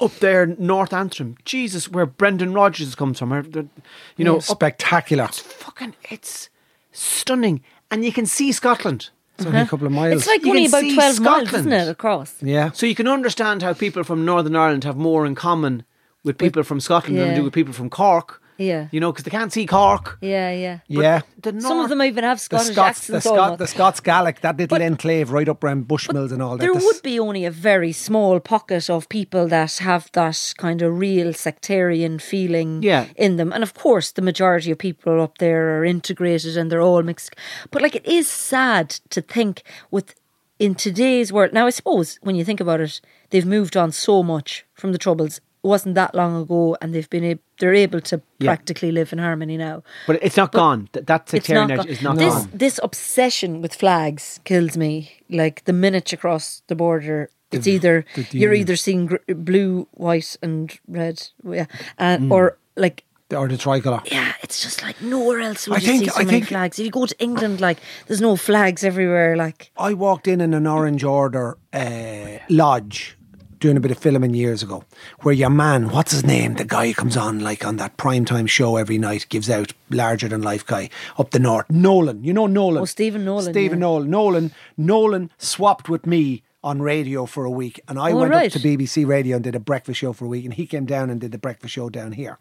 up 0.00 0.14
there, 0.20 0.46
North 0.46 0.92
Antrim. 0.92 1.36
Jesus, 1.44 1.88
where 1.88 2.06
Brendan 2.06 2.52
Rodgers 2.52 2.94
comes 2.94 3.18
from. 3.18 3.32
or 3.32 3.42
the- 3.42 3.68
You 4.16 4.24
know, 4.24 4.36
up 4.36 4.42
Spectacular. 4.42 5.24
it's 5.24 5.40
fucking 5.40 5.94
it's 6.08 6.48
stunning. 6.92 7.62
And 7.90 8.04
you 8.04 8.12
can 8.12 8.26
see 8.26 8.52
Scotland. 8.52 9.10
It's 9.36 9.46
only 9.46 9.58
a 9.58 9.62
uh-huh. 9.62 9.70
couple 9.70 9.86
of 9.86 9.92
miles. 9.92 10.18
It's 10.22 10.26
like 10.26 10.42
You 10.44 10.50
only 10.50 10.66
about 10.66 10.80
see 10.80 10.94
12 10.94 11.20
miles, 11.20 11.52
isn't 11.52 11.72
it, 11.72 11.88
across? 11.88 12.34
yeah. 12.42 12.70
So 12.72 12.86
you 12.86 12.94
can 12.94 13.06
understand 13.06 13.62
how 13.62 13.72
people 13.72 14.02
from 14.02 14.24
Northern 14.24 14.56
Ireland 14.56 14.84
have 14.84 14.96
more 14.96 15.24
in 15.24 15.34
common 15.36 15.84
with 16.24 16.38
people 16.38 16.64
from 16.64 16.80
Scotland 16.80 17.18
than 17.18 17.28
they 17.28 17.34
do 17.36 17.44
with 17.44 17.52
people 17.52 17.72
from 17.72 17.88
Cork. 17.88 18.42
Yeah. 18.58 18.88
You 18.90 18.98
know, 18.98 19.12
because 19.12 19.24
they 19.24 19.30
can't 19.30 19.52
see 19.52 19.66
Cork. 19.66 20.18
Yeah, 20.20 20.50
yeah. 20.50 20.78
yeah. 20.88 21.20
The 21.40 21.60
Some 21.60 21.78
of 21.78 21.88
them 21.88 22.02
even 22.02 22.24
have 22.24 22.38
the 22.38 22.42
Scottish 22.44 22.72
Scots, 22.72 23.06
the, 23.06 23.16
accents. 23.16 23.24
Scot, 23.26 23.58
the 23.58 23.66
Scots 23.68 24.00
Gaelic, 24.00 24.40
that 24.40 24.56
little 24.56 24.76
But- 24.76 24.82
enclave 24.82 25.30
right 25.30 25.48
up 25.48 25.62
around 25.62 25.86
Bushmills 25.86 26.32
and 26.32 26.42
all 26.42 26.56
that. 26.56 26.64
There 26.64 26.74
The 26.74 26.84
would 26.84 27.00
be 27.02 27.20
only 27.20 27.44
a 27.44 27.52
very 27.52 27.92
small 27.92 28.40
pocket 28.40 28.90
of 28.90 29.08
people 29.08 29.46
that 29.48 29.78
have 29.78 30.10
that 30.12 30.54
kind 30.58 30.82
of 30.82 30.98
real 30.98 31.32
sectarian 31.32 32.18
feeling 32.18 32.82
Yeah. 32.82 33.06
in 33.16 33.36
them. 33.36 33.52
And 33.52 33.62
of 33.62 33.74
course, 33.74 34.10
the 34.10 34.22
majority 34.22 34.72
of 34.72 34.78
people 34.78 35.20
up 35.22 35.38
there 35.38 35.78
are 35.78 35.84
integrated 35.84 36.56
and 36.56 36.70
they're 36.70 36.82
all 36.82 37.04
mixed. 37.04 37.36
But 37.70 37.80
like, 37.82 37.94
it 37.94 38.06
is 38.06 38.28
sad 38.28 38.90
to 39.10 39.20
think 39.22 39.62
with 39.92 40.14
in 40.58 40.74
today's 40.74 41.32
world. 41.32 41.52
Now, 41.52 41.68
I 41.68 41.70
suppose 41.70 42.18
when 42.22 42.34
you 42.34 42.44
think 42.44 42.60
about 42.60 42.80
it, 42.80 43.00
they've 43.30 43.46
moved 43.46 43.76
on 43.76 43.92
so 43.92 44.24
much 44.24 44.66
from 44.74 44.90
the 44.90 44.98
troubles. 44.98 45.40
It 45.64 45.66
wasn't 45.66 45.94
that 45.96 46.14
long 46.14 46.40
ago, 46.42 46.76
and 46.80 46.94
they've 46.94 47.10
been 47.10 47.24
able, 47.24 47.42
they're 47.58 47.74
able 47.74 48.00
to 48.02 48.20
Yeah. 48.38 48.46
practically 48.50 48.92
live 48.92 49.12
in 49.12 49.18
harmony 49.18 49.56
now. 49.56 49.82
But 50.06 50.18
it's 50.22 50.36
not 50.36 50.52
gone. 50.52 50.88
Th- 50.92 51.04
That 51.06 51.22
It's 51.22 51.30
sectarian 51.32 51.68
not 51.68 51.78
edge 51.80 51.84
gone. 51.86 51.92
is 51.94 52.02
not 52.02 52.16
this 52.16 52.34
gone. 52.34 52.50
this 52.54 52.80
obsession 52.82 53.60
with 53.62 53.74
flags 53.74 54.40
kills 54.44 54.76
me. 54.76 55.10
Like 55.28 55.64
the 55.64 55.72
minute 55.72 56.12
you 56.12 56.18
cross 56.18 56.62
the 56.68 56.76
border, 56.76 57.30
it's 57.50 57.66
either 57.66 58.04
the 58.14 58.26
you're 58.38 58.54
either 58.54 58.76
seeing 58.76 59.06
gr- 59.06 59.16
blue, 59.34 59.88
white, 59.92 60.36
and 60.42 60.78
red, 60.86 61.28
yeah, 61.44 61.66
and 61.98 62.30
Mm. 62.30 62.32
or 62.32 62.58
like 62.76 63.02
or 63.36 63.46
the 63.48 63.58
tricolour. 63.58 64.00
yeah, 64.10 64.32
it's 64.42 64.62
just 64.62 64.82
like 64.82 65.02
nowhere 65.02 65.40
else 65.40 65.66
would 65.68 65.78
I 65.78 65.80
you 65.80 65.86
think- 65.86 66.04
see 66.04 66.08
so 66.10 66.14
I 66.20 66.24
many 66.24 66.30
think- 66.38 66.46
flags. 66.46 66.78
If 66.78 66.84
you 66.86 66.90
go 66.92 67.04
to 67.04 67.14
England, 67.18 67.60
like 67.60 67.78
there's 68.06 68.20
no 68.22 68.36
flags 68.36 68.84
everywhere. 68.84 69.36
Like 69.36 69.70
I 69.76 69.92
walked 69.94 70.28
in 70.28 70.40
in 70.40 70.54
an 70.54 70.66
Orange 70.66 71.02
Order 71.04 71.58
uh, 71.74 72.38
lodge 72.48 73.17
doing 73.58 73.76
a 73.76 73.80
bit 73.80 73.90
of 73.90 73.98
filming 73.98 74.34
years 74.34 74.62
ago, 74.62 74.84
where 75.20 75.34
your 75.34 75.50
man, 75.50 75.88
what's 75.90 76.12
his 76.12 76.24
name, 76.24 76.54
the 76.54 76.64
guy 76.64 76.88
who 76.88 76.94
comes 76.94 77.16
on 77.16 77.40
like 77.40 77.64
on 77.64 77.76
that 77.76 77.96
primetime 77.96 78.48
show 78.48 78.76
every 78.76 78.98
night, 78.98 79.26
gives 79.28 79.50
out 79.50 79.72
larger 79.90 80.28
than 80.28 80.42
life 80.42 80.64
guy 80.66 80.88
up 81.18 81.30
the 81.30 81.38
north, 81.38 81.68
Nolan. 81.70 82.22
You 82.24 82.32
know 82.32 82.46
Nolan. 82.46 82.82
Oh, 82.82 82.86
Stephen 82.86 83.24
Nolan, 83.24 83.52
Stephen 83.52 83.78
yeah. 83.78 83.86
Nolan. 83.86 84.10
Nolan. 84.10 84.52
Nolan 84.76 85.30
swapped 85.38 85.88
with 85.88 86.06
me 86.06 86.42
on 86.64 86.82
radio 86.82 87.24
for 87.26 87.44
a 87.44 87.50
week, 87.50 87.80
and 87.88 87.98
I 87.98 88.12
Oh, 88.12 88.16
went 88.18 88.32
right. 88.32 88.54
up 88.54 88.60
to 88.60 88.66
BBC 88.68 89.06
Radio 89.06 89.36
and 89.36 89.44
did 89.44 89.54
a 89.54 89.60
breakfast 89.60 90.00
show 90.00 90.12
for 90.12 90.24
a 90.24 90.28
week, 90.28 90.44
and 90.44 90.54
he 90.54 90.66
came 90.66 90.86
down 90.86 91.08
and 91.10 91.20
did 91.20 91.32
the 91.32 91.38
breakfast 91.38 91.72
show 91.74 91.88
down 91.88 92.12
here. 92.12 92.38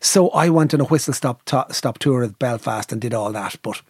So 0.00 0.30
I 0.30 0.48
went 0.48 0.74
on 0.74 0.80
a 0.80 0.84
whistle 0.84 1.14
stop 1.14 1.44
to- 1.46 1.66
stop 1.70 1.98
tour 1.98 2.22
of 2.24 2.38
Belfast 2.38 2.90
and 2.92 3.00
did 3.00 3.14
all 3.14 3.32
that, 3.32 3.56
but. 3.62 3.80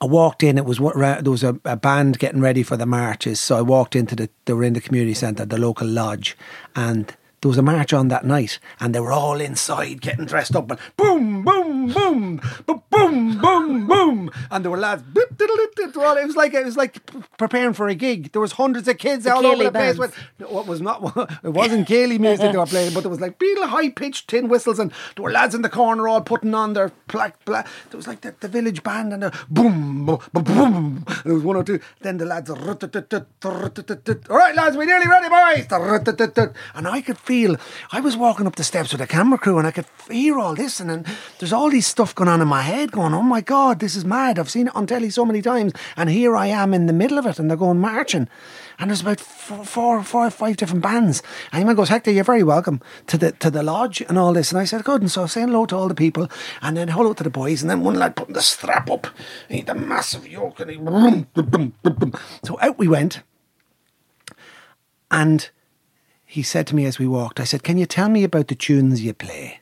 I 0.00 0.06
walked 0.06 0.42
in. 0.42 0.58
It 0.58 0.64
was 0.64 0.80
what 0.80 0.96
there 0.96 1.30
was 1.30 1.42
a, 1.42 1.58
a 1.64 1.76
band 1.76 2.18
getting 2.18 2.40
ready 2.40 2.62
for 2.62 2.76
the 2.76 2.86
marches. 2.86 3.40
So 3.40 3.56
I 3.58 3.62
walked 3.62 3.96
into 3.96 4.14
the. 4.14 4.30
They 4.44 4.52
were 4.52 4.64
in 4.64 4.74
the 4.74 4.80
community 4.80 5.14
centre, 5.14 5.44
the 5.44 5.58
local 5.58 5.86
lodge, 5.86 6.36
and 6.76 7.14
there 7.40 7.48
was 7.48 7.58
a 7.58 7.62
march 7.62 7.92
on 7.92 8.08
that 8.08 8.24
night, 8.24 8.58
and 8.80 8.94
they 8.94 9.00
were 9.00 9.12
all 9.12 9.40
inside 9.40 10.00
getting 10.00 10.24
dressed 10.24 10.56
up, 10.56 10.70
and 10.70 10.80
boom, 10.96 11.44
boom, 11.44 11.92
boom, 11.92 12.40
boom, 12.66 12.82
boom, 12.90 13.38
boom, 13.38 13.86
boom, 13.86 14.30
and 14.50 14.64
there 14.64 14.70
were 14.70 14.78
lads. 14.78 15.02
It 15.14 16.26
was 16.26 16.36
like 16.36 16.54
it 16.54 16.64
was 16.64 16.76
like 16.76 17.00
preparing 17.36 17.74
for 17.74 17.88
a 17.88 17.94
gig. 17.94 18.32
There 18.32 18.40
was 18.42 18.52
hundreds 18.52 18.88
of 18.88 18.98
kids 18.98 19.26
all 19.26 19.46
over 19.46 19.64
the 19.64 19.70
place. 19.70 19.96
bands. 19.96 19.98
With, 19.98 20.50
what 20.50 20.66
was 20.66 20.80
not 20.80 21.02
it 21.44 21.50
wasn't 21.50 21.88
céilí 21.88 22.18
music 22.18 22.52
they 22.52 22.58
were 22.58 22.66
playing, 22.66 22.92
but 22.94 23.00
there 23.00 23.10
was 23.10 23.20
like 23.20 23.40
real 23.40 23.66
high 23.66 23.90
pitched 23.90 24.28
tin 24.28 24.48
whistles, 24.48 24.78
and 24.78 24.92
there 25.14 25.22
were 25.22 25.30
lads 25.30 25.54
in 25.54 25.62
the 25.62 25.68
corner 25.68 26.08
all 26.08 26.20
putting 26.20 26.54
on 26.54 26.72
their 26.72 26.92
black 27.06 27.44
black. 27.44 27.66
There 27.90 27.98
was 27.98 28.06
like 28.06 28.22
the, 28.22 28.34
the 28.40 28.48
village 28.48 28.82
band 28.82 29.12
and 29.12 29.22
the 29.22 29.38
boom 29.48 30.06
boom 30.06 30.20
boom. 30.32 31.04
there 31.24 31.34
was 31.34 31.44
one 31.44 31.56
or 31.56 31.64
two. 31.64 31.80
Then 32.00 32.18
the 32.18 32.24
lads. 32.24 32.50
All 32.50 32.58
right, 34.36 34.54
lads, 34.54 34.76
we 34.76 34.86
nearly 34.86 35.08
ready, 35.08 35.28
boys. 35.28 35.66
And 36.74 36.88
I 36.88 37.00
could 37.00 37.18
feel. 37.28 37.56
I 37.92 38.00
was 38.00 38.16
walking 38.16 38.46
up 38.46 38.56
the 38.56 38.64
steps 38.64 38.92
with 38.92 39.02
a 39.02 39.06
camera 39.06 39.38
crew, 39.38 39.58
and 39.58 39.66
I 39.66 39.70
could 39.70 39.86
hear 40.10 40.38
all 40.38 40.54
this, 40.54 40.80
and 40.80 40.88
then 40.90 41.04
there's 41.38 41.52
all 41.52 41.70
these 41.70 41.86
stuff 41.86 42.14
going 42.14 42.28
on 42.28 42.40
in 42.40 42.48
my 42.48 42.62
head, 42.62 42.92
going, 42.92 43.14
"Oh 43.14 43.22
my 43.22 43.42
god, 43.42 43.78
this 43.78 43.94
is 43.96 44.04
mad! 44.04 44.38
I've 44.38 44.50
seen 44.50 44.68
it 44.68 44.76
on 44.76 44.86
telly 44.86 45.10
so 45.10 45.24
many 45.24 45.42
times, 45.42 45.72
and 45.96 46.08
here 46.08 46.34
I 46.44 46.46
am 46.46 46.72
in 46.72 46.86
the 46.86 47.00
middle 47.02 47.18
of 47.18 47.26
it, 47.26 47.38
and 47.38 47.48
they're 47.48 47.66
going 47.66 47.80
marching." 47.80 48.28
And 48.78 48.90
there's 48.90 49.00
about 49.00 49.20
four, 49.20 49.64
four, 49.64 50.02
five, 50.04 50.32
five 50.32 50.56
different 50.56 50.82
bands. 50.82 51.20
And 51.50 51.68
he 51.68 51.74
goes, 51.74 51.88
Hector, 51.88 52.12
you're 52.12 52.22
very 52.22 52.44
welcome 52.44 52.80
to 53.08 53.18
the 53.18 53.32
to 53.32 53.50
the 53.50 53.64
lodge 53.64 54.00
and 54.02 54.16
all 54.16 54.32
this. 54.32 54.52
And 54.52 54.60
I 54.60 54.66
said, 54.66 54.84
good. 54.84 55.00
And 55.00 55.10
so 55.10 55.22
I 55.22 55.24
was 55.24 55.32
saying 55.32 55.48
hello 55.48 55.66
to 55.66 55.76
all 55.76 55.88
the 55.88 55.96
people, 56.06 56.28
and 56.62 56.76
then 56.76 56.88
hello 56.88 57.12
to 57.12 57.24
the 57.24 57.38
boys. 57.40 57.60
And 57.60 57.68
then 57.68 57.80
one 57.80 57.98
lad 57.98 58.14
putting 58.14 58.34
the 58.34 58.42
strap 58.42 58.88
up, 58.88 59.08
he 59.48 59.58
had 59.58 59.70
a 59.70 59.74
massive 59.74 60.28
yoke, 60.28 60.60
and 60.60 60.70
he 60.70 60.78
so 62.44 62.56
out 62.60 62.78
we 62.78 62.86
went. 62.86 63.22
And 65.10 65.50
he 66.30 66.42
said 66.42 66.66
to 66.66 66.76
me 66.76 66.84
as 66.84 66.98
we 66.98 67.08
walked, 67.08 67.40
I 67.40 67.44
said, 67.44 67.62
Can 67.62 67.78
you 67.78 67.86
tell 67.86 68.10
me 68.10 68.22
about 68.22 68.48
the 68.48 68.54
tunes 68.54 69.02
you 69.02 69.14
play? 69.14 69.60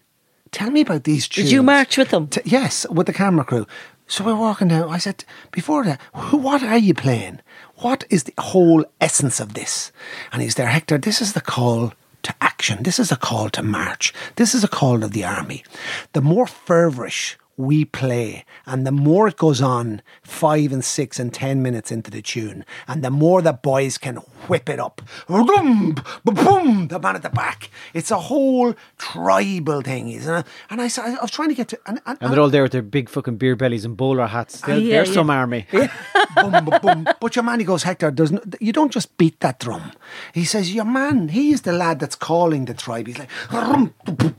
Tell 0.51 0.69
me 0.69 0.81
about 0.81 1.05
these 1.05 1.29
tunes. 1.29 1.47
Did 1.47 1.53
you 1.53 1.63
march 1.63 1.97
with 1.97 2.11
them? 2.11 2.27
T- 2.27 2.41
yes, 2.45 2.85
with 2.91 3.07
the 3.07 3.13
camera 3.13 3.45
crew. 3.45 3.67
So 4.09 4.25
we're 4.25 4.35
walking 4.35 4.69
down. 4.69 4.91
I 4.91 4.99
said, 4.99 5.25
before 5.53 5.85
that, 5.85 6.01
who, 6.13 6.37
what 6.37 6.65
are 6.65 6.79
you 6.79 6.93
playing? 6.93 7.41
What 7.77 8.05
is 8.11 8.25
the 8.25 8.35
whole 8.39 8.85
essence 9.01 9.39
of 9.39 9.55
this? 9.55 9.93
And 10.33 10.43
he's 10.43 10.57
there, 10.57 10.67
Hector, 10.67 10.99
this 10.99 11.21
is 11.21 11.35
the 11.35 11.41
call 11.41 11.93
to 12.23 12.35
action. 12.41 12.83
This 12.83 12.99
is 12.99 13.13
a 13.13 13.17
call 13.17 13.49
to 13.51 13.63
march. 13.63 14.13
This 14.35 14.55
is 14.55 14.65
a 14.65 14.69
call 14.69 15.05
of 15.05 15.13
the 15.13 15.25
army. 15.25 15.63
The 16.15 16.21
more 16.21 16.47
fervorish 16.47 17.37
we 17.57 17.85
play, 17.85 18.45
and 18.67 18.87
the 18.87 18.93
more 18.93 19.29
it 19.29 19.37
goes 19.37 19.63
on, 19.63 20.03
five 20.23 20.73
and 20.73 20.85
six 20.85 21.19
and 21.19 21.33
ten 21.33 21.63
minutes 21.63 21.91
into 21.91 22.11
the 22.11 22.23
tune, 22.23 22.65
and 22.87 23.03
the 23.03 23.11
more 23.11 23.43
the 23.43 23.53
boys 23.53 23.99
can 23.99 24.17
whip 24.49 24.69
it 24.69 24.79
up, 24.79 25.01
boom, 25.27 25.97
boom, 26.25 26.89
the 26.89 26.99
man 26.99 27.17
at 27.17 27.23
the 27.23 27.31
back. 27.31 27.71
It's 27.95 28.11
a 28.11 28.19
whole 28.19 28.75
tribal 28.99 29.83
thing, 29.83 30.11
isn't 30.11 30.35
it? 30.35 30.47
And 30.71 30.81
I, 30.81 30.85
I 30.85 31.19
was 31.21 31.31
trying 31.31 31.49
to 31.49 31.55
get 31.55 31.69
to, 31.69 31.79
and, 31.87 32.01
and, 32.07 32.19
And 32.21 32.33
they're 32.33 32.41
all 32.41 32.51
there 32.51 32.63
with 32.63 32.73
their 32.73 32.83
big 32.83 33.09
fucking 33.09 33.37
beer 33.37 33.57
bellies 33.57 33.85
and 33.85 33.97
bowler 33.97 34.27
hats. 34.27 34.61
They're, 34.61 34.79
yeah, 34.79 34.97
they're 34.97 35.07
yeah. 35.07 35.13
some 35.13 35.31
army. 35.31 35.67
boom, 36.37 36.65
boom, 36.65 36.81
boom. 36.83 37.09
But 37.21 37.37
your 37.37 37.43
man, 37.43 37.61
he 37.61 37.67
goes, 37.67 37.83
Hector, 37.83 38.11
there's 38.11 38.33
no, 38.33 38.41
you 38.61 38.73
don't 38.73 38.93
just 38.93 39.17
beat 39.17 39.41
that 39.41 39.59
drum. 39.59 39.93
He 40.33 40.45
says, 40.45 40.75
your 40.75 40.85
man, 40.85 41.29
he 41.29 41.51
is 41.51 41.63
the 41.63 41.73
lad 41.73 42.01
that's 42.01 42.17
calling 42.17 42.67
the 42.67 42.75
tribe. 42.75 43.07
He's 43.07 43.19
like, 43.19 43.31
boom, 43.51 43.95
boom, 44.05 44.17
boom, 44.17 44.35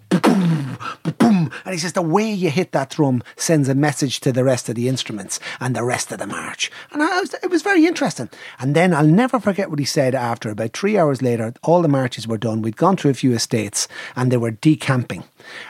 boom." 1.17 1.51
and 1.65 1.73
he 1.73 1.77
says, 1.77 1.93
the 1.93 2.01
way 2.01 2.31
you 2.31 2.49
hit 2.49 2.71
that 2.71 2.91
drum 2.91 3.23
sends 3.35 3.69
a 3.69 3.75
message 3.75 4.19
to 4.21 4.31
the 4.31 4.43
rest 4.43 4.69
of 4.69 4.75
the 4.75 4.87
instruments 4.87 5.39
and 5.59 5.75
the 5.75 5.83
rest 5.83 6.11
of 6.11 6.19
the 6.19 6.27
march. 6.27 6.71
And 6.91 6.99
was, 6.99 7.33
it 7.41 7.49
was 7.49 7.61
very 7.61 7.85
interesting. 7.85 8.29
And 8.59 8.75
then 8.75 8.93
I'll 8.93 9.05
never 9.05 9.39
forget 9.39 9.69
what 9.69 9.79
he 9.79 9.85
said 9.85 10.15
after. 10.15 10.49
About 10.49 10.73
three 10.73 10.97
hours 10.97 11.21
later, 11.21 11.53
all 11.63 11.81
the 11.81 11.87
marches 11.87 12.27
were 12.27 12.37
done. 12.37 12.61
We'd 12.61 12.77
gone 12.77 12.97
through 12.97 13.11
a 13.11 13.15
few 13.15 13.33
estates 13.33 13.87
and 14.15 14.31
they 14.31 14.37
were 14.37 14.51
decamping. 14.51 15.23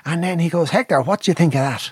And 0.05 0.23
then 0.23 0.39
he 0.39 0.49
goes, 0.49 0.71
Hector, 0.71 1.01
what 1.01 1.21
do 1.21 1.32
you 1.32 1.36
think 1.36 1.55
of 1.55 1.61
that? 1.61 1.91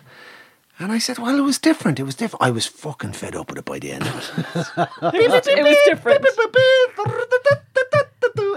And 0.78 0.92
I 0.92 0.98
said, 0.98 1.20
well, 1.20 1.38
it 1.38 1.42
was 1.42 1.58
different. 1.58 2.00
It 2.00 2.04
was 2.04 2.16
different. 2.16 2.44
I 2.44 2.52
was 2.52 2.66
fucking 2.66 3.14
fed 3.14 3.36
up 3.36 3.50
with 3.50 3.60
it 3.60 3.66
by 3.66 3.80
the 3.80 3.94
end 3.94 4.04
of 4.04 4.16
it. 4.16 4.90
it 5.16 5.64
was 5.64 5.78
different. 5.86 6.26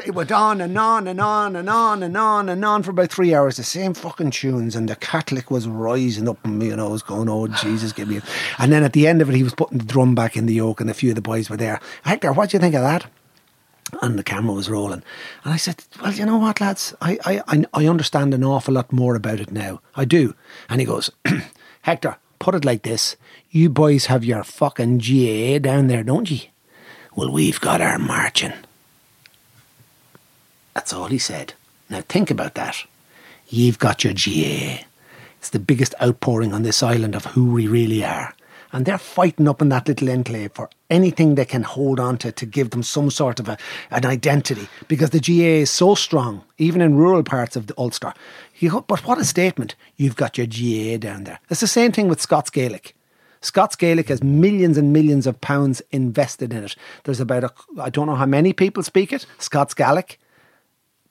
It 0.05 0.14
went 0.14 0.33
on 0.33 0.61
and 0.61 0.77
on 0.77 1.07
and 1.07 1.21
on 1.21 1.55
and 1.55 1.69
on 1.69 2.03
and 2.03 2.16
on 2.16 2.49
and 2.49 2.64
on 2.64 2.83
for 2.83 2.91
about 2.91 3.11
three 3.11 3.35
hours, 3.35 3.57
the 3.57 3.62
same 3.62 3.95
fucking 3.95 4.31
tunes, 4.31 4.75
and 4.75 4.89
the 4.89 4.97
Catholic 4.97 5.51
was 5.51 5.69
rising 5.69 6.29
up 6.29 6.45
in 6.45 6.59
me, 6.59 6.71
and 6.71 6.81
I 6.81 6.87
was 6.87 7.03
going, 7.03 7.29
Oh 7.29 7.47
Jesus, 7.47 7.93
give 7.93 8.09
me 8.09 8.16
it. 8.16 8.25
And 8.59 8.73
then 8.73 8.83
at 8.85 8.95
the 8.95 9.07
end 9.07 9.21
of 9.21 9.29
it 9.29 9.37
he 9.37 9.43
was 9.43 9.55
putting 9.55 9.79
the 9.79 9.85
drum 9.85 10.14
back 10.14 10.37
in 10.37 10.47
the 10.47 10.55
yoke 10.55 10.81
and 10.81 10.89
a 10.89 10.95
few 10.95 11.11
of 11.11 11.14
the 11.14 11.23
boys 11.23 11.51
were 11.51 11.57
there. 11.57 11.79
Hector, 12.05 12.33
what 12.33 12.51
do 12.51 12.57
you 12.57 12.61
think 12.61 12.75
of 12.75 12.83
that? 12.83 13.07
And 14.03 14.19
the 14.19 14.25
camera 14.25 14.55
was 14.55 14.69
rolling. 14.71 15.03
And 15.45 15.53
I 15.53 15.57
said, 15.57 15.85
Well, 16.03 16.12
you 16.12 16.27
know 16.27 16.39
what, 16.39 16.61
lads? 16.61 16.95
I, 17.01 17.19
I, 17.47 17.64
I 17.75 17.87
understand 17.87 18.35
an 18.35 18.45
awful 18.45 18.75
lot 18.75 18.93
more 18.93 19.14
about 19.14 19.41
it 19.41 19.53
now. 19.53 19.81
I 19.95 20.05
do. 20.05 20.35
And 20.69 20.81
he 20.81 20.87
goes, 20.87 21.11
Hector, 21.89 22.18
put 22.39 22.55
it 22.55 22.66
like 22.66 22.82
this. 22.82 23.16
You 23.51 23.70
boys 23.70 24.07
have 24.07 24.22
your 24.22 24.45
fucking 24.45 24.99
GAA 24.99 25.59
down 25.59 25.86
there, 25.86 26.03
don't 26.03 26.30
you? 26.30 26.41
Well, 27.16 27.32
we've 27.32 27.59
got 27.62 27.80
our 27.80 27.99
marching. 27.99 28.53
That's 30.74 30.93
all 30.93 31.07
he 31.07 31.16
said. 31.16 31.55
Now 31.89 32.03
think 32.03 32.30
about 32.30 32.57
that. 32.57 32.84
You've 33.49 33.78
got 33.78 34.05
your 34.05 34.12
GAA. 34.12 34.84
It's 35.39 35.49
the 35.49 35.59
biggest 35.59 35.95
outpouring 36.03 36.53
on 36.53 36.62
this 36.62 36.82
island 36.82 37.14
of 37.14 37.24
who 37.24 37.53
we 37.53 37.66
really 37.66 38.05
are. 38.05 38.34
And 38.70 38.84
they're 38.84 38.99
fighting 38.99 39.49
up 39.49 39.62
in 39.62 39.70
that 39.70 39.89
little 39.89 40.11
enclave 40.11 40.53
for 40.53 40.68
anything 40.91 41.36
they 41.36 41.47
can 41.47 41.62
hold 41.62 41.99
on 41.99 42.18
to 42.18 42.30
to 42.32 42.45
give 42.45 42.68
them 42.68 42.82
some 42.82 43.11
sort 43.11 43.41
of 43.41 43.49
a, 43.49 43.57
an 43.91 44.05
identity 44.05 44.68
because 44.89 45.09
the 45.09 45.20
GAA 45.20 45.62
is 45.62 45.70
so 45.70 45.95
strong, 45.95 46.45
even 46.59 46.82
in 46.82 46.97
rural 46.99 47.22
parts 47.22 47.57
of 47.57 47.66
the 47.66 47.74
Ulster. 47.78 48.12
You, 48.59 48.85
but 48.87 49.07
what 49.07 49.19
a 49.19 49.25
statement. 49.25 49.75
You've 49.97 50.17
got 50.17 50.37
your 50.37 50.47
GAA 50.47 50.99
down 50.99 51.25
there. 51.25 51.39
It's 51.51 51.61
the 51.61 51.67
same 51.67 51.93
thing 51.93 52.09
with 52.09 52.21
Scots 52.21 52.51
Gaelic. 52.51 52.95
Scots 53.41 53.77
Gaelic 53.77 54.09
has 54.09 54.23
millions 54.23 54.77
and 54.77 54.93
millions 54.93 55.27
of 55.27 55.41
pounds 55.41 55.81
invested 55.93 56.53
in 56.53 56.65
it. 56.65 56.75
There's 57.05 57.21
about, 57.21 57.45
a, 57.45 57.53
I 57.81 57.89
don't 57.89 58.07
know 58.09 58.17
how 58.17 58.27
many 58.27 58.53
people 58.53 58.83
speak 58.83 59.13
it, 59.13 59.27
Scots 59.39 59.75
Gaelic, 59.75 60.19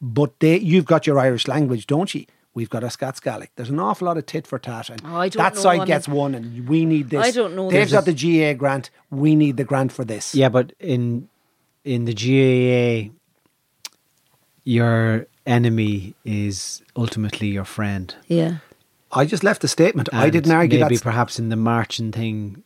but 0.01 0.37
they, 0.41 0.57
you've 0.59 0.85
got 0.85 1.07
your 1.07 1.17
Irish 1.19 1.47
language, 1.47 1.87
don't 1.87 2.13
you? 2.13 2.25
We've 2.53 2.69
got 2.69 2.83
a 2.83 2.89
Scots 2.89 3.19
Gaelic. 3.21 3.51
There's 3.55 3.69
an 3.69 3.79
awful 3.79 4.07
lot 4.07 4.17
of 4.17 4.25
tit 4.25 4.45
for 4.45 4.59
tat, 4.59 4.89
and 4.89 5.01
Oh, 5.05 5.15
I 5.15 5.29
don't 5.29 5.37
that 5.41 5.53
know, 5.53 5.59
I 5.59 5.63
side 5.63 5.77
mean- 5.77 5.87
gets 5.87 6.07
one, 6.09 6.35
and 6.35 6.67
we 6.67 6.83
need 6.85 7.09
this. 7.11 7.23
I 7.23 7.31
don't 7.31 7.55
know 7.55 7.69
They've 7.71 7.89
got 7.89 8.03
the 8.05 8.13
GAA 8.13 8.57
grant. 8.57 8.89
We 9.09 9.35
need 9.35 9.55
the 9.57 9.63
grant 9.63 9.91
for 9.93 10.03
this. 10.03 10.35
Yeah, 10.35 10.49
but 10.49 10.73
in 10.79 11.29
in 11.85 12.03
the 12.05 12.13
GAA, 12.13 13.13
your 14.63 15.27
enemy 15.47 16.15
is 16.25 16.81
ultimately 16.95 17.47
your 17.47 17.65
friend. 17.65 18.13
Yeah. 18.27 18.57
I 19.11 19.25
just 19.25 19.43
left 19.43 19.61
the 19.61 19.67
statement. 19.67 20.09
I 20.13 20.29
didn't 20.29 20.51
argue 20.51 20.79
Maybe 20.79 20.95
that. 20.97 21.03
perhaps 21.03 21.39
in 21.39 21.49
the 21.49 21.55
marching 21.55 22.11
thing, 22.11 22.63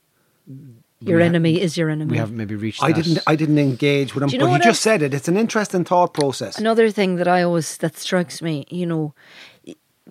Your 1.00 1.18
we 1.18 1.24
ha- 1.24 1.28
enemy 1.28 1.62
is 1.62 1.78
your 1.78 1.90
enemy. 1.90 2.12
we 2.12 2.18
haven't 2.18 2.36
maybe 2.38 2.56
reached. 2.56 2.82
I 2.84 2.92
that. 2.92 3.04
didn't. 3.04 3.20
I 3.28 3.36
didn't 3.36 3.60
engage 3.60 4.14
with 4.16 4.24
him. 4.24 4.30
You 4.30 4.40
know 4.40 4.46
but 4.46 4.52
what 4.52 4.66
you 4.66 4.72
just 4.72 4.82
said 4.82 5.02
it. 5.04 5.14
It's 5.14 5.28
an 5.28 5.38
interesting 5.38 5.84
thought 5.86 6.14
process. 6.14 6.58
Another 6.58 6.90
thing 6.90 7.16
that 7.18 7.28
I 7.28 7.44
always 7.44 7.78
that 7.78 7.96
strikes 7.98 8.42
me, 8.42 8.66
you 8.70 8.86
know, 8.88 9.14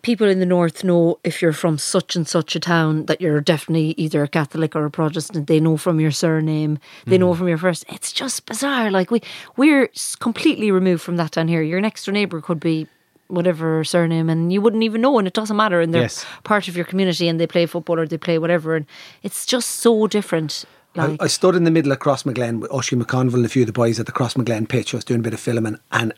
people 0.03 0.28
in 0.28 0.40
the 0.40 0.46
north 0.46 0.82
know 0.84 1.18
if 1.24 1.42
you're 1.42 1.53
from 1.53 1.78
such 1.78 2.16
and 2.16 2.26
such 2.26 2.57
a 2.57 2.61
town 2.61 3.07
that 3.07 3.20
you're 3.20 3.40
definitely 3.40 3.94
either 3.96 4.22
a 4.22 4.28
Catholic 4.28 4.74
or 4.74 4.84
a 4.84 4.90
Protestant. 4.90 5.46
They 5.46 5.61
know 5.61 5.76
from 5.76 6.01
your 6.01 6.11
surname. 6.11 6.78
They 7.07 7.16
Mm. 7.16 7.20
know 7.20 7.34
from 7.34 7.48
your 7.48 7.59
first. 7.59 7.84
It's 7.88 8.12
just 8.12 8.46
bizarre. 8.46 8.90
Like 8.90 9.11
we 9.11 9.20
we're 9.57 9.90
completely 10.20 10.70
removed 10.70 11.03
from 11.03 11.16
that 11.16 11.32
down 11.32 11.48
here. 11.48 11.62
Your 11.62 11.80
next 11.80 12.05
door 12.07 12.12
neighbour 12.12 12.40
could 12.40 12.61
be 12.61 12.86
whatever 13.28 13.84
surname 13.84 14.28
and 14.28 14.53
you 14.53 14.61
wouldn't 14.61 14.82
even 14.82 15.01
know 15.01 15.16
and 15.18 15.28
it 15.28 15.34
doesn't 15.34 15.57
matter 15.57 15.80
and 15.80 15.94
they're 15.94 16.03
Yes. 16.03 16.24
part 16.42 16.66
of 16.66 16.76
your 16.76 16.84
community 16.84 17.28
and 17.28 17.38
they 17.38 17.46
play 17.46 17.64
football 17.64 18.01
or 18.01 18.07
they 18.07 18.18
play 18.18 18.38
whatever 18.38 18.74
and 18.74 18.86
it's 19.22 19.46
just 19.46 19.68
so 19.70 20.09
different 20.09 20.64
I, 20.96 21.07
like 21.07 21.22
I 21.22 21.26
stood 21.28 21.55
in 21.55 21.62
the 21.62 21.70
middle 21.70 21.92
of 21.92 22.01
Crossmaglen 22.01 22.59
with 22.59 22.72
Oisín 22.72 23.01
McConville 23.01 23.34
and 23.34 23.44
a 23.46 23.48
few 23.48 23.62
of 23.62 23.66
the 23.66 23.72
boys 23.72 24.01
at 24.01 24.07
the 24.07 24.12
Crossmaglen 24.12 24.68
pitch. 24.68 24.92
I 24.92 24.96
was 24.96 25.05
doing 25.05 25.20
a 25.20 25.22
bit 25.22 25.32
of 25.32 25.38
filming, 25.38 25.78
and 25.92 26.12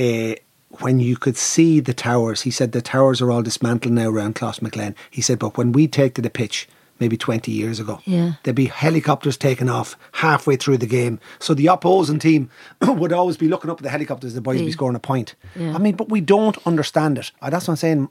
uh, 0.00 0.36
when 0.80 1.00
you 1.00 1.16
could 1.16 1.36
see 1.36 1.80
the 1.80 1.94
towers, 1.94 2.42
he 2.42 2.50
said 2.50 2.72
the 2.72 2.82
towers 2.82 3.20
are 3.20 3.30
all 3.30 3.42
dismantled 3.42 3.94
now 3.94 4.08
around 4.08 4.34
Crossmaglen. 4.34 4.94
He 5.10 5.20
said, 5.22 5.38
but 5.38 5.56
when 5.56 5.72
we 5.72 5.86
take 5.88 6.14
to 6.14 6.22
the 6.22 6.30
pitch, 6.30 6.68
maybe 7.00 7.16
20 7.16 7.50
years 7.50 7.80
ago, 7.80 8.00
Yeah. 8.04 8.34
there'd 8.42 8.54
be 8.54 8.66
helicopters 8.66 9.36
taking 9.36 9.68
off 9.68 9.96
halfway 10.12 10.56
through 10.56 10.78
the 10.78 10.86
game. 10.86 11.18
So 11.40 11.52
the 11.54 11.66
opposing 11.66 12.18
team 12.18 12.50
would 12.82 13.12
always 13.12 13.36
be 13.36 13.48
looking 13.48 13.70
up 13.70 13.78
at 13.78 13.82
the 13.82 13.90
helicopters, 13.90 14.34
the 14.34 14.40
boys 14.40 14.58
would 14.58 14.66
be 14.66 14.72
scoring 14.72 14.96
a 14.96 15.00
point. 15.00 15.34
Yeah. 15.56 15.74
I 15.74 15.78
mean, 15.78 15.96
but 15.96 16.08
we 16.08 16.20
don't 16.20 16.56
understand 16.66 17.18
it. 17.18 17.32
Uh, 17.42 17.50
That's 17.50 17.66
what 17.66 17.72
I'm 17.72 17.76
saying. 17.76 18.08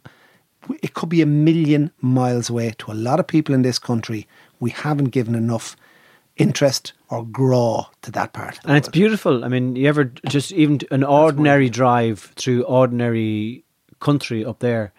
It 0.82 0.94
could 0.94 1.10
be 1.10 1.22
a 1.22 1.26
million 1.26 1.92
miles 2.02 2.50
away 2.50 2.74
to 2.80 2.92
a 2.92 2.94
lot 2.94 3.20
of 3.20 3.28
people 3.28 3.54
in 3.56 3.64
this 3.64 3.80
country. 3.80 4.28
We 4.60 4.70
haven't 4.70 5.10
given 5.10 5.36
enough 5.36 5.76
interest 6.38 6.94
or 7.10 7.26
grow 7.26 7.86
to 8.02 8.12
that 8.12 8.34
part. 8.34 8.60
And 8.66 8.78
it's 8.78 8.88
world. 8.88 8.94
beautiful. 8.94 9.46
I 9.46 9.48
mean, 9.48 9.76
you 9.76 9.88
ever 9.88 10.06
just 10.28 10.52
even 10.52 10.80
an 10.92 11.04
ordinary 11.04 11.70
drive 11.70 12.34
through 12.36 12.64
ordinary 12.64 13.64
country 14.00 14.44
up 14.44 14.60
there? 14.60 14.94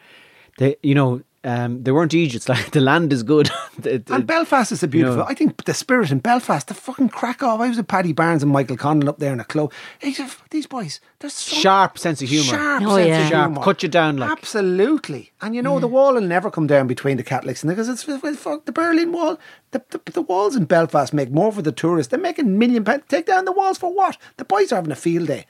They, 0.58 0.76
you 0.82 0.94
know, 0.94 1.22
um, 1.44 1.82
they 1.82 1.92
weren't 1.92 2.14
Egypt. 2.14 2.48
Like 2.54 2.70
the 2.72 2.80
land 2.80 3.12
is 3.12 3.22
good. 3.22 3.50
It- 3.84 4.08
And 4.10 4.22
it- 4.22 4.26
Belfast 4.26 4.70
is 4.72 4.82
a 4.82 4.88
beautiful. 4.88 5.18
know- 5.18 5.26
I 5.28 5.34
think 5.34 5.64
the 5.64 5.74
spirit 5.74 6.10
in 6.12 6.20
Belfast, 6.20 6.66
the 6.68 6.74
fucking 6.74 7.08
crack 7.10 7.42
off. 7.42 7.60
I 7.60 7.68
was 7.68 7.76
with 7.76 7.88
Paddy 7.88 8.12
Barnes 8.12 8.42
and 8.42 8.52
Michael 8.52 8.76
Conlan 8.76 9.08
up 9.08 9.18
there 9.18 9.32
in 9.32 9.40
a 9.40 9.44
club. 9.44 9.72
These, 10.50 10.66
boys, 10.68 11.00
they're 11.18 11.30
so 11.30 11.56
sharp 11.56 11.98
sense 11.98 12.22
of 12.22 12.28
humour. 12.28 12.56
Sharp 12.56 12.82
Oh, 12.84 12.96
sense 12.96 13.08
yeah. 13.08 13.22
of 13.24 13.30
Sharp, 13.30 13.50
humour. 13.50 13.64
cut 13.64 13.82
you 13.82 13.88
down 13.88 14.16
like- 14.16 14.30
absolutely. 14.30 15.32
And 15.42 15.54
you 15.54 15.62
know 15.62 15.80
the 15.80 15.88
wall 15.88 16.14
will 16.14 16.20
never 16.22 16.50
come 16.50 16.66
down 16.66 16.86
between 16.86 17.16
the 17.16 17.24
Catholics 17.24 17.62
and 17.62 17.70
because 17.70 17.88
it's 17.88 18.06
well, 18.06 18.20
fuck 18.34 18.64
the 18.64 18.72
Berlin 18.72 19.12
Wall. 19.12 19.38
The, 19.72 19.82
the 19.90 20.12
the 20.12 20.22
walls 20.22 20.54
in 20.56 20.64
Belfast 20.66 21.12
make 21.12 21.30
more 21.30 21.50
for 21.52 21.60
the 21.62 21.72
tourists. 21.72 22.10
They're 22.10 22.20
making 22.20 22.58
million 22.58 22.84
pounds. 22.84 23.02
Take 23.08 23.26
down 23.26 23.44
the 23.44 23.52
walls 23.52 23.76
for 23.78 23.92
what? 23.92 24.16
The 24.36 24.44
boys 24.44 24.70
are 24.72 24.76
having 24.76 24.92
a 24.92 24.96
field 24.96 25.26
day. 25.26 25.46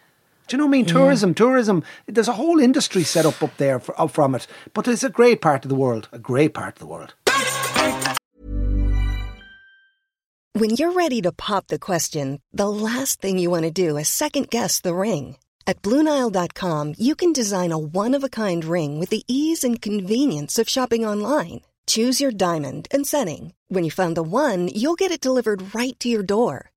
Do 0.46 0.56
you 0.56 0.58
know 0.58 0.66
what 0.66 0.70
I 0.70 0.78
mean? 0.78 0.86
Tourism, 0.86 1.34
tourism. 1.34 1.82
There's 2.06 2.28
a 2.28 2.34
whole 2.34 2.58
industry 2.58 3.02
set 3.02 3.24
up 3.24 3.42
up 3.42 3.56
there 3.56 3.78
for, 3.80 3.98
up 4.00 4.10
from 4.10 4.34
it. 4.34 4.46
But 4.74 4.86
it's 4.88 5.02
a 5.02 5.08
great 5.10 5.40
part 5.40 5.64
of 5.64 5.70
the 5.70 5.74
world. 5.74 6.08
A 6.12 6.18
great 6.18 6.52
part 6.52 6.74
of 6.74 6.80
the 6.80 6.86
world. 6.86 7.14
When 10.52 10.70
you're 10.70 10.92
ready 10.92 11.20
to 11.22 11.32
pop 11.32 11.66
the 11.66 11.80
question, 11.80 12.40
the 12.52 12.68
last 12.68 13.20
thing 13.20 13.38
you 13.38 13.50
want 13.50 13.64
to 13.64 13.72
do 13.72 13.96
is 13.96 14.08
second 14.08 14.50
guess 14.50 14.80
the 14.80 14.94
ring. 14.94 15.36
At 15.66 15.82
Bluenile.com, 15.82 16.94
you 16.98 17.16
can 17.16 17.32
design 17.32 17.72
a 17.72 17.78
one 17.78 18.14
of 18.14 18.22
a 18.22 18.28
kind 18.28 18.64
ring 18.64 19.00
with 19.00 19.08
the 19.08 19.24
ease 19.26 19.64
and 19.64 19.80
convenience 19.80 20.58
of 20.58 20.68
shopping 20.68 21.04
online. 21.04 21.62
Choose 21.86 22.20
your 22.20 22.30
diamond 22.30 22.86
and 22.92 23.06
setting. 23.06 23.52
When 23.68 23.82
you 23.82 23.90
find 23.90 24.16
the 24.16 24.22
one, 24.22 24.68
you'll 24.68 24.94
get 24.94 25.10
it 25.10 25.20
delivered 25.20 25.74
right 25.74 25.98
to 26.00 26.08
your 26.08 26.22
door. 26.22 26.70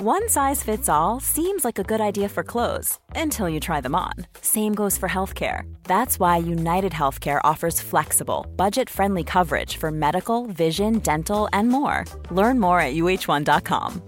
One 0.00 0.28
size 0.28 0.62
fits 0.62 0.88
all 0.88 1.18
seems 1.18 1.64
like 1.64 1.80
a 1.80 1.82
good 1.82 2.00
idea 2.00 2.28
for 2.28 2.44
clothes 2.44 3.00
until 3.16 3.48
you 3.48 3.58
try 3.58 3.80
them 3.80 3.96
on. 3.96 4.12
Same 4.40 4.72
goes 4.72 4.96
for 4.96 5.08
healthcare. 5.08 5.62
That's 5.82 6.20
why 6.20 6.36
United 6.36 6.92
Healthcare 6.92 7.40
offers 7.42 7.80
flexible, 7.80 8.46
budget 8.54 8.88
friendly 8.88 9.24
coverage 9.24 9.76
for 9.76 9.90
medical, 9.90 10.46
vision, 10.46 11.00
dental, 11.00 11.48
and 11.52 11.68
more. 11.68 12.04
Learn 12.30 12.60
more 12.60 12.80
at 12.80 12.94
uh1.com. 12.94 14.00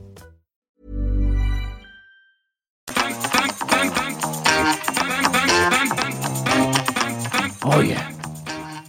Oh 7.64 7.82
yeah. 7.84 8.12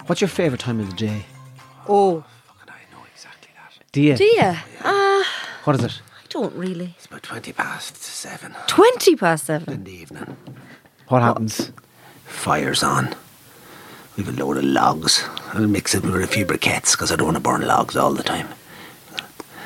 What's 0.05 0.21
your 0.21 0.27
favourite 0.27 0.59
time 0.59 0.79
of 0.79 0.85
the 0.87 0.95
day? 0.95 1.25
oh 1.87 2.23
Fucking, 2.45 2.69
I 2.75 2.93
know 2.95 3.03
exactly 3.11 3.49
that. 3.55 3.91
Do 3.91 4.01
you? 4.03 4.15
do 4.15 4.23
you 4.23 4.53
uh 4.83 5.23
What 5.63 5.77
is 5.77 5.83
it? 5.83 6.01
I 6.32 6.39
don't 6.39 6.55
really 6.55 6.95
It's 6.97 7.07
about 7.07 7.23
20 7.23 7.51
past 7.51 7.97
seven 7.97 8.55
20 8.67 9.17
past 9.17 9.47
7 9.47 9.73
in 9.73 9.84
the 9.84 9.91
evening. 9.91 10.38
What 11.09 11.21
happens? 11.21 11.73
Fire's 12.23 12.82
on. 12.84 13.13
We've 14.15 14.29
a 14.29 14.32
load 14.32 14.55
of 14.55 14.63
logs. 14.63 15.25
I'll 15.51 15.67
mix 15.67 15.93
it 15.93 16.03
with 16.03 16.15
a 16.15 16.27
few 16.27 16.45
briquettes 16.45 16.93
because 16.93 17.11
I 17.11 17.17
don't 17.17 17.25
want 17.25 17.36
to 17.36 17.43
burn 17.43 17.67
logs 17.67 17.97
all 17.97 18.13
the 18.13 18.23
time. 18.23 18.47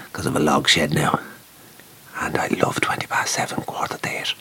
because 0.06 0.26
of 0.26 0.36
a 0.36 0.40
log 0.40 0.68
shed 0.68 0.92
now. 0.92 1.20
And 2.20 2.36
I 2.36 2.48
love 2.48 2.82
20 2.82 3.06
past 3.06 3.36
7, 3.36 3.62
quarter 3.62 4.00
to 4.00 4.10
8. 4.10 4.34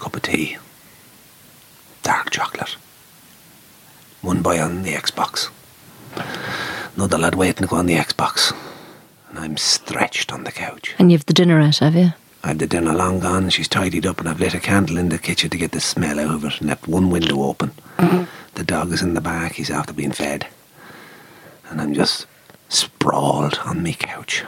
Cup 0.00 0.14
of 0.14 0.20
tea. 0.20 0.58
Dark 2.02 2.28
chocolate. 2.28 2.76
One 4.20 4.42
boy 4.42 4.60
on 4.60 4.82
the 4.82 4.92
Xbox. 4.92 5.48
Another 6.94 7.16
lad 7.16 7.36
waiting 7.36 7.62
to 7.62 7.68
go 7.68 7.76
on 7.76 7.86
the 7.86 7.96
Xbox. 7.96 8.52
And 9.32 9.40
I'm 9.40 9.56
stretched 9.56 10.30
on 10.32 10.44
the 10.44 10.52
couch. 10.52 10.94
And 10.98 11.10
you've 11.10 11.24
the 11.26 11.32
dinner 11.32 11.58
out, 11.60 11.78
have 11.78 11.94
you? 11.96 12.12
I've 12.44 12.58
the 12.58 12.66
dinner 12.66 12.92
long 12.92 13.18
gone, 13.20 13.48
she's 13.50 13.66
tidied 13.68 14.04
up, 14.06 14.18
and 14.20 14.28
I've 14.28 14.40
lit 14.40 14.52
a 14.54 14.60
candle 14.60 14.98
in 14.98 15.08
the 15.08 15.18
kitchen 15.18 15.48
to 15.50 15.56
get 15.56 15.72
the 15.72 15.80
smell 15.80 16.20
out 16.20 16.34
of 16.34 16.44
it, 16.44 16.60
and 16.60 16.68
left 16.68 16.86
one 16.86 17.08
window 17.08 17.42
open. 17.42 17.70
Mm-hmm. 17.98 18.24
The 18.56 18.64
dog 18.64 18.92
is 18.92 19.00
in 19.02 19.14
the 19.14 19.20
back, 19.22 19.52
he's 19.52 19.70
after 19.70 19.92
being 19.94 20.12
fed. 20.12 20.46
And 21.70 21.80
I'm 21.80 21.94
just 21.94 22.26
sprawled 22.68 23.58
on 23.64 23.82
me 23.82 23.94
couch. 23.94 24.44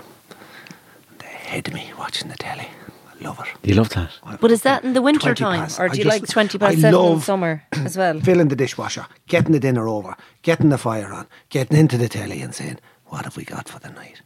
Ahead 1.20 1.68
of 1.68 1.74
me, 1.74 1.92
watching 1.98 2.28
the 2.28 2.36
telly. 2.36 2.68
I 3.08 3.24
love 3.24 3.38
it. 3.40 3.46
Do 3.62 3.70
you 3.70 3.76
love 3.76 3.90
that? 3.90 4.10
But 4.40 4.50
is 4.50 4.62
that 4.62 4.82
in 4.84 4.92
the 4.92 5.00
winter 5.02 5.34
time? 5.34 5.60
past- 5.60 5.78
Or 5.80 5.84
I 5.84 5.88
do 5.88 5.98
you 5.98 6.04
just- 6.04 6.20
like 6.22 6.28
20 6.28 6.58
I 6.58 6.70
past 6.70 6.80
7 6.80 6.94
in 6.94 7.00
love- 7.10 7.24
summer 7.24 7.62
as 7.72 7.96
well? 7.96 8.20
Filling 8.20 8.48
the 8.48 8.56
dishwasher, 8.56 9.06
getting 9.28 9.52
the 9.52 9.60
dinner 9.60 9.88
over, 9.88 10.16
getting 10.42 10.68
the 10.70 10.78
fire 10.78 11.12
on, 11.12 11.26
getting 11.48 11.78
into 11.78 11.96
the 11.96 12.08
telly 12.08 12.42
and 12.42 12.54
saying, 12.54 12.78
what 13.06 13.24
have 13.24 13.36
we 13.36 13.44
got 13.44 13.68
for 13.68 13.78
the 13.78 13.90
night? 13.90 14.20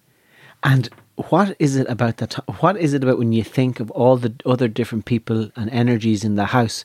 And 0.63 0.89
what 1.17 1.57
is 1.59 1.77
it 1.77 1.89
about 1.89 2.19
that? 2.19 2.35
What 2.61 2.77
is 2.77 2.95
it 2.95 3.03
about 3.03 3.19
when 3.19 3.33
you 3.33 3.43
think 3.45 3.81
of 3.81 3.91
all 3.93 4.17
the 4.17 4.35
other 4.47 4.69
different 4.69 5.05
people 5.05 5.51
and 5.57 5.71
energies 5.71 6.25
in 6.25 6.35
the 6.37 6.47
house? 6.47 6.85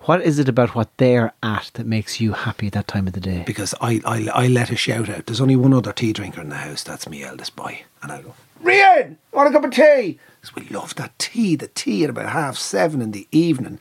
What 0.00 0.20
is 0.20 0.38
it 0.38 0.48
about 0.50 0.74
what 0.74 0.94
they're 0.98 1.32
at 1.42 1.70
that 1.74 1.86
makes 1.86 2.20
you 2.20 2.32
happy 2.32 2.68
that 2.70 2.86
time 2.88 3.06
of 3.06 3.14
the 3.14 3.20
day? 3.20 3.42
Because 3.46 3.74
I, 3.80 4.02
I, 4.04 4.28
I 4.34 4.46
let 4.48 4.70
a 4.70 4.76
shout 4.76 5.08
out. 5.08 5.26
There's 5.26 5.40
only 5.40 5.56
one 5.56 5.72
other 5.72 5.92
tea 5.92 6.12
drinker 6.12 6.42
in 6.42 6.50
the 6.50 6.56
house. 6.56 6.82
That's 6.82 7.08
me 7.08 7.22
eldest 7.22 7.56
boy. 7.56 7.82
And 8.02 8.12
I 8.12 8.20
go, 8.20 8.34
Rian, 8.62 9.16
want 9.32 9.48
a 9.48 9.52
cup 9.52 9.64
of 9.64 9.70
tea? 9.70 10.18
'Cause 10.42 10.54
we 10.54 10.68
love 10.68 10.94
that 10.96 11.18
tea. 11.18 11.56
The 11.56 11.68
tea 11.68 12.04
at 12.04 12.10
about 12.10 12.28
half 12.30 12.58
seven 12.58 13.00
in 13.00 13.12
the 13.12 13.26
evening. 13.32 13.78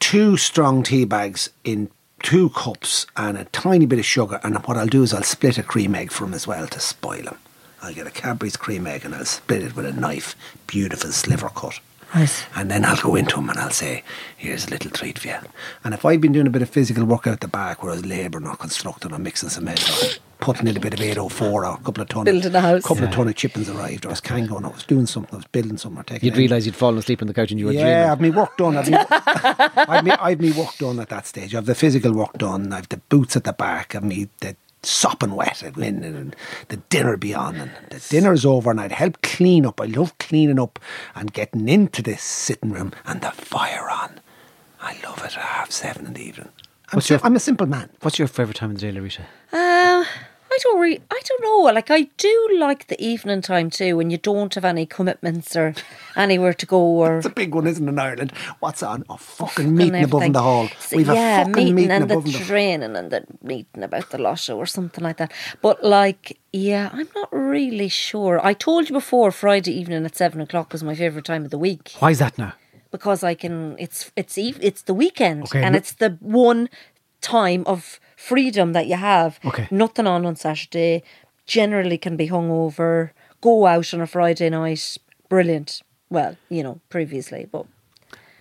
Two 0.00 0.36
strong 0.36 0.82
tea 0.82 1.04
bags 1.04 1.50
in 1.62 1.90
two 2.24 2.48
cups 2.50 3.06
and 3.16 3.38
a 3.38 3.44
tiny 3.46 3.86
bit 3.86 4.00
of 4.00 4.04
sugar. 4.04 4.40
And 4.42 4.56
what 4.66 4.76
I'll 4.76 4.88
do 4.88 5.04
is 5.04 5.14
I'll 5.14 5.22
split 5.22 5.58
a 5.58 5.62
cream 5.62 5.94
egg 5.94 6.10
for 6.10 6.24
him 6.24 6.34
as 6.34 6.44
well 6.44 6.66
to 6.66 6.80
spoil 6.80 7.22
him. 7.22 7.38
I'll 7.86 7.94
get 7.94 8.06
a 8.06 8.10
Cadbury's 8.10 8.56
cream 8.56 8.86
egg 8.86 9.04
and 9.04 9.14
I'll 9.14 9.24
split 9.24 9.62
it 9.62 9.76
with 9.76 9.86
a 9.86 9.92
knife. 9.92 10.34
Beautiful 10.66 11.12
sliver 11.12 11.48
cut. 11.48 11.78
Right. 12.14 12.46
And 12.54 12.70
then 12.70 12.84
I'll 12.84 12.96
go 12.96 13.16
into 13.16 13.36
him 13.36 13.50
and 13.50 13.58
I'll 13.58 13.70
say, 13.70 14.02
here's 14.36 14.66
a 14.66 14.70
little 14.70 14.90
treat 14.90 15.18
for 15.18 15.28
you. 15.28 15.36
And 15.84 15.92
if 15.92 16.04
I've 16.04 16.20
been 16.20 16.32
doing 16.32 16.46
a 16.46 16.50
bit 16.50 16.62
of 16.62 16.70
physical 16.70 17.04
work 17.04 17.26
out 17.26 17.40
the 17.40 17.48
back 17.48 17.82
where 17.82 17.92
I 17.92 17.96
was 17.96 18.06
labouring 18.06 18.46
or 18.46 18.56
constructing 18.56 19.12
or 19.12 19.18
mixing 19.18 19.48
cement 19.48 19.80
or 19.90 20.08
putting 20.38 20.68
in 20.68 20.76
a 20.76 20.80
bit 20.80 20.94
of 20.94 21.00
804 21.00 21.48
or 21.48 21.74
a 21.74 21.76
couple 21.78 22.02
of 22.02 22.08
ton 22.08 22.24
Building 22.24 22.54
a 22.54 22.60
house. 22.60 22.82
couple 22.82 23.04
of 23.04 23.10
Yeah. 23.10 23.16
ton 23.16 23.28
of 23.28 23.34
chippings 23.34 23.68
arrived 23.68 24.04
or 24.04 24.08
I 24.08 24.12
was 24.12 24.20
kangoing, 24.20 24.64
I 24.64 24.68
was 24.68 24.84
doing 24.84 25.06
something, 25.06 25.34
I 25.34 25.36
was 25.38 25.46
building 25.46 25.78
something 25.78 26.00
or 26.00 26.04
taking 26.04 26.26
You'd 26.28 26.36
realise 26.38 26.64
you'd 26.64 26.76
fallen 26.76 26.98
asleep 26.98 27.22
on 27.22 27.28
the 27.28 27.34
couch 27.34 27.50
and 27.50 27.58
you 27.60 27.66
were 27.66 27.72
yeah, 27.72 28.12
I've 28.12 28.18
dreaming. 28.18 28.34
me 28.34 28.40
work 28.40 28.56
done. 28.56 28.76
I've 28.76 28.88
me, 28.88 28.96
I've, 29.10 30.04
me, 30.04 30.10
I've 30.12 30.40
me 30.40 30.52
work 30.52 30.76
done 30.78 31.00
at 31.00 31.08
that 31.08 31.26
stage. 31.26 31.54
I've 31.54 31.66
the 31.66 31.74
physical 31.74 32.12
work 32.12 32.34
done. 32.38 32.72
I've 32.72 32.88
the 32.88 32.98
boots 32.98 33.36
at 33.36 33.44
the 33.44 33.52
back. 33.52 33.94
I've 33.94 34.04
me 34.04 34.28
the 34.40 34.54
sopping 34.86 35.34
wet. 35.34 35.62
I'd 35.64 35.76
win 35.76 36.02
and 36.04 36.36
the 36.68 36.76
dinner 36.76 37.16
be 37.16 37.34
on. 37.34 37.56
And 37.56 37.70
the 37.90 38.04
dinner's 38.08 38.44
over 38.46 38.70
and 38.70 38.80
I'd 38.80 38.92
help 38.92 39.20
clean 39.22 39.66
up. 39.66 39.80
I 39.80 39.86
love 39.86 40.16
cleaning 40.18 40.58
up 40.60 40.78
and 41.14 41.32
getting 41.32 41.68
into 41.68 42.02
this 42.02 42.22
sitting 42.22 42.70
room 42.72 42.92
and 43.04 43.20
the 43.20 43.30
fire 43.30 43.88
on. 43.90 44.20
I 44.80 44.96
love 45.04 45.18
it 45.18 45.24
at 45.24 45.32
half 45.34 45.70
seven 45.70 46.06
in 46.06 46.12
the 46.14 46.22
evening. 46.22 46.48
I'm, 46.92 46.96
What's 46.98 47.06
si- 47.08 47.14
your- 47.14 47.20
I'm 47.24 47.34
a 47.36 47.40
simple 47.40 47.66
man. 47.66 47.90
What's 48.02 48.18
your 48.18 48.28
favourite 48.28 48.56
time 48.56 48.70
of 48.70 48.78
the 48.78 48.92
day, 48.92 48.96
Laurita? 48.98 49.22
Uh, 49.52 50.04
I 50.56 50.58
don't 50.62 50.80
really, 50.80 51.00
I 51.10 51.20
don't 51.22 51.42
know. 51.42 51.72
Like, 51.72 51.90
I 51.90 52.02
do 52.16 52.48
like 52.58 52.86
the 52.86 52.98
evening 53.04 53.42
time 53.42 53.68
too 53.68 53.98
when 53.98 54.10
you 54.10 54.16
don't 54.16 54.54
have 54.54 54.64
any 54.64 54.86
commitments 54.86 55.54
or 55.54 55.74
anywhere 56.16 56.54
to 56.54 56.64
go 56.64 56.80
or. 56.80 57.18
It's 57.18 57.26
a 57.26 57.30
big 57.30 57.54
one, 57.54 57.66
isn't 57.66 57.86
it, 57.86 57.90
in 57.90 57.98
Ireland? 57.98 58.32
What's 58.60 58.82
on? 58.82 59.04
Oh, 59.10 59.16
fucking 59.18 59.66
and 59.66 59.76
meeting 59.76 60.02
above 60.02 60.22
in 60.22 60.32
the 60.32 60.40
hall. 60.40 60.68
So, 60.78 60.96
We've 60.96 61.08
yeah, 61.08 61.42
a 61.42 61.44
fucking 61.44 61.54
meeting, 61.54 61.74
meeting, 61.74 61.90
and 61.90 62.04
above 62.04 62.24
in 62.24 62.32
the 62.32 62.38
training 62.38 62.96
and 62.96 63.10
the 63.10 63.26
meeting 63.42 63.82
about 63.82 64.08
the 64.08 64.18
lotto 64.18 64.56
or 64.56 64.64
something 64.64 65.04
like 65.04 65.18
that. 65.18 65.30
But 65.60 65.84
like, 65.84 66.38
yeah, 66.54 66.88
I'm 66.90 67.08
not 67.14 67.28
really 67.32 67.88
sure. 67.88 68.40
I 68.44 68.54
told 68.54 68.88
you 68.88 68.94
before 68.94 69.30
Friday 69.32 69.78
evening 69.78 70.06
at 70.06 70.16
seven 70.16 70.40
o'clock 70.40 70.72
was 70.72 70.82
my 70.82 70.94
favourite 70.94 71.26
time 71.26 71.44
of 71.44 71.50
the 71.50 71.58
week 71.58 71.92
Why 71.98 72.12
is 72.12 72.18
that 72.20 72.38
now? 72.38 72.54
because 72.90 73.22
I 73.22 73.34
can. 73.34 73.76
It's 73.78 74.10
it's 74.16 74.38
eve, 74.38 74.58
it's 74.62 74.80
the 74.80 74.94
weekend 74.94 75.42
Okay, 75.44 75.62
and 75.62 75.72
no- 75.74 75.76
it's 75.76 75.92
the 75.92 76.16
one 76.20 76.70
time 77.20 77.62
of 77.66 78.00
freedom 78.16 78.72
that 78.72 78.86
you 78.86 78.96
have. 78.96 79.38
Okay. 79.44 79.68
nothing 79.70 80.06
on 80.06 80.26
on 80.26 80.34
Saturday. 80.36 81.02
Generally, 81.46 81.98
can 81.98 82.16
be 82.16 82.28
hungover. 82.28 83.10
Go 83.40 83.66
out 83.66 83.94
on 83.94 84.00
a 84.00 84.06
Friday 84.06 84.50
night. 84.50 84.98
Brilliant. 85.28 85.82
Well, 86.10 86.36
you 86.48 86.62
know, 86.62 86.80
previously, 86.88 87.46
but 87.50 87.66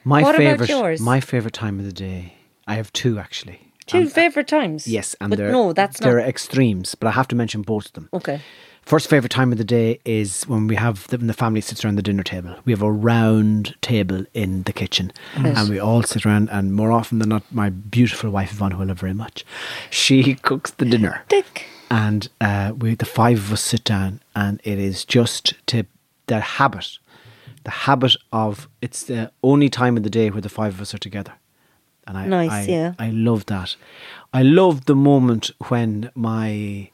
My 0.03 0.21
What 0.23 0.35
about 0.35 0.37
favourite, 0.59 0.69
yours? 0.69 1.01
my 1.01 1.19
favourite 1.19 1.53
time 1.53 1.79
of 1.79 1.85
the 1.85 1.91
day. 1.93 2.33
I 2.67 2.75
have 2.75 2.91
two 2.93 3.19
actually. 3.19 3.59
two 3.85 3.99
uh, 4.03 4.05
favourite 4.05 4.47
times. 4.47 4.87
Yes, 4.87 5.15
and 5.21 5.29
but 5.29 5.37
they're 5.37 5.51
no, 5.51 5.73
that's 5.73 6.01
not. 6.01 6.07
they're 6.07 6.19
extremes, 6.19 6.95
but 6.95 7.07
I 7.07 7.11
have 7.11 7.27
to 7.27 7.35
mention 7.35 7.61
both 7.61 7.87
of 7.87 7.93
them. 7.93 8.09
okay. 8.13 8.41
First 8.85 9.09
favorite 9.09 9.31
time 9.31 9.51
of 9.51 9.57
the 9.57 9.63
day 9.63 9.99
is 10.05 10.43
when 10.43 10.67
we 10.67 10.75
have 10.75 11.07
the, 11.07 11.17
when 11.17 11.25
the 11.25 11.33
family 11.33 11.59
sits 11.59 11.83
around 11.83 11.95
the 11.95 12.03
dinner 12.03 12.21
table. 12.21 12.55
We 12.65 12.71
have 12.71 12.83
a 12.83 12.91
round 12.91 13.75
table 13.81 14.25
in 14.35 14.61
the 14.63 14.73
kitchen, 14.73 15.11
and 15.33 15.69
we 15.69 15.79
all 15.79 16.03
sit 16.03 16.23
around. 16.23 16.49
And 16.51 16.71
more 16.75 16.91
often 16.91 17.17
than 17.17 17.29
not, 17.29 17.43
my 17.51 17.71
beautiful 17.71 18.29
wife 18.29 18.51
Yvonne, 18.51 18.71
who 18.71 18.83
I 18.83 18.85
love 18.85 18.99
very 18.99 19.15
much, 19.15 19.43
she 19.89 20.35
cooks 20.49 20.69
the 20.69 20.85
dinner, 20.85 21.23
Dick. 21.29 21.65
and 21.89 22.29
uh, 22.39 22.73
we 22.77 22.93
the 22.93 23.05
five 23.05 23.39
of 23.39 23.53
us 23.53 23.61
sit 23.61 23.83
down, 23.83 24.21
and 24.35 24.61
it 24.63 24.77
is 24.77 25.03
just 25.03 25.55
to 25.65 25.85
the 26.27 26.39
habit, 26.39 26.99
the 27.63 27.71
habit 27.71 28.15
of 28.31 28.69
it's 28.83 29.01
the 29.03 29.31
only 29.41 29.67
time 29.67 29.97
of 29.97 30.03
the 30.03 30.11
day 30.11 30.29
where 30.29 30.41
the 30.41 30.49
five 30.49 30.75
of 30.75 30.81
us 30.81 30.93
are 30.93 30.99
together. 30.99 31.33
And 32.05 32.19
I, 32.19 32.27
Nice, 32.27 32.51
I, 32.51 32.61
yeah. 32.65 32.93
I 32.99 33.09
love 33.09 33.47
that. 33.47 33.75
I 34.31 34.43
love 34.43 34.85
the 34.85 34.93
moment 34.95 35.49
when 35.69 36.11
my 36.13 36.91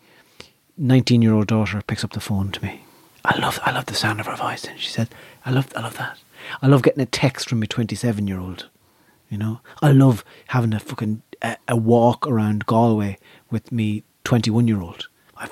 19 0.82 1.21
year 1.21 1.34
old 1.34 1.47
daughter 1.47 1.82
picks 1.86 2.03
up 2.03 2.13
the 2.13 2.19
phone 2.19 2.51
to 2.51 2.63
me. 2.63 2.82
I 3.23 3.38
love 3.38 3.59
I 3.63 3.71
love 3.71 3.86
the 3.86 3.93
sound 3.93 4.19
of 4.19 4.25
her 4.25 4.36
voice. 4.36 4.65
And 4.65 4.79
she 4.79 4.89
said, 4.89 5.09
I 5.45 5.51
love 5.51 5.71
I 5.75 5.82
love 5.82 5.97
that. 5.97 6.17
I 6.61 6.67
love 6.67 6.82
getting 6.82 7.03
a 7.03 7.05
text 7.05 7.47
from 7.49 7.59
my 7.59 7.67
27 7.67 8.27
year 8.27 8.39
old. 8.39 8.67
You 9.29 9.38
know, 9.38 9.61
I 9.82 9.91
love 9.91 10.25
having 10.47 10.73
a 10.73 10.79
fucking 10.79 11.21
a, 11.41 11.55
a 11.67 11.75
walk 11.77 12.27
around 12.27 12.65
Galway 12.65 13.17
with 13.51 13.71
me 13.71 14.03
21 14.23 14.67
year 14.67 14.82
old. 14.82 15.07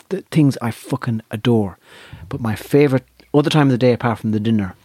The 0.10 0.22
things 0.30 0.58
I 0.62 0.72
fucking 0.72 1.22
adore. 1.32 1.78
But 2.28 2.42
my 2.42 2.56
favourite 2.56 3.06
other 3.34 3.50
time 3.50 3.68
of 3.68 3.72
the 3.72 3.78
day 3.78 3.94
apart 3.94 4.20
from 4.20 4.32
the 4.32 4.40
dinner 4.40 4.76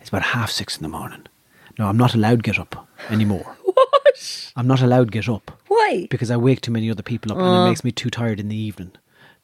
is 0.00 0.08
about 0.08 0.22
half 0.22 0.50
six 0.50 0.76
in 0.76 0.82
the 0.82 0.88
morning. 0.88 1.26
No, 1.78 1.86
I'm 1.88 1.96
not 1.98 2.14
allowed 2.14 2.42
get 2.42 2.58
up 2.58 2.88
anymore. 3.10 3.56
What? 3.76 4.52
I'm 4.56 4.66
not 4.66 4.80
allowed 4.80 5.12
get 5.12 5.28
up 5.28 5.60
Why? 5.68 6.06
because 6.10 6.30
I 6.30 6.38
wake 6.38 6.62
too 6.62 6.70
many 6.72 6.90
other 6.90 7.02
people 7.02 7.32
up 7.32 7.38
and 7.38 7.46
Uh. 7.46 7.64
it 7.66 7.68
makes 7.68 7.84
me 7.84 7.92
too 7.92 8.08
tired 8.08 8.40
in 8.40 8.48
the 8.48 8.56
evening. 8.56 8.92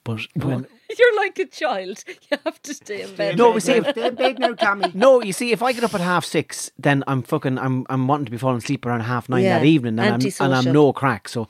But 0.04 0.20
when 0.34 0.66
You're 0.98 1.16
like 1.16 1.38
a 1.38 1.46
child. 1.46 2.02
You 2.30 2.38
have 2.44 2.60
to 2.62 2.74
stay 2.74 3.02
in 3.02 3.14
bed. 3.14 3.36
no, 3.38 3.52
we 3.52 3.60
see. 3.60 3.78
night. 3.80 3.92
Stay 3.92 4.06
in 4.08 4.14
bed 4.14 4.38
now, 4.38 4.54
Tommy. 4.54 4.90
No, 4.94 5.22
you 5.22 5.32
see, 5.32 5.52
if 5.52 5.62
I 5.62 5.72
get 5.72 5.84
up 5.84 5.94
at 5.94 6.00
half 6.00 6.24
six, 6.24 6.70
then 6.78 7.04
I'm 7.06 7.22
fucking, 7.22 7.58
I'm, 7.58 7.86
I'm 7.90 8.06
wanting 8.08 8.24
to 8.26 8.30
be 8.30 8.38
falling 8.38 8.58
asleep 8.58 8.84
around 8.86 9.00
half 9.00 9.28
nine 9.28 9.44
Yeah, 9.44 9.58
that 9.58 9.64
evening, 9.66 9.98
and 9.98 10.00
I'm, 10.00 10.06
and 10.06 10.12
I'm 10.14 10.52
antisocial. 10.52 10.72
no 10.72 10.92
crack. 10.92 11.28
So, 11.28 11.48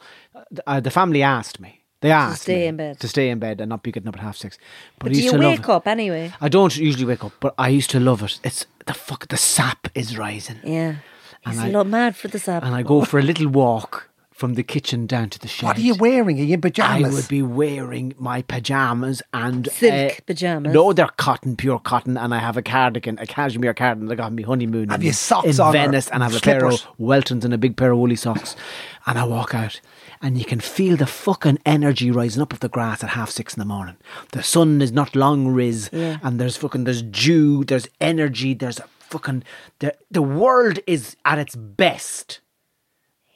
uh, 0.67 0.81
the 0.81 0.91
family 0.91 1.23
asked 1.23 1.61
me. 1.61 1.79
They 2.01 2.11
asked 2.11 2.39
to 2.39 2.43
stay 2.43 2.57
me 2.63 2.67
in 2.67 2.77
bed. 2.77 2.99
to 3.01 3.07
stay 3.09 3.31
in 3.31 3.39
bed 3.39 3.61
and 3.61 3.69
not 3.69 3.83
be 3.85 3.93
getting 3.93 4.09
up 4.09 4.17
at 4.17 4.23
half 4.23 4.37
six. 4.37 4.59
But, 4.99 5.05
But 5.05 5.11
I 5.11 5.13
do 5.13 5.19
used 5.21 5.25
you 5.35 5.41
to 5.41 5.49
wake 5.49 5.69
love 5.69 5.77
up 5.77 5.87
anyway? 5.87 6.33
I 6.41 6.49
don't 6.49 6.77
usually 6.77 7.05
wake 7.05 7.25
up, 7.25 7.33
but 7.39 7.55
I 7.59 7.69
used 7.69 7.91
to 7.91 8.01
love 8.01 8.23
it. 8.25 8.41
It's 8.43 8.67
the 8.87 8.95
fuck. 8.95 9.29
The 9.29 9.37
sap 9.37 9.87
is 9.95 10.19
rising, 10.19 10.59
Yeah. 10.65 10.97
And 11.45 11.55
He's 11.55 11.63
I- 11.63 11.69
a 11.69 11.71
lot 11.71 11.87
mad 11.87 12.17
for 12.17 12.27
the 12.29 12.39
sap. 12.41 12.65
and 12.65 12.75
I 12.75 12.83
go 12.83 13.05
for 13.05 13.19
a 13.21 13.23
little 13.23 13.49
walk 13.49 14.09
from 14.43 14.55
the 14.55 14.65
kitchen 14.65 15.07
down 15.07 15.31
to 15.31 15.39
the 15.39 15.47
shed. 15.47 15.67
What 15.67 15.79
are 15.79 15.83
you 15.83 15.95
wearing? 15.95 16.41
Are 16.41 16.43
you 16.43 16.55
in 16.55 16.61
pajamas? 16.61 17.13
I 17.13 17.15
would 17.15 17.29
be 17.29 17.43
wearing 17.43 18.13
my 18.19 18.43
pajamas 18.43 19.23
and 19.33 19.69
Silk 19.71 20.15
uh, 20.15 20.21
pyjamas. 20.27 20.75
No, 20.75 20.93
they're 20.93 21.07
cotton, 21.17 21.55
pure 21.55 21.79
cotton, 21.79 22.17
and 22.17 22.35
I 22.35 22.41
have 22.41 22.57
a 22.57 22.63
cardigan, 22.63 23.21
a 23.21 23.27
cashmere 23.27 23.73
cardigan. 23.73 24.09
that 24.09 24.15
I 24.15 24.17
got 24.17 24.33
me 24.33 24.43
honeymoon. 24.43 24.89
Have 24.89 24.99
in, 24.99 25.07
you 25.07 25.13
socks 25.13 25.47
in 25.47 25.61
on 25.61 25.69
or 25.69 25.73
Venice, 25.73 26.09
and 26.09 26.25
I 26.25 26.29
have 26.29 26.37
a 26.37 26.41
pair 26.41 26.67
of? 26.67 26.73
Weltons 26.99 27.45
and 27.45 27.55
a 27.55 27.57
big 27.57 27.77
pair 27.77 27.93
of 27.93 27.99
woolly 27.99 28.17
socks, 28.17 28.57
and 29.07 29.17
I 29.17 29.23
walk 29.23 29.55
out. 29.55 29.81
And 30.21 30.37
you 30.37 30.45
can 30.45 30.59
feel 30.59 30.97
the 30.97 31.07
fucking 31.07 31.61
energy 31.65 32.11
rising 32.11 32.43
up 32.43 32.53
of 32.53 32.59
the 32.59 32.69
grass 32.69 33.05
at 33.05 33.11
half 33.11 33.31
six 33.31 33.55
in 33.55 33.61
the 33.61 33.65
morning. 33.65 33.95
The 34.33 34.43
sun 34.43 34.83
is 34.83 34.91
not 34.91 35.15
long 35.15 35.47
riz, 35.47 35.89
Yeah. 35.93 36.19
and 36.25 36.41
there's 36.41 36.57
fucking 36.57 36.83
there's 36.83 37.03
dew, 37.03 37.63
there's 37.63 37.87
energy, 38.01 38.55
there's 38.55 38.81
a 38.81 38.89
fucking 38.99 39.45
the 39.79 39.95
the 40.11 40.21
world 40.21 40.81
is 40.89 41.15
at 41.25 41.39
its 41.39 41.55
best. 41.55 42.41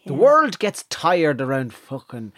The 0.07 0.14
world 0.14 0.59
gets 0.59 0.84
tired 0.84 1.40
around 1.40 1.74
fucking. 1.74 2.32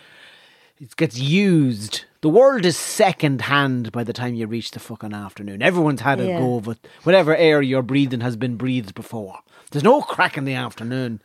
It 0.81 0.97
gets 0.97 1.19
used. 1.19 2.05
The 2.21 2.29
world 2.29 2.65
is 2.65 2.77
second 2.77 3.43
hand 3.43 3.93
by 3.93 4.05
the 4.05 4.13
time 4.13 4.35
you 4.35 4.47
reach 4.47 4.71
the 4.71 4.81
fucking 4.81 5.13
afternoon. 5.13 5.61
Everyone's 5.63 6.01
had 6.01 6.21
a 6.21 6.27
Yeah. 6.27 6.39
go 6.39 6.57
of 6.57 6.69
it. 6.69 6.87
Whatever 7.03 7.37
air 7.37 7.61
you're 7.63 7.83
breathing 7.83 8.21
has 8.21 8.37
been 8.37 8.57
breathed 8.57 8.95
before. 8.95 9.41
There's 9.71 9.85
no 9.85 10.01
crack 10.03 10.37
in 10.39 10.45
the 10.45 10.55
afternoon. 10.55 11.21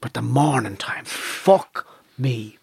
But 0.00 0.14
the 0.14 0.22
morning 0.22 0.76
time, 0.76 1.04
fuck 1.04 1.86
me. 2.18 2.58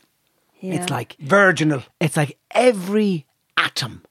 Yeah. 0.59 0.75
It's 0.75 0.89
like 0.91 1.15
Virginal. 1.19 1.83
it's 1.99 2.17
like 2.17 2.37
every 2.51 3.25
atom 3.57 4.03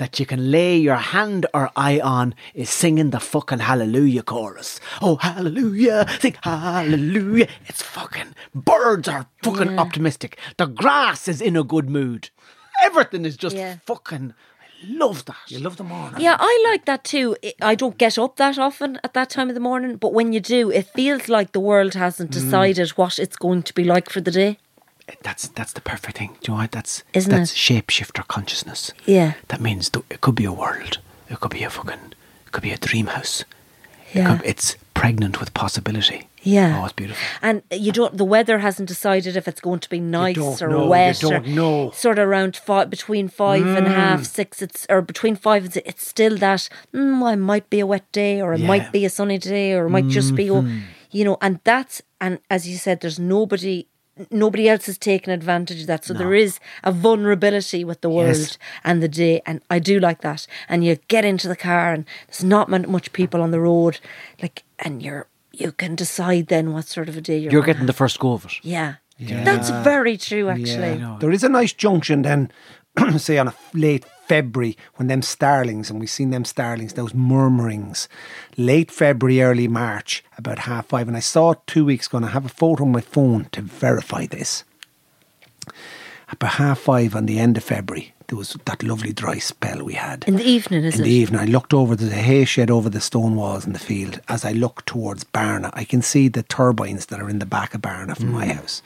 that 0.00 0.18
you 0.18 0.24
can 0.24 0.50
lay 0.50 0.76
your 0.78 0.96
hand 0.96 1.44
or 1.52 1.70
eye 1.76 2.00
on 2.00 2.34
is 2.54 2.70
singing 2.70 3.10
the 3.10 3.20
fucking 3.20 3.58
hallelujah 3.60 4.22
chorus. 4.22 4.80
Oh, 5.02 5.16
hallelujah, 5.16 6.06
sing 6.20 6.36
hallelujah. 6.42 7.48
It's 7.66 7.82
fucking, 7.82 8.34
birds 8.54 9.08
are 9.08 9.26
fucking 9.44 9.78
optimistic. 9.78 10.38
The 10.56 10.66
grass 10.66 11.28
is 11.28 11.40
in 11.42 11.54
a 11.54 11.62
good 11.62 11.88
mood. 11.90 12.30
Everything 12.82 13.24
is 13.26 13.36
just 13.36 13.54
Yeah. 13.56 13.76
fucking, 13.86 14.32
I 14.32 14.86
love 14.88 15.26
that. 15.26 15.36
You 15.48 15.58
love 15.58 15.76
the 15.76 15.84
morning. 15.84 16.20
Yeah, 16.20 16.36
I 16.40 16.66
like 16.70 16.86
that 16.86 17.04
too. 17.04 17.36
I- 17.44 17.54
I 17.60 17.74
don't 17.74 17.98
get 17.98 18.18
up 18.18 18.36
that 18.36 18.58
often 18.58 18.98
at 19.04 19.12
that 19.12 19.28
time 19.28 19.48
of 19.50 19.54
the 19.54 19.60
morning, 19.60 19.96
but 19.96 20.14
when 20.14 20.32
you 20.32 20.40
do, 20.40 20.70
it 20.70 20.88
feels 20.94 21.28
like 21.28 21.52
the 21.52 21.60
world 21.60 21.92
hasn't 21.94 22.30
Mm. 22.30 22.40
decided 22.40 22.88
what 22.96 23.18
it's 23.18 23.36
going 23.36 23.62
to 23.64 23.74
be 23.74 23.84
like 23.84 24.08
for 24.08 24.22
the 24.22 24.30
day. 24.30 24.56
That's 25.22 25.48
that's 25.48 25.72
the 25.72 25.80
perfect 25.80 26.18
thing. 26.18 26.36
Do 26.42 26.52
you 26.52 26.54
know 26.56 26.62
what? 26.62 26.72
That's 26.72 27.02
Isn't 27.12 27.30
that's 27.30 27.52
it? 27.52 27.56
shapeshifter 27.56 28.26
consciousness. 28.28 28.92
Yeah. 29.06 29.34
That 29.48 29.60
means 29.60 29.88
th- 29.90 30.04
it 30.10 30.20
could 30.20 30.34
be 30.34 30.44
a 30.44 30.52
world. 30.52 30.98
It 31.28 31.40
could 31.40 31.50
be 31.52 31.62
a 31.62 31.70
fucking. 31.70 32.14
It 32.46 32.52
could 32.52 32.62
be 32.62 32.72
a 32.72 32.76
dream 32.78 33.06
house. 33.06 33.44
It 34.12 34.18
Yeah. 34.18 34.36
could, 34.38 34.46
it's 34.46 34.76
pregnant 34.94 35.38
with 35.40 35.54
possibility. 35.54 36.28
Yeah. 36.42 36.80
Oh, 36.80 36.84
it's 36.84 36.92
beautiful. 36.94 37.22
And 37.42 37.62
you 37.70 37.92
don't. 37.92 38.16
The 38.16 38.24
weather 38.24 38.58
hasn't 38.60 38.88
decided 38.88 39.36
if 39.36 39.46
it's 39.46 39.60
going 39.60 39.80
to 39.80 39.88
be 39.90 40.00
nice 40.00 40.38
or 40.62 40.68
know, 40.68 40.84
you 40.84 40.88
wet. 40.88 41.20
don't 41.20 41.46
or 41.46 41.48
know. 41.48 41.90
Sort 41.92 42.18
of 42.18 42.26
around 42.28 42.56
five, 42.56 42.88
between 42.90 43.28
five 43.28 43.66
and 43.66 43.86
a 43.86 43.90
half, 43.90 44.24
six. 44.24 44.62
It's 44.62 44.86
or 44.88 45.02
between 45.02 45.36
five 45.36 45.64
and 45.64 45.72
six. 45.74 45.88
It's 45.88 46.06
still 46.06 46.36
that. 46.38 46.68
Mm, 46.94 47.20
well, 47.20 47.32
it 47.32 47.36
might 47.36 47.68
be 47.70 47.80
a 47.80 47.86
wet 47.86 48.10
day, 48.12 48.40
or 48.40 48.54
it 48.54 48.60
Yeah. 48.60 48.66
might 48.68 48.90
be 48.90 49.04
a 49.04 49.10
sunny 49.10 49.38
day, 49.38 49.74
or 49.74 49.86
it 49.86 49.90
might 49.90 50.08
just 50.08 50.34
be. 50.34 50.50
Oh, 50.50 50.66
you 51.12 51.24
know, 51.24 51.36
and 51.42 51.60
that's 51.64 52.00
and 52.20 52.38
as 52.50 52.66
you 52.68 52.76
said, 52.78 53.00
there's 53.00 53.18
nobody. 53.18 53.86
Nobody 54.30 54.68
else 54.68 54.88
is 54.88 54.98
taking 54.98 55.32
advantage 55.32 55.80
of 55.82 55.86
that, 55.86 56.04
so 56.04 56.14
there 56.14 56.34
is 56.34 56.58
a 56.84 56.92
vulnerability 56.92 57.84
with 57.84 58.00
the 58.00 58.10
world 58.10 58.36
Yes. 58.36 58.58
and 58.84 59.02
the 59.02 59.08
day, 59.08 59.40
and 59.46 59.60
I 59.70 59.78
do 59.78 59.98
like 60.00 60.20
that. 60.22 60.46
And 60.68 60.84
you 60.84 60.96
get 61.08 61.24
into 61.24 61.48
the 61.48 61.56
car, 61.56 61.92
and 61.92 62.04
there's 62.28 62.44
not 62.44 62.68
much 62.68 63.12
people 63.12 63.40
on 63.42 63.50
the 63.50 63.60
road, 63.60 64.00
like, 64.42 64.64
and 64.78 65.02
you're 65.02 65.26
you 65.52 65.72
can 65.72 65.94
decide 65.96 66.46
then 66.46 66.72
what 66.72 66.86
sort 66.86 67.08
of 67.08 67.16
a 67.16 67.20
day 67.20 67.36
you're. 67.38 67.52
You're 67.52 67.62
gonna 67.62 67.72
getting 67.74 67.86
the 67.86 67.92
first 67.92 68.18
go 68.20 68.32
of 68.32 68.44
it. 68.44 68.52
yeah. 68.62 68.94
That's 69.18 69.68
very 69.70 70.16
true, 70.16 70.48
actually. 70.48 71.04
There 71.20 71.30
is 71.32 71.44
a 71.44 71.48
nice 71.48 71.72
junction 71.74 72.22
then, 72.22 72.50
say 73.18 73.36
on 73.38 73.48
a 73.48 73.54
late 73.74 74.04
February 74.30 74.76
when 74.94 75.08
them 75.08 75.22
starlings, 75.22 75.90
and 75.90 75.98
we've 75.98 76.08
seen 76.08 76.30
them 76.30 76.44
starlings, 76.44 76.92
those 76.92 77.12
murmurings, 77.12 78.08
late 78.56 78.92
February, 78.92 79.42
early 79.42 79.66
March, 79.66 80.22
about 80.38 80.60
half 80.60 80.86
five. 80.86 81.08
And 81.08 81.16
I 81.16 81.20
saw 81.34 81.50
it 81.50 81.58
two 81.66 81.84
weeks 81.84 82.06
ago, 82.06 82.18
and 82.18 82.26
I 82.26 82.30
have 82.30 82.46
a 82.46 82.48
photo 82.62 82.84
on 82.84 82.92
my 82.92 83.00
phone 83.00 83.46
to 83.50 83.60
verify 83.60 84.26
this. 84.26 84.62
About 86.28 86.52
half 86.52 86.78
five 86.78 87.16
on 87.16 87.26
the 87.26 87.40
end 87.40 87.56
of 87.56 87.64
February, 87.64 88.14
there 88.28 88.38
was 88.38 88.56
that 88.66 88.84
lovely 88.84 89.12
dry 89.12 89.38
spell 89.40 89.82
we 89.82 89.94
had. 89.94 90.22
In 90.28 90.36
the 90.36 90.44
evening, 90.44 90.84
is 90.84 90.94
in 90.94 91.00
it? 91.00 91.04
the 91.04 91.10
evening, 91.10 91.40
I 91.40 91.46
looked 91.46 91.74
over 91.74 91.96
the 91.96 92.08
hay 92.10 92.44
shed 92.44 92.70
over 92.70 92.88
the 92.88 93.00
stone 93.00 93.34
walls 93.34 93.66
in 93.66 93.72
the 93.72 93.80
field. 93.80 94.20
As 94.28 94.44
I 94.44 94.52
look 94.52 94.84
towards 94.84 95.24
Barna, 95.24 95.70
I 95.72 95.82
can 95.82 96.02
see 96.02 96.28
the 96.28 96.44
turbines 96.44 97.06
that 97.06 97.20
are 97.20 97.28
in 97.28 97.40
the 97.40 97.46
back 97.46 97.74
of 97.74 97.82
Barna 97.82 98.16
from 98.16 98.30
my 98.30 98.46
mm. 98.46 98.52
house. 98.52 98.80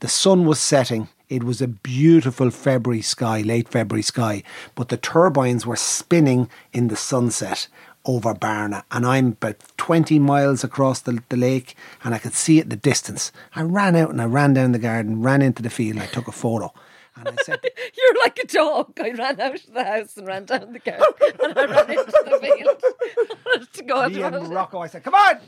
The 0.00 0.08
sun 0.08 0.46
was 0.46 0.58
setting. 0.58 1.06
It 1.30 1.44
was 1.44 1.62
a 1.62 1.68
beautiful 1.68 2.50
February 2.50 3.02
sky, 3.02 3.42
late 3.42 3.68
February 3.68 4.02
sky, 4.02 4.42
but 4.74 4.88
the 4.88 4.96
turbines 4.96 5.64
were 5.64 5.76
spinning 5.76 6.50
in 6.72 6.88
the 6.88 6.96
sunset 6.96 7.68
over 8.04 8.34
Barna. 8.34 8.82
And 8.90 9.06
I'm 9.06 9.28
about 9.28 9.62
20 9.76 10.18
miles 10.18 10.64
across 10.64 11.00
the, 11.00 11.22
the 11.28 11.36
lake 11.36 11.76
and 12.02 12.16
I 12.16 12.18
could 12.18 12.34
see 12.34 12.58
it 12.58 12.64
in 12.64 12.70
the 12.70 12.76
distance. 12.76 13.30
I 13.54 13.62
ran 13.62 13.94
out 13.94 14.10
and 14.10 14.20
I 14.20 14.24
ran 14.24 14.54
down 14.54 14.72
the 14.72 14.80
garden, 14.80 15.22
ran 15.22 15.40
into 15.40 15.62
the 15.62 15.70
field, 15.70 15.98
and 15.98 16.02
I 16.02 16.06
took 16.06 16.26
a 16.26 16.32
photo. 16.32 16.74
And 17.14 17.28
I 17.28 17.36
said, 17.44 17.60
You're 17.96 18.22
like 18.24 18.36
a 18.42 18.46
dog. 18.48 18.98
I 19.00 19.10
ran 19.10 19.40
out 19.40 19.54
of 19.54 19.72
the 19.72 19.84
house 19.84 20.16
and 20.16 20.26
ran 20.26 20.46
down 20.46 20.72
the 20.72 20.80
garden 20.80 21.06
and 21.44 21.56
I 21.56 21.64
ran 21.66 21.90
into 21.90 22.24
the 22.24 22.38
field 22.42 23.68
to 23.72 23.82
go 23.84 23.98
out 23.98 24.12
me 24.12 24.20
and 24.20 24.48
Rocco, 24.48 24.80
I 24.80 24.88
said, 24.88 25.04
come 25.04 25.14
on! 25.14 25.38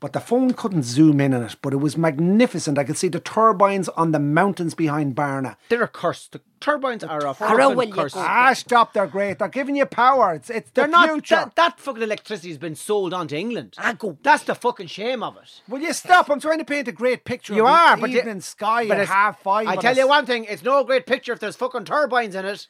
But 0.00 0.14
the 0.14 0.20
phone 0.20 0.54
couldn't 0.54 0.84
zoom 0.84 1.20
in 1.20 1.34
on 1.34 1.42
it, 1.42 1.56
but 1.60 1.74
it 1.74 1.76
was 1.76 1.98
magnificent. 1.98 2.78
I 2.78 2.84
could 2.84 2.96
see 2.96 3.08
the 3.08 3.20
turbines 3.20 3.86
on 3.90 4.12
the 4.12 4.18
mountains 4.18 4.74
behind 4.74 5.14
Barna. 5.14 5.56
They're 5.68 5.82
a 5.82 5.88
curse. 5.88 6.26
The 6.26 6.40
turbines 6.58 7.04
are 7.04 7.20
a 7.20 7.36
Arrow 7.38 7.68
will 7.68 7.76
fucking 7.76 7.88
you 7.90 7.94
curse. 7.94 8.14
go? 8.14 8.20
Ah, 8.20 8.54
stop, 8.54 8.94
they're 8.94 9.06
great. 9.06 9.38
They're 9.38 9.48
giving 9.48 9.76
you 9.76 9.84
power. 9.84 10.32
It's, 10.32 10.48
it's 10.48 10.70
They're 10.70 10.88
not. 10.88 11.10
future. 11.10 11.34
That, 11.34 11.54
that 11.56 11.80
fucking 11.80 12.02
electricity 12.02 12.48
has 12.48 12.56
been 12.56 12.76
sold 12.76 13.12
on 13.12 13.28
to 13.28 13.36
England. 13.36 13.74
Ah, 13.76 13.92
go- 13.92 14.16
That's 14.22 14.44
the 14.44 14.54
fucking 14.54 14.86
shame 14.86 15.22
of 15.22 15.36
it. 15.36 15.60
Will 15.68 15.80
you 15.80 15.92
stop? 15.92 16.30
I'm 16.30 16.40
trying 16.40 16.60
to 16.60 16.64
paint 16.64 16.88
a 16.88 16.92
great 16.92 17.24
picture 17.26 17.52
You 17.52 17.66
of 17.66 17.68
the 17.68 17.74
are, 17.78 17.96
but 17.98 18.08
evening 18.08 18.36
you- 18.36 18.40
sky 18.40 18.88
but 18.88 18.96
at 18.96 19.02
it's- 19.02 19.08
half 19.14 19.42
five. 19.42 19.66
I 19.68 19.76
tell 19.76 19.94
you 19.96 20.08
one 20.08 20.24
thing: 20.24 20.44
it's 20.46 20.62
no 20.62 20.82
great 20.82 21.04
picture 21.04 21.34
if 21.34 21.40
there's 21.40 21.56
fucking 21.56 21.84
turbines 21.84 22.34
in 22.34 22.46
it. 22.46 22.66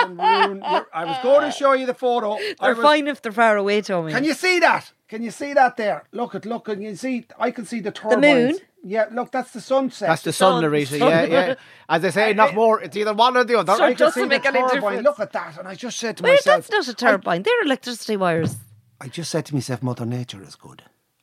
fucking 0.00 0.16
ruin- 0.16 0.62
you're- 0.66 0.86
I 0.94 1.04
was 1.04 1.18
going 1.22 1.42
to 1.42 1.50
show 1.54 1.72
you 1.74 1.84
the 1.84 1.92
photo. 1.92 2.32
I 2.36 2.54
They're 2.58 2.74
was- 2.74 2.82
fine 2.82 3.06
if 3.06 3.20
they're 3.20 3.32
far 3.32 3.58
away, 3.58 3.82
Tommy. 3.82 4.12
Can 4.12 4.24
you 4.24 4.32
see 4.32 4.60
that? 4.60 4.92
Can 5.08 5.22
you 5.22 5.30
see 5.30 5.54
that 5.54 5.76
there? 5.76 6.04
Look 6.12 6.34
at 6.34 6.44
look. 6.44 6.68
and 6.68 6.82
you 6.82 6.94
see? 6.94 7.26
I 7.38 7.50
can 7.50 7.64
see 7.64 7.80
the 7.80 7.90
turbines. 7.90 8.22
moon? 8.52 8.58
Yeah, 8.84 9.06
look, 9.10 9.32
that's 9.32 9.50
the 9.52 9.60
sunset. 9.60 10.08
That's 10.08 10.22
the 10.22 10.32
sun, 10.32 10.62
sun. 10.62 10.70
Laurita. 10.70 10.98
Sun. 10.98 11.08
Yeah, 11.08 11.24
yeah. 11.24 11.54
As 11.88 12.02
they 12.02 12.10
say, 12.10 12.32
not 12.34 12.54
more. 12.54 12.80
It's 12.80 12.96
either 12.96 13.14
one 13.14 13.36
or 13.36 13.42
the 13.44 13.58
other. 13.58 13.74
Sure, 13.74 13.84
I 13.86 13.88
it 13.90 13.96
can 13.96 14.06
doesn't 14.06 14.22
see 14.22 14.28
make 14.28 14.42
the 14.42 14.48
any 14.48 14.60
turbine. 14.60 14.74
difference. 14.74 15.04
Look 15.04 15.20
at 15.20 15.32
that, 15.32 15.58
and 15.58 15.66
I 15.66 15.74
just 15.74 15.98
said 15.98 16.16
to 16.18 16.22
Wait, 16.22 16.32
myself, 16.34 16.68
that's 16.68 16.86
not 16.86 16.88
a 16.88 16.94
turbine. 16.94 17.42
They're 17.42 17.62
electricity 17.64 18.16
wires. 18.16 18.56
I 19.00 19.08
just 19.08 19.30
said 19.30 19.46
to 19.46 19.54
myself, 19.54 19.82
Mother 19.82 20.04
Nature 20.06 20.42
is 20.42 20.54
good. 20.56 20.82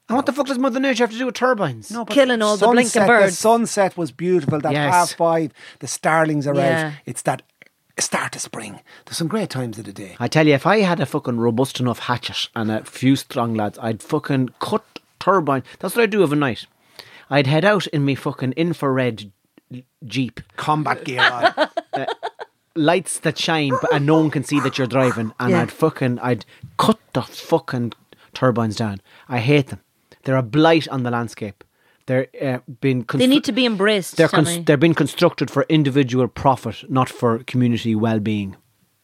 And 0.10 0.16
what 0.16 0.26
the 0.26 0.34
fuck 0.34 0.48
does 0.48 0.58
Mother 0.60 0.80
Nature 0.80 1.04
have 1.04 1.12
to 1.12 1.18
do 1.18 1.26
with 1.28 1.36
turbines? 1.36 1.90
No, 1.92 2.06
but 2.06 2.14
Killing 2.14 2.42
all 2.42 2.58
the 2.58 2.66
blinking 2.68 2.90
sunset- 2.90 3.08
birds. 3.08 3.32
The 3.34 3.38
sunset 3.38 3.98
was 3.98 4.12
beautiful. 4.12 4.60
That 4.62 4.72
Yes. 4.74 4.94
half 4.94 5.12
five, 5.14 5.52
the 5.80 5.88
starlings 5.88 6.46
are 6.48 6.56
Yeah. 6.56 6.88
out. 6.88 6.94
It's 7.06 7.22
that 7.24 7.42
start 8.00 8.36
of 8.36 8.42
spring. 8.42 8.80
There's 9.06 9.18
some 9.18 9.28
great 9.28 9.50
times 9.50 9.80
of 9.80 9.86
the 9.86 9.94
day. 9.94 10.16
I 10.20 10.28
tell 10.28 10.48
you, 10.48 10.54
if 10.54 10.66
I 10.68 10.80
had 10.80 11.00
a 11.00 11.06
fucking 11.06 11.40
robust 11.40 11.80
enough 11.80 12.00
hatchet 12.00 12.50
and 12.56 12.70
a 12.72 12.84
few 12.84 13.16
strong 13.16 13.54
lads, 13.54 13.78
I'd 13.82 14.04
fucking 14.04 14.50
cut 14.60 14.84
turbine. 15.20 15.64
That's 15.80 15.96
what 15.96 16.04
I'd 16.04 16.10
do 16.10 16.24
of 16.24 16.34
a 16.34 16.36
night. 16.36 16.66
I'd 17.30 17.48
head 17.48 17.66
out 17.66 17.88
in 17.88 18.06
me 18.06 18.16
fucking 18.16 18.52
infrared 18.54 19.32
jeep, 20.06 20.42
Combat 20.58 21.04
gear 21.04 21.22
on. 21.22 21.70
Uh, 21.96 22.06
lights 22.76 23.20
that 23.20 23.38
shine, 23.38 23.72
but 23.82 23.94
and 23.94 24.06
no 24.06 24.16
one 24.20 24.30
can 24.30 24.44
see 24.44 24.60
that 24.60 24.78
you're 24.78 24.86
driving, 24.86 25.32
and 25.40 25.52
Yeah. 25.52 25.62
I'd 25.62 25.72
fucking 25.72 26.20
I'd 26.20 26.46
cut 26.78 27.00
the 27.14 27.22
fucking 27.22 27.94
turbines 28.34 28.76
down. 28.76 29.00
I 29.30 29.38
hate 29.40 29.68
them. 29.68 29.80
They're 30.26 30.36
a 30.36 30.44
blight 30.44 30.86
on 30.90 31.04
the 31.04 31.10
landscape. 31.12 31.64
They're 32.08 32.28
uh, 32.42 32.60
being 32.82 33.06
They 33.14 33.28
need 33.28 33.44
to 33.46 33.52
be 33.52 33.66
embraced. 33.66 34.18
They're 34.18 34.28
cons- 34.28 34.64
they're 34.66 34.78
being 34.78 34.94
constructed 34.94 35.50
for 35.50 35.66
individual 35.70 36.28
profit, 36.28 36.84
not 36.90 37.10
for 37.10 37.40
community 37.40 37.96
well-being. 37.96 38.56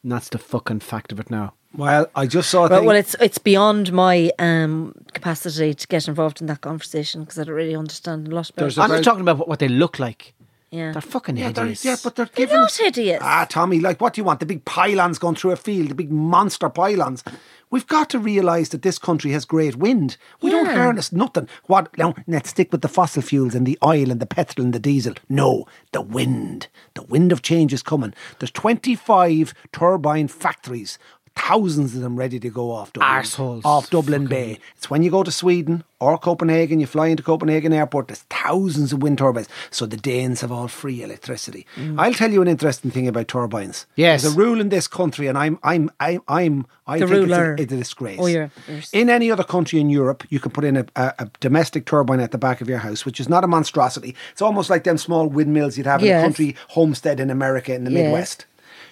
And 0.04 0.12
that's 0.12 0.30
the 0.30 0.38
fucking 0.38 0.82
fact 0.82 1.12
of 1.12 1.20
it 1.20 1.30
now. 1.32 1.54
well, 1.76 2.06
I 2.16 2.28
just 2.28 2.49
saw 2.49 2.66
a 2.66 2.70
Well, 2.70 2.80
thing. 2.80 2.88
well, 2.88 2.95
it's 2.97 3.16
it's 3.20 3.38
beyond 3.39 3.91
my 3.91 4.32
um, 4.39 4.93
capacity 5.14 5.74
to 5.74 5.88
get 5.88 6.08
involved 6.08 6.41
in 6.41 6.47
that 6.47 6.62
conversation 6.62 7.22
because 7.22 7.39
I 7.39 7.43
don't 7.45 7.56
really 7.56 7.76
understand 7.76 8.28
a 8.28 8.36
lot 8.36 8.49
about 8.49 8.62
There's 8.62 8.78
it. 8.78 8.82
a 8.82 8.84
I'm 8.84 8.91
not 8.91 9.04
talking 9.04 9.22
about 9.22 9.38
what, 9.39 9.47
what 9.47 9.60
they 9.60 9.68
look 9.70 9.97
like. 9.99 10.34
Yeah. 10.70 10.91
They're 10.93 11.02
fucking 11.02 11.36
yeah, 11.38 11.52
they're, 11.52 11.68
yeah, 11.68 11.97
but 12.04 12.16
they're 12.16 12.26
They're 12.28 12.45
giving 12.47 12.56
not 12.58 12.74
hideous. 12.74 13.20
Ah, 13.22 13.45
Tommy, 13.49 13.80
like 13.82 13.99
what 13.99 14.14
do 14.14 14.22
you 14.22 14.26
want? 14.26 14.39
The 14.39 14.45
big 14.45 14.64
pylons 14.64 15.20
going 15.20 15.36
through 15.36 15.52
a 15.52 15.58
field, 15.58 15.89
the 15.89 15.95
big 15.95 16.12
monster 16.12 16.70
pylons. 16.70 17.24
We've 17.72 17.88
got 17.88 18.10
to 18.12 18.20
realise 18.20 18.70
that 18.70 18.82
this 18.82 19.00
country 19.00 19.32
has 19.32 19.46
great 19.46 19.78
wind. 19.78 20.18
We 20.42 20.50
don't 20.52 20.66
Yeah. 20.66 20.76
harness 20.76 21.12
nothing. 21.14 21.48
What? 21.66 21.98
Now, 21.98 22.14
let's 22.28 22.50
stick 22.50 22.72
with 22.72 22.82
the 22.82 22.90
fossil 22.90 23.22
fuels 23.22 23.56
and 23.56 23.66
the 23.66 23.80
oil 23.84 24.12
and 24.12 24.20
the 24.20 24.26
petrol 24.26 24.66
and 24.66 24.74
the 24.74 24.80
diesel. 24.80 25.14
No, 25.30 25.66
the 25.94 26.02
wind. 26.02 26.68
The 26.96 27.04
wind 27.04 27.32
of 27.32 27.42
change 27.42 27.72
is 27.74 27.82
coming. 27.82 28.14
There's 28.40 28.52
25 28.52 29.54
turbine 29.72 30.28
factories. 30.28 31.00
Thousands 31.36 31.96
of 31.96 32.02
them 32.02 32.16
ready 32.18 32.40
to 32.40 32.50
go 32.50 32.72
off 32.72 32.94
Dublin, 32.94 33.12
Arseholes. 33.12 33.62
off 33.66 33.90
Dublin 33.90 34.28
Bay. 34.28 34.60
It's 34.78 34.90
when 34.90 35.02
you 35.02 35.10
go 35.10 35.24
to 35.24 35.32
Sweden 35.32 35.84
or 36.00 36.18
Copenhagen, 36.18 36.80
you 36.80 36.86
fly 36.86 37.08
into 37.08 37.24
Copenhagen 37.24 37.74
Airport. 37.74 38.08
There's 38.08 38.22
thousands 38.30 38.94
of 38.94 39.02
wind 39.02 39.18
turbines. 39.18 39.50
So 39.70 39.86
the 39.86 39.98
Danes 39.98 40.42
have 40.42 40.52
all 40.52 40.68
free 40.68 41.02
electricity. 41.04 41.66
Mm. 41.76 42.00
I'll 42.00 42.14
tell 42.14 42.32
you 42.32 42.42
an 42.42 42.48
interesting 42.48 42.92
thing 42.92 43.08
about 43.08 43.28
turbines. 43.28 43.86
Yes. 43.96 44.22
There's 44.22 44.36
a 44.36 44.38
rule 44.38 44.62
in 44.62 44.70
this 44.70 44.88
country, 44.88 45.28
and 45.28 45.38
I'm, 45.38 45.58
I'm, 45.64 45.90
I'm, 46.00 46.22
I'm 46.28 46.66
I 46.88 47.00
The 47.00 47.08
think 47.08 47.28
ruler. 47.28 47.54
It's, 47.54 47.60
a, 47.60 47.64
it's 47.64 47.74
a 47.74 47.78
disgrace. 47.78 48.20
Oh, 48.22 48.28
you're- 48.28 48.50
In 48.94 49.10
any 49.10 49.32
other 49.32 49.44
country 49.44 49.80
in 49.80 49.90
Europe, 49.90 50.24
you 50.30 50.40
can 50.40 50.52
put 50.52 50.64
in 50.64 50.78
a, 50.78 50.86
a, 50.96 51.14
a 51.20 51.32
domestic 51.40 51.86
turbine 51.86 52.20
at 52.20 52.32
the 52.32 52.38
back 52.38 52.62
of 52.62 52.70
your 52.70 52.80
house, 52.80 53.04
which 53.06 53.20
is 53.20 53.28
not 53.28 53.44
a 53.44 53.48
monstrosity. 53.48 54.16
It's 54.32 54.42
almost 54.42 54.70
like 54.70 54.84
them 54.84 54.98
small 54.98 55.28
windmills 55.28 55.78
you'd 55.78 55.88
have 55.88 56.04
in 56.04 56.16
a 56.16 56.22
country 56.22 56.56
homestead 56.70 57.20
in 57.20 57.30
America 57.30 57.74
in 57.74 57.84
the 57.84 57.92
Yes. 57.92 58.04
Midwest. 58.04 58.46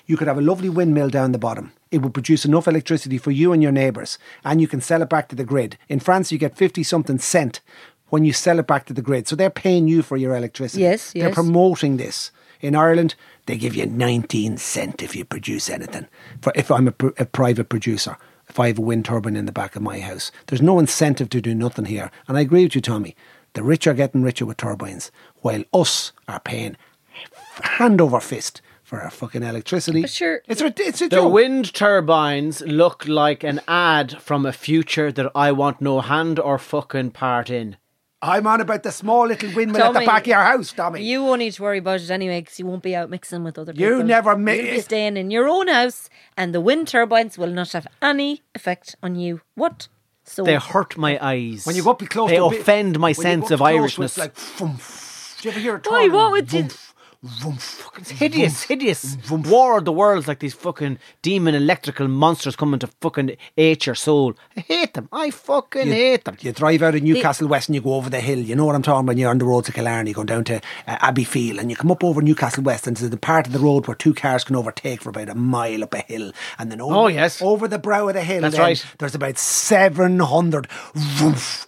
You 0.07 0.17
could 0.17 0.27
have 0.27 0.37
a 0.39 0.41
lovely 0.41 0.69
windmill 0.69 1.09
down 1.09 1.31
the 1.31 1.37
bottom. 1.37 1.71
It 1.91 2.01
would 2.03 2.13
produce 2.13 2.45
enough 2.45 2.67
electricity 2.67 3.17
for 3.17 3.31
you 3.31 3.51
and 3.51 3.63
your 3.63 3.71
neighbours, 3.71 4.19
and 4.43 4.61
you 4.61 4.67
can 4.67 4.79
sell 4.81 5.01
it 5.01 5.09
back 5.09 5.27
to 5.29 5.35
the 5.35 5.43
grid. 5.43 5.77
In 5.87 5.99
France, 5.99 6.31
you 6.31 6.37
get 6.37 6.55
50 6.55 6.83
something 6.83 7.17
cent 7.17 7.61
when 8.09 8.25
you 8.25 8.33
sell 8.33 8.59
it 8.59 8.67
back 8.67 8.85
to 8.85 8.93
the 8.93 9.01
grid. 9.01 9.27
So 9.27 9.35
they're 9.35 9.49
paying 9.49 9.87
you 9.87 10.03
for 10.03 10.15
your 10.17 10.35
electricity. 10.35 10.83
Yes, 10.83 11.13
They're 11.13 11.33
promoting 11.33 11.97
this. 11.97 12.31
In 12.61 12.75
Ireland, 12.75 13.15
they 13.45 13.57
give 13.57 13.75
you 13.75 13.85
19 13.85 14.57
cent 14.57 15.01
if 15.01 15.15
you 15.15 15.25
produce 15.25 15.69
anything. 15.69 16.07
For 16.41 16.51
if 16.55 16.69
I'm 16.69 16.87
a, 16.89 16.91
pr- 16.91 17.07
a 17.17 17.25
private 17.25 17.69
producer, 17.69 18.17
if 18.47 18.59
I 18.59 18.67
have 18.67 18.77
a 18.77 18.81
wind 18.81 19.05
turbine 19.05 19.35
in 19.35 19.45
the 19.45 19.51
back 19.51 19.75
of 19.75 19.81
my 19.81 19.99
house, 19.99 20.31
there's 20.47 20.61
no 20.61 20.77
incentive 20.77 21.29
to 21.29 21.41
do 21.41 21.55
nothing 21.55 21.85
here. 21.85 22.11
And 22.27 22.37
I 22.37 22.41
agree 22.41 22.63
with 22.63 22.75
you, 22.75 22.81
Tommy. 22.81 23.15
The 23.53 23.63
rich 23.63 23.87
are 23.87 23.93
getting 23.93 24.21
richer 24.21 24.45
with 24.45 24.57
turbines, 24.57 25.09
while 25.37 25.63
us 25.73 26.11
are 26.27 26.39
paying 26.39 26.77
hand 27.61 27.99
over 28.01 28.19
fist 28.19 28.61
for 28.89 28.99
our 29.01 29.11
fucking 29.11 29.43
electricity. 29.43 30.01
But 30.01 30.09
sure- 30.09 30.41
it's 30.47 30.61
a 30.61 30.73
it's 30.77 30.99
a 31.03 31.07
The 31.09 31.17
joke. 31.17 31.31
wind 31.33 31.73
turbines 31.75 32.61
look 32.61 33.07
like 33.07 33.43
an 33.43 33.61
ad 33.67 34.19
from 34.19 34.47
a 34.47 34.51
future 34.51 35.11
that 35.11 35.31
I 35.35 35.51
want 35.51 35.79
no 35.79 36.01
hand 36.01 36.39
or 36.39 36.57
fucking 36.57 37.11
part 37.11 37.51
in. 37.51 37.77
I'm 38.21 38.47
on 38.47 38.59
about 38.61 38.81
the 38.81 38.91
small 38.91 39.27
little 39.27 39.51
windmill 39.53 39.83
at 39.83 39.93
the 39.93 40.05
back 40.05 40.21
of 40.23 40.27
your 40.27 40.41
house, 40.41 40.73
Tommy. 40.73 41.03
You 41.03 41.23
won't 41.23 41.39
need 41.39 41.53
to 41.53 41.61
worry 41.61 41.77
about 41.77 42.01
it 42.01 42.09
anyway 42.09 42.41
because 42.41 42.57
you 42.59 42.65
won't 42.65 42.81
be 42.81 42.95
out 42.95 43.11
mixing 43.11 43.43
with 43.43 43.59
other 43.59 43.73
people. 43.73 43.87
You 43.97 44.03
never 44.03 44.35
mi- 44.35 44.55
You'll 44.59 44.75
be 44.77 44.81
staying 44.81 45.15
in 45.17 45.29
your 45.29 45.47
own 45.47 45.67
house, 45.67 46.09
and 46.35 46.53
the 46.53 46.59
wind 46.59 46.87
turbines 46.87 47.37
will 47.37 47.51
not 47.51 47.71
have 47.73 47.85
any 48.01 48.41
effect 48.55 48.95
on 49.03 49.15
you. 49.15 49.41
What? 49.53 49.87
So 50.25 50.43
They 50.43 50.55
hurt 50.55 50.97
my 50.97 51.17
eyes. 51.21 51.65
when 51.65 51.75
you 51.75 51.83
go 51.83 51.91
up 51.91 51.99
close, 52.09 52.29
they 52.31 52.37
to 52.37 52.45
a 52.45 52.49
bit- 52.49 52.61
offend 52.61 52.97
my 52.99 53.13
when 53.13 53.15
you 53.15 53.21
sense 53.21 53.49
go 53.49 53.53
of 53.53 53.59
close, 53.61 53.71
Irishness. 53.97 54.05
It's 54.05 54.17
like, 54.17 54.35
vroom, 54.35 54.75
do 55.41 55.47
you 55.47 55.51
ever 55.51 55.59
hear 55.61 55.75
a 55.75 55.81
Why, 55.89 56.03
turn? 56.07 56.11
what 56.13 56.31
would 56.31 56.51
you- 56.51 56.63
Vroom, 56.63 56.71
vroom, 57.21 57.55
fucking 57.57 58.15
hideous, 58.15 58.63
hideous. 58.63 59.17
War 59.29 59.79
of 59.79 59.85
the 59.85 59.91
worlds 59.91 60.27
like 60.27 60.39
these 60.39 60.53
fucking 60.53 60.99
demon 61.21 61.53
electrical 61.53 62.07
monsters 62.07 62.55
coming 62.55 62.79
to 62.79 62.87
fucking 63.01 63.35
ate 63.57 63.85
your 63.85 63.95
soul. 63.95 64.35
I 64.55 64.61
hate 64.61 64.93
them. 64.93 65.09
I 65.11 65.29
fucking 65.29 65.87
hate 65.87 66.23
them. 66.25 66.37
You 66.39 66.53
drive 66.53 66.81
out 66.81 66.95
of 66.95 67.03
Newcastle 67.03 67.47
West 67.49 67.67
and 67.67 67.75
you 67.75 67.81
go 67.81 67.95
over 67.95 68.09
the 68.09 68.21
hill. 68.21 68.39
You 68.39 68.55
know 68.55 68.65
what 68.65 68.75
I'm 68.75 68.81
talking 68.81 69.05
about? 69.05 69.17
You're 69.17 69.29
on 69.31 69.37
the 69.37 69.45
road 69.45 69.65
to 69.65 69.73
Killarney, 69.73 70.13
going 70.13 70.27
down 70.27 70.45
to 70.45 70.61
uh, 70.87 70.97
Abbeyfeale, 71.11 71.59
and 71.59 71.69
you 71.69 71.75
come 71.75 71.91
up 71.91 72.03
over 72.03 72.21
Newcastle 72.21 72.63
West, 72.63 72.87
and 72.87 72.95
there's 72.95 73.09
the 73.09 73.17
part 73.17 73.47
of 73.47 73.53
the 73.53 73.59
road 73.59 73.87
where 73.87 73.95
two 73.95 74.13
cars 74.13 74.43
can 74.45 74.55
overtake 74.55 75.01
for 75.01 75.09
about 75.09 75.29
a 75.29 75.35
mile 75.35 75.83
up 75.83 75.93
a 75.93 75.99
hill, 75.99 76.31
and 76.57 76.71
then 76.71 76.79
over, 76.79 76.95
Oh, 76.95 77.07
yes. 77.07 77.41
over 77.41 77.67
the 77.67 77.79
brow 77.79 78.07
of 78.07 78.13
the 78.13 78.23
hill. 78.23 78.41
That's 78.41 78.57
right. 78.57 78.83
There's 78.97 79.15
about 79.15 79.37
700 79.37 80.67
woof, 81.21 81.67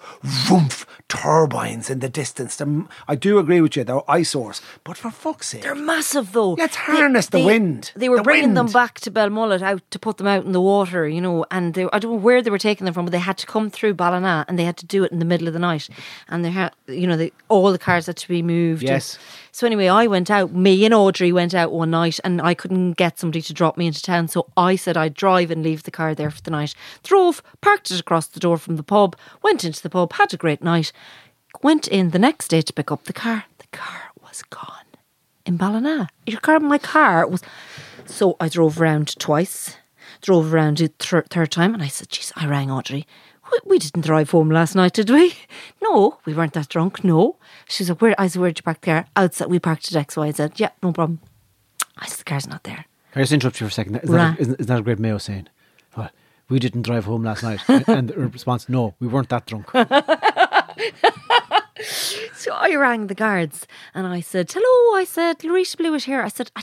woof, 0.49 0.85
turbines 1.11 1.89
in 1.89 1.99
the 1.99 2.09
distance. 2.09 2.61
I 3.07 3.15
do 3.15 3.37
agree 3.37 3.59
with 3.59 3.75
you, 3.75 3.83
they're 3.83 4.09
eyesores, 4.09 4.61
but 4.83 4.97
for 4.97 5.11
fuck's 5.11 5.49
sake, 5.49 5.63
They're 5.63 5.75
massive 5.75 6.31
though. 6.31 6.53
Let's 6.53 6.75
harness 6.75 7.27
the 7.27 7.43
wind. 7.43 7.91
They 7.95 8.07
were 8.07 8.17
The 8.17 8.23
bringing 8.23 8.53
them 8.53 8.67
back 8.67 8.99
to 9.01 9.11
Belmullet 9.11 9.61
out 9.61 9.81
to 9.91 9.99
put 9.99 10.17
them 10.17 10.27
out 10.27 10.45
in 10.45 10.53
the 10.53 10.61
water, 10.61 11.07
you 11.07 11.19
know, 11.19 11.45
and 11.51 11.73
they, 11.73 11.85
I 11.91 11.99
don't 11.99 12.11
know 12.11 12.17
where 12.17 12.41
they 12.41 12.49
were 12.49 12.57
taking 12.57 12.85
them 12.85 12.93
from, 12.93 13.05
but 13.05 13.11
they 13.11 13.19
had 13.19 13.37
to 13.39 13.45
come 13.45 13.69
through 13.69 13.95
Ballina 13.95 14.45
and 14.47 14.57
they 14.57 14.63
had 14.63 14.77
to 14.77 14.85
do 14.85 15.03
it 15.03 15.11
in 15.11 15.19
the 15.19 15.25
middle 15.25 15.47
of 15.47 15.53
the 15.53 15.59
night. 15.59 15.89
And 16.29 16.45
they 16.45 16.51
had, 16.51 16.71
you 16.87 17.07
know, 17.07 17.17
they, 17.17 17.31
all 17.49 17.71
the 17.71 17.79
cars 17.79 18.05
had 18.05 18.17
to 18.17 18.27
be 18.27 18.41
moved. 18.41 18.83
Yes. 18.83 19.19
So 19.53 19.67
anyway, 19.67 19.87
I 19.87 20.07
went 20.07 20.31
out, 20.31 20.53
me 20.53 20.85
and 20.85 20.93
Audrey 20.93 21.31
went 21.31 21.53
out 21.53 21.73
one 21.73 21.91
night 21.91 22.19
and 22.23 22.41
I 22.41 22.53
couldn't 22.53 22.93
get 22.93 23.19
somebody 23.19 23.41
to 23.41 23.53
drop 23.53 23.77
me 23.77 23.87
into 23.87 24.01
town. 24.01 24.29
So 24.29 24.47
I 24.55 24.75
said 24.75 24.95
I'd 24.95 25.13
drive 25.13 25.51
and 25.51 25.61
leave 25.61 25.83
the 25.83 25.91
car 25.91 26.15
there 26.15 26.31
for 26.31 26.41
the 26.41 26.51
night. 26.51 26.73
Drove, 27.03 27.43
parked 27.59 27.91
it 27.91 27.99
across 27.99 28.27
the 28.27 28.39
door 28.39 28.57
from 28.57 28.77
the 28.77 28.83
pub, 28.83 29.15
went 29.43 29.65
into 29.65 29.81
the 29.83 29.89
pub, 29.89 30.13
had 30.13 30.33
a 30.33 30.37
great 30.37 30.63
night, 30.63 30.93
went 31.61 31.87
in 31.87 32.11
the 32.11 32.19
next 32.19 32.47
day 32.47 32.61
to 32.61 32.73
pick 32.73 32.91
up 32.91 33.03
the 33.03 33.13
car. 33.13 33.45
The 33.57 33.67
car 33.67 34.11
was 34.21 34.41
gone 34.43 34.85
in 35.45 35.57
Ballina. 35.57 36.07
Your 36.25 36.39
car, 36.39 36.59
my 36.59 36.77
car 36.77 37.27
was. 37.27 37.41
So 38.05 38.37
I 38.39 38.47
drove 38.47 38.79
around 38.79 39.19
twice, 39.19 39.77
drove 40.21 40.53
around 40.53 40.77
the 40.77 40.87
thir- 40.99 41.25
third 41.29 41.51
time, 41.51 41.73
and 41.73 41.83
I 41.83 41.87
said, 41.87 42.09
"Jeez," 42.09 42.31
I 42.35 42.47
rang 42.47 42.71
Audrey. 42.71 43.05
"We- 43.65 43.79
didn't 43.79 44.05
drive 44.05 44.29
home 44.31 44.49
last 44.49 44.75
night, 44.75 44.93
did 44.93 45.09
we? 45.09 45.33
No, 45.81 46.19
we 46.25 46.33
weren't 46.33 46.53
that 46.53 46.69
drunk. 46.69 47.03
No. 47.03 47.37
She 47.67 47.83
said, 47.83 47.99
"Where?" 48.01 48.15
I 48.17 48.27
said, 48.27 48.41
"Where'd 48.41 48.57
you 48.59 48.63
park 48.63 48.81
there? 48.81 49.03
car?" 49.03 49.09
Outside. 49.15 49.49
We 49.49 49.59
parked 49.59 49.87
at 49.91 49.95
X, 49.97 50.15
Y, 50.15 50.31
Z. 50.31 50.49
Yeah, 50.55 50.69
no 50.83 50.91
problem. 50.93 51.19
I 51.97 52.05
said, 52.07 52.19
"The 52.19 52.23
car's 52.23 52.47
not 52.47 52.63
there." 52.63 52.85
Can 53.11 53.19
I 53.19 53.23
just 53.23 53.33
interrupt 53.33 53.59
you 53.59 53.65
for 53.67 53.71
a 53.71 53.73
second? 53.73 53.95
Isn't, 53.97 54.15
Right. 54.15 54.31
that, 54.31 54.39
isn't, 54.39 54.53
isn't 54.59 54.67
that 54.67 54.79
a 54.79 54.83
great 54.83 54.99
Mayo 54.99 55.17
saying? 55.17 55.47
Well, 55.97 56.09
we 56.49 56.59
didn't 56.59 56.83
drive 56.83 57.05
home 57.05 57.23
last 57.23 57.43
night. 57.43 57.59
and, 57.67 57.83
and 57.89 58.09
the 58.09 58.19
response, 58.19 58.69
no, 58.69 58.93
we 59.01 59.07
weren't 59.07 59.29
that 59.29 59.45
drunk. 59.47 59.69
So 62.33 62.53
I 62.53 62.75
rang 62.75 63.07
the 63.07 63.15
guards 63.15 63.67
and 63.93 64.05
I 64.07 64.19
said, 64.19 64.51
Hello, 64.51 64.95
I 64.99 65.03
said, 65.03 65.39
Laurita 65.39 65.77
Blewitt 65.77 66.03
here. 66.05 66.21
I 66.21 66.27
said, 66.27 66.51
I, 66.55 66.61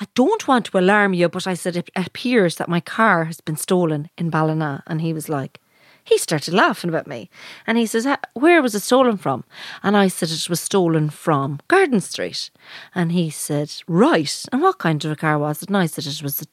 I 0.00 0.06
don't 0.14 0.46
want 0.48 0.66
to 0.66 0.78
alarm 0.78 1.12
you, 1.14 1.28
but 1.28 1.46
I 1.46 1.54
said, 1.54 1.76
It 1.76 1.90
appears 1.96 2.56
that 2.56 2.68
my 2.68 2.80
car 2.80 3.24
has 3.24 3.40
been 3.40 3.56
stolen 3.56 4.10
in 4.18 4.30
Ballina. 4.30 4.82
And 4.86 5.00
he 5.00 5.12
was 5.12 5.28
like, 5.28 5.60
he 6.04 6.18
started 6.18 6.52
laughing 6.52 6.90
about 6.90 7.06
me. 7.06 7.30
And 7.66 7.78
he 7.78 7.86
says, 7.86 8.06
Where 8.34 8.62
was 8.62 8.74
it 8.74 8.82
stolen 8.82 9.16
from? 9.16 9.44
And 9.82 9.96
I 9.96 10.08
said, 10.08 10.30
It 10.30 10.48
was 10.48 10.60
stolen 10.60 11.10
from 11.10 11.60
Garden 11.68 12.00
Street. 12.00 12.50
And 12.94 13.10
he 13.12 13.30
said, 13.30 13.72
Right. 13.88 14.44
And 14.52 14.60
what 14.60 14.78
kind 14.78 15.02
of 15.04 15.10
a 15.10 15.16
car 15.16 15.38
was 15.38 15.62
it? 15.62 15.68
And 15.68 15.76
I 15.76 15.86
said, 15.86 16.06
It 16.06 16.22
was 16.22 16.42
a 16.42 16.46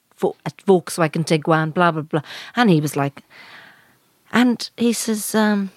Volkswagen 0.65 1.25
Tiguan, 1.25 1.73
blah, 1.73 1.91
blah, 1.91 2.03
blah. 2.03 2.21
And 2.55 2.69
he 2.69 2.79
was 2.79 2.95
like, 2.95 3.23
And 4.31 4.69
he 4.77 4.93
says, 4.93 5.35
um, 5.35 5.71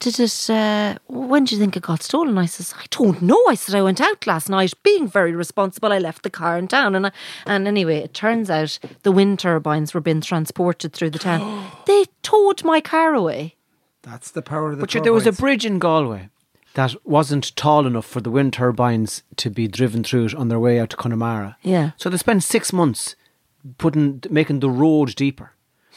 did 0.00 0.18
it, 0.18 0.48
uh, 0.48 0.94
when 1.08 1.44
do 1.44 1.54
you 1.54 1.60
think 1.60 1.76
it 1.76 1.82
got 1.82 2.02
stolen? 2.02 2.38
I 2.38 2.46
says, 2.46 2.72
I 2.74 2.84
don't 2.88 3.20
know. 3.20 3.38
I 3.46 3.54
said, 3.54 3.74
I 3.74 3.82
went 3.82 4.00
out 4.00 4.26
last 4.26 4.48
night 4.48 4.72
being 4.82 5.06
very 5.06 5.32
responsible. 5.32 5.92
I 5.92 5.98
left 5.98 6.22
the 6.22 6.30
car 6.30 6.56
in 6.56 6.68
town. 6.68 6.94
And, 6.94 7.08
I, 7.08 7.12
and 7.44 7.68
anyway, 7.68 7.98
it 7.98 8.14
turns 8.14 8.48
out 8.48 8.78
the 9.02 9.12
wind 9.12 9.40
turbines 9.40 9.92
were 9.92 10.00
being 10.00 10.22
transported 10.22 10.94
through 10.94 11.10
the 11.10 11.18
town. 11.18 11.70
they 11.86 12.06
towed 12.22 12.64
my 12.64 12.80
car 12.80 13.14
away. 13.14 13.56
That's 14.02 14.30
the 14.30 14.42
power 14.42 14.70
of 14.70 14.78
the 14.78 14.80
But 14.82 14.90
sure, 14.90 15.02
there 15.02 15.12
was 15.12 15.26
a 15.26 15.32
bridge 15.32 15.66
in 15.66 15.78
Galway 15.78 16.28
that 16.74 16.94
wasn't 17.04 17.54
tall 17.56 17.86
enough 17.86 18.06
for 18.06 18.20
the 18.20 18.30
wind 18.30 18.52
turbines 18.52 19.22
to 19.36 19.50
be 19.50 19.66
driven 19.66 20.04
through 20.04 20.26
it 20.26 20.34
on 20.34 20.48
their 20.48 20.60
way 20.60 20.78
out 20.78 20.90
to 20.90 20.96
Connemara. 20.96 21.56
Yeah. 21.62 21.90
So 21.96 22.08
they 22.08 22.16
spent 22.16 22.42
six 22.42 22.72
months 22.72 23.16
putting 23.78 24.22
making 24.30 24.60
the 24.60 24.70
road 24.70 25.14
deeper. 25.16 25.52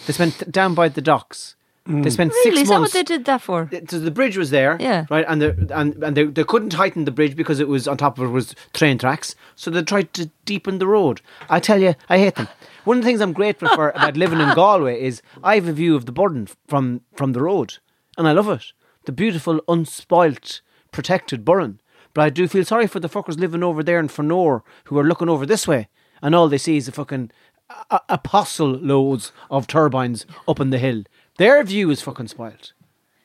They 0.06 0.14
spent 0.14 0.52
down 0.52 0.74
by 0.74 0.90
the 0.90 1.02
docks. 1.02 1.56
They 1.86 1.92
mm. 1.94 2.12
spent 2.12 2.32
Really? 2.32 2.44
six 2.44 2.62
Is 2.62 2.70
that 2.70 2.80
what 2.80 2.94
they 2.94 3.04
did 3.04 3.26
that 3.26 3.42
for? 3.42 3.70
so 3.90 4.00
the 4.00 4.10
bridge 4.10 4.38
was 4.38 4.52
there, 4.52 4.78
Yeah. 4.80 5.06
right, 5.10 5.26
and 5.28 5.42
the, 5.42 5.50
and 5.76 6.02
and 6.02 6.16
they, 6.16 6.24
they 6.24 6.46
couldn't 6.46 6.72
heighten 6.74 7.04
the 7.04 7.12
bridge 7.12 7.36
because 7.36 7.60
it 7.60 7.68
was 7.68 7.90
on 7.90 7.98
top 7.98 8.18
of 8.18 8.24
it 8.24 8.30
was 8.30 8.56
train 8.74 8.98
tracks. 8.98 9.36
So 9.56 9.70
they 9.70 9.84
tried 9.84 10.14
to 10.14 10.32
deepen 10.46 10.80
the 10.80 10.88
road. 10.88 11.20
I 11.50 11.60
tell 11.60 11.82
you, 11.82 11.96
I 12.10 12.20
hate 12.20 12.36
them. 12.36 12.48
One 12.86 12.98
of 12.98 13.04
the 13.04 13.08
things 13.10 13.20
I'm 13.20 13.34
grateful 13.34 13.68
for 13.76 13.90
about 13.96 14.16
living 14.16 14.40
in 14.40 14.54
Galway 14.56 15.02
is 15.02 15.22
I 15.44 15.56
have 15.56 15.68
a 15.68 15.74
view 15.74 15.96
of 15.98 16.06
the 16.06 16.14
Burren 16.14 16.48
from 16.68 17.02
from 17.16 17.34
the 17.34 17.42
road, 17.42 17.80
and 18.18 18.30
I 18.30 18.32
love 18.32 18.48
it. 18.48 18.72
The 19.06 19.12
beautiful, 19.12 19.60
unspoilt, 19.68 20.62
protected 20.94 21.44
Burren. 21.44 21.82
But 22.14 22.22
I 22.22 22.30
do 22.30 22.48
feel 22.48 22.64
sorry 22.64 22.88
for 22.88 23.02
the 23.02 23.10
fuckers 23.10 23.38
living 23.40 23.64
over 23.64 23.84
there 23.84 24.00
in 24.00 24.08
Fanore 24.08 24.64
who 24.86 24.98
are 25.00 25.04
looking 25.04 25.28
over 25.30 25.46
this 25.46 25.68
way, 25.68 25.90
and 26.22 26.34
all 26.34 26.48
they 26.48 26.58
see 26.58 26.78
is 26.78 26.88
a 26.88 26.94
fucking 26.94 27.32
a- 27.70 27.96
a- 27.96 28.02
apostle 28.10 28.70
loads 28.72 29.34
of 29.50 29.68
turbines 29.68 30.26
up 30.48 30.62
in 30.62 30.70
the 30.70 30.78
hill. 30.78 31.04
Their 31.38 31.64
view 31.64 31.90
is 31.90 32.02
fucking 32.02 32.28
spoilt. 32.28 32.74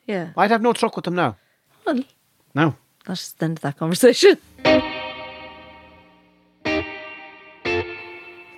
Yeah. 0.06 0.30
I'd 0.36 0.50
have 0.50 0.62
no 0.62 0.72
truck 0.72 0.96
with 0.96 1.04
them 1.04 1.14
now. 1.14 1.36
Well, 1.84 2.00
No. 2.54 2.76
That's 3.06 3.32
the 3.32 3.44
end 3.46 3.58
of 3.58 3.62
that 3.62 3.78
conversation. 3.78 4.36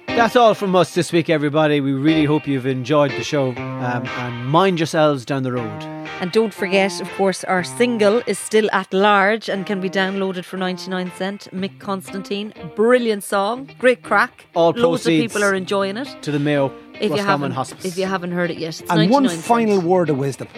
That's 0.08 0.36
all 0.36 0.54
from 0.54 0.74
us 0.76 0.94
this 0.94 1.12
week, 1.12 1.30
everybody. 1.30 1.80
We 1.80 1.92
really 1.92 2.24
hope 2.24 2.46
you've 2.46 2.66
enjoyed 2.66 3.12
the 3.12 3.22
show. 3.22 3.50
Um, 3.50 4.06
and 4.06 4.46
mind 4.46 4.78
yourselves 4.78 5.24
down 5.24 5.44
the 5.44 5.52
road. 5.52 5.82
And 6.20 6.30
don't 6.32 6.52
forget, 6.52 7.00
of 7.00 7.08
course, 7.12 7.44
our 7.44 7.64
single 7.64 8.22
is 8.26 8.38
still 8.38 8.68
at 8.72 8.92
large 8.92 9.48
and 9.48 9.64
can 9.64 9.80
be 9.80 9.88
downloaded 9.88 10.44
for 10.44 10.58
99 10.58 11.10
cent. 11.16 11.48
Mick 11.52 11.78
Constantine, 11.78 12.52
brilliant 12.76 13.24
song, 13.24 13.70
great 13.78 14.02
crack. 14.02 14.46
All 14.54 14.72
Loads 14.72 15.06
of 15.06 15.10
people 15.10 15.42
are 15.42 15.54
enjoying 15.54 15.96
it. 15.96 16.22
To 16.22 16.30
the 16.30 16.38
Mayo 16.38 16.70
If 17.00 17.10
you 17.12 17.18
haven't, 17.18 17.52
Hospice. 17.52 17.84
if 17.84 17.96
you 17.98 18.04
haven't 18.06 18.32
heard 18.32 18.50
it 18.50 18.58
yet, 18.58 18.68
it's 18.80 18.90
And 18.90 19.10
one 19.10 19.22
99 19.24 19.28
cent. 19.30 19.44
final 19.44 19.80
word 19.80 20.10
of 20.10 20.18
wisdom. 20.18 20.48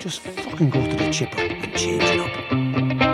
Just 0.00 0.20
fucking 0.20 0.70
go 0.70 0.80
to 0.84 0.96
the 0.96 1.10
chipper 1.10 1.38
and 1.38 1.72
change 1.76 2.02
it 2.02 2.20
up. 2.20 3.13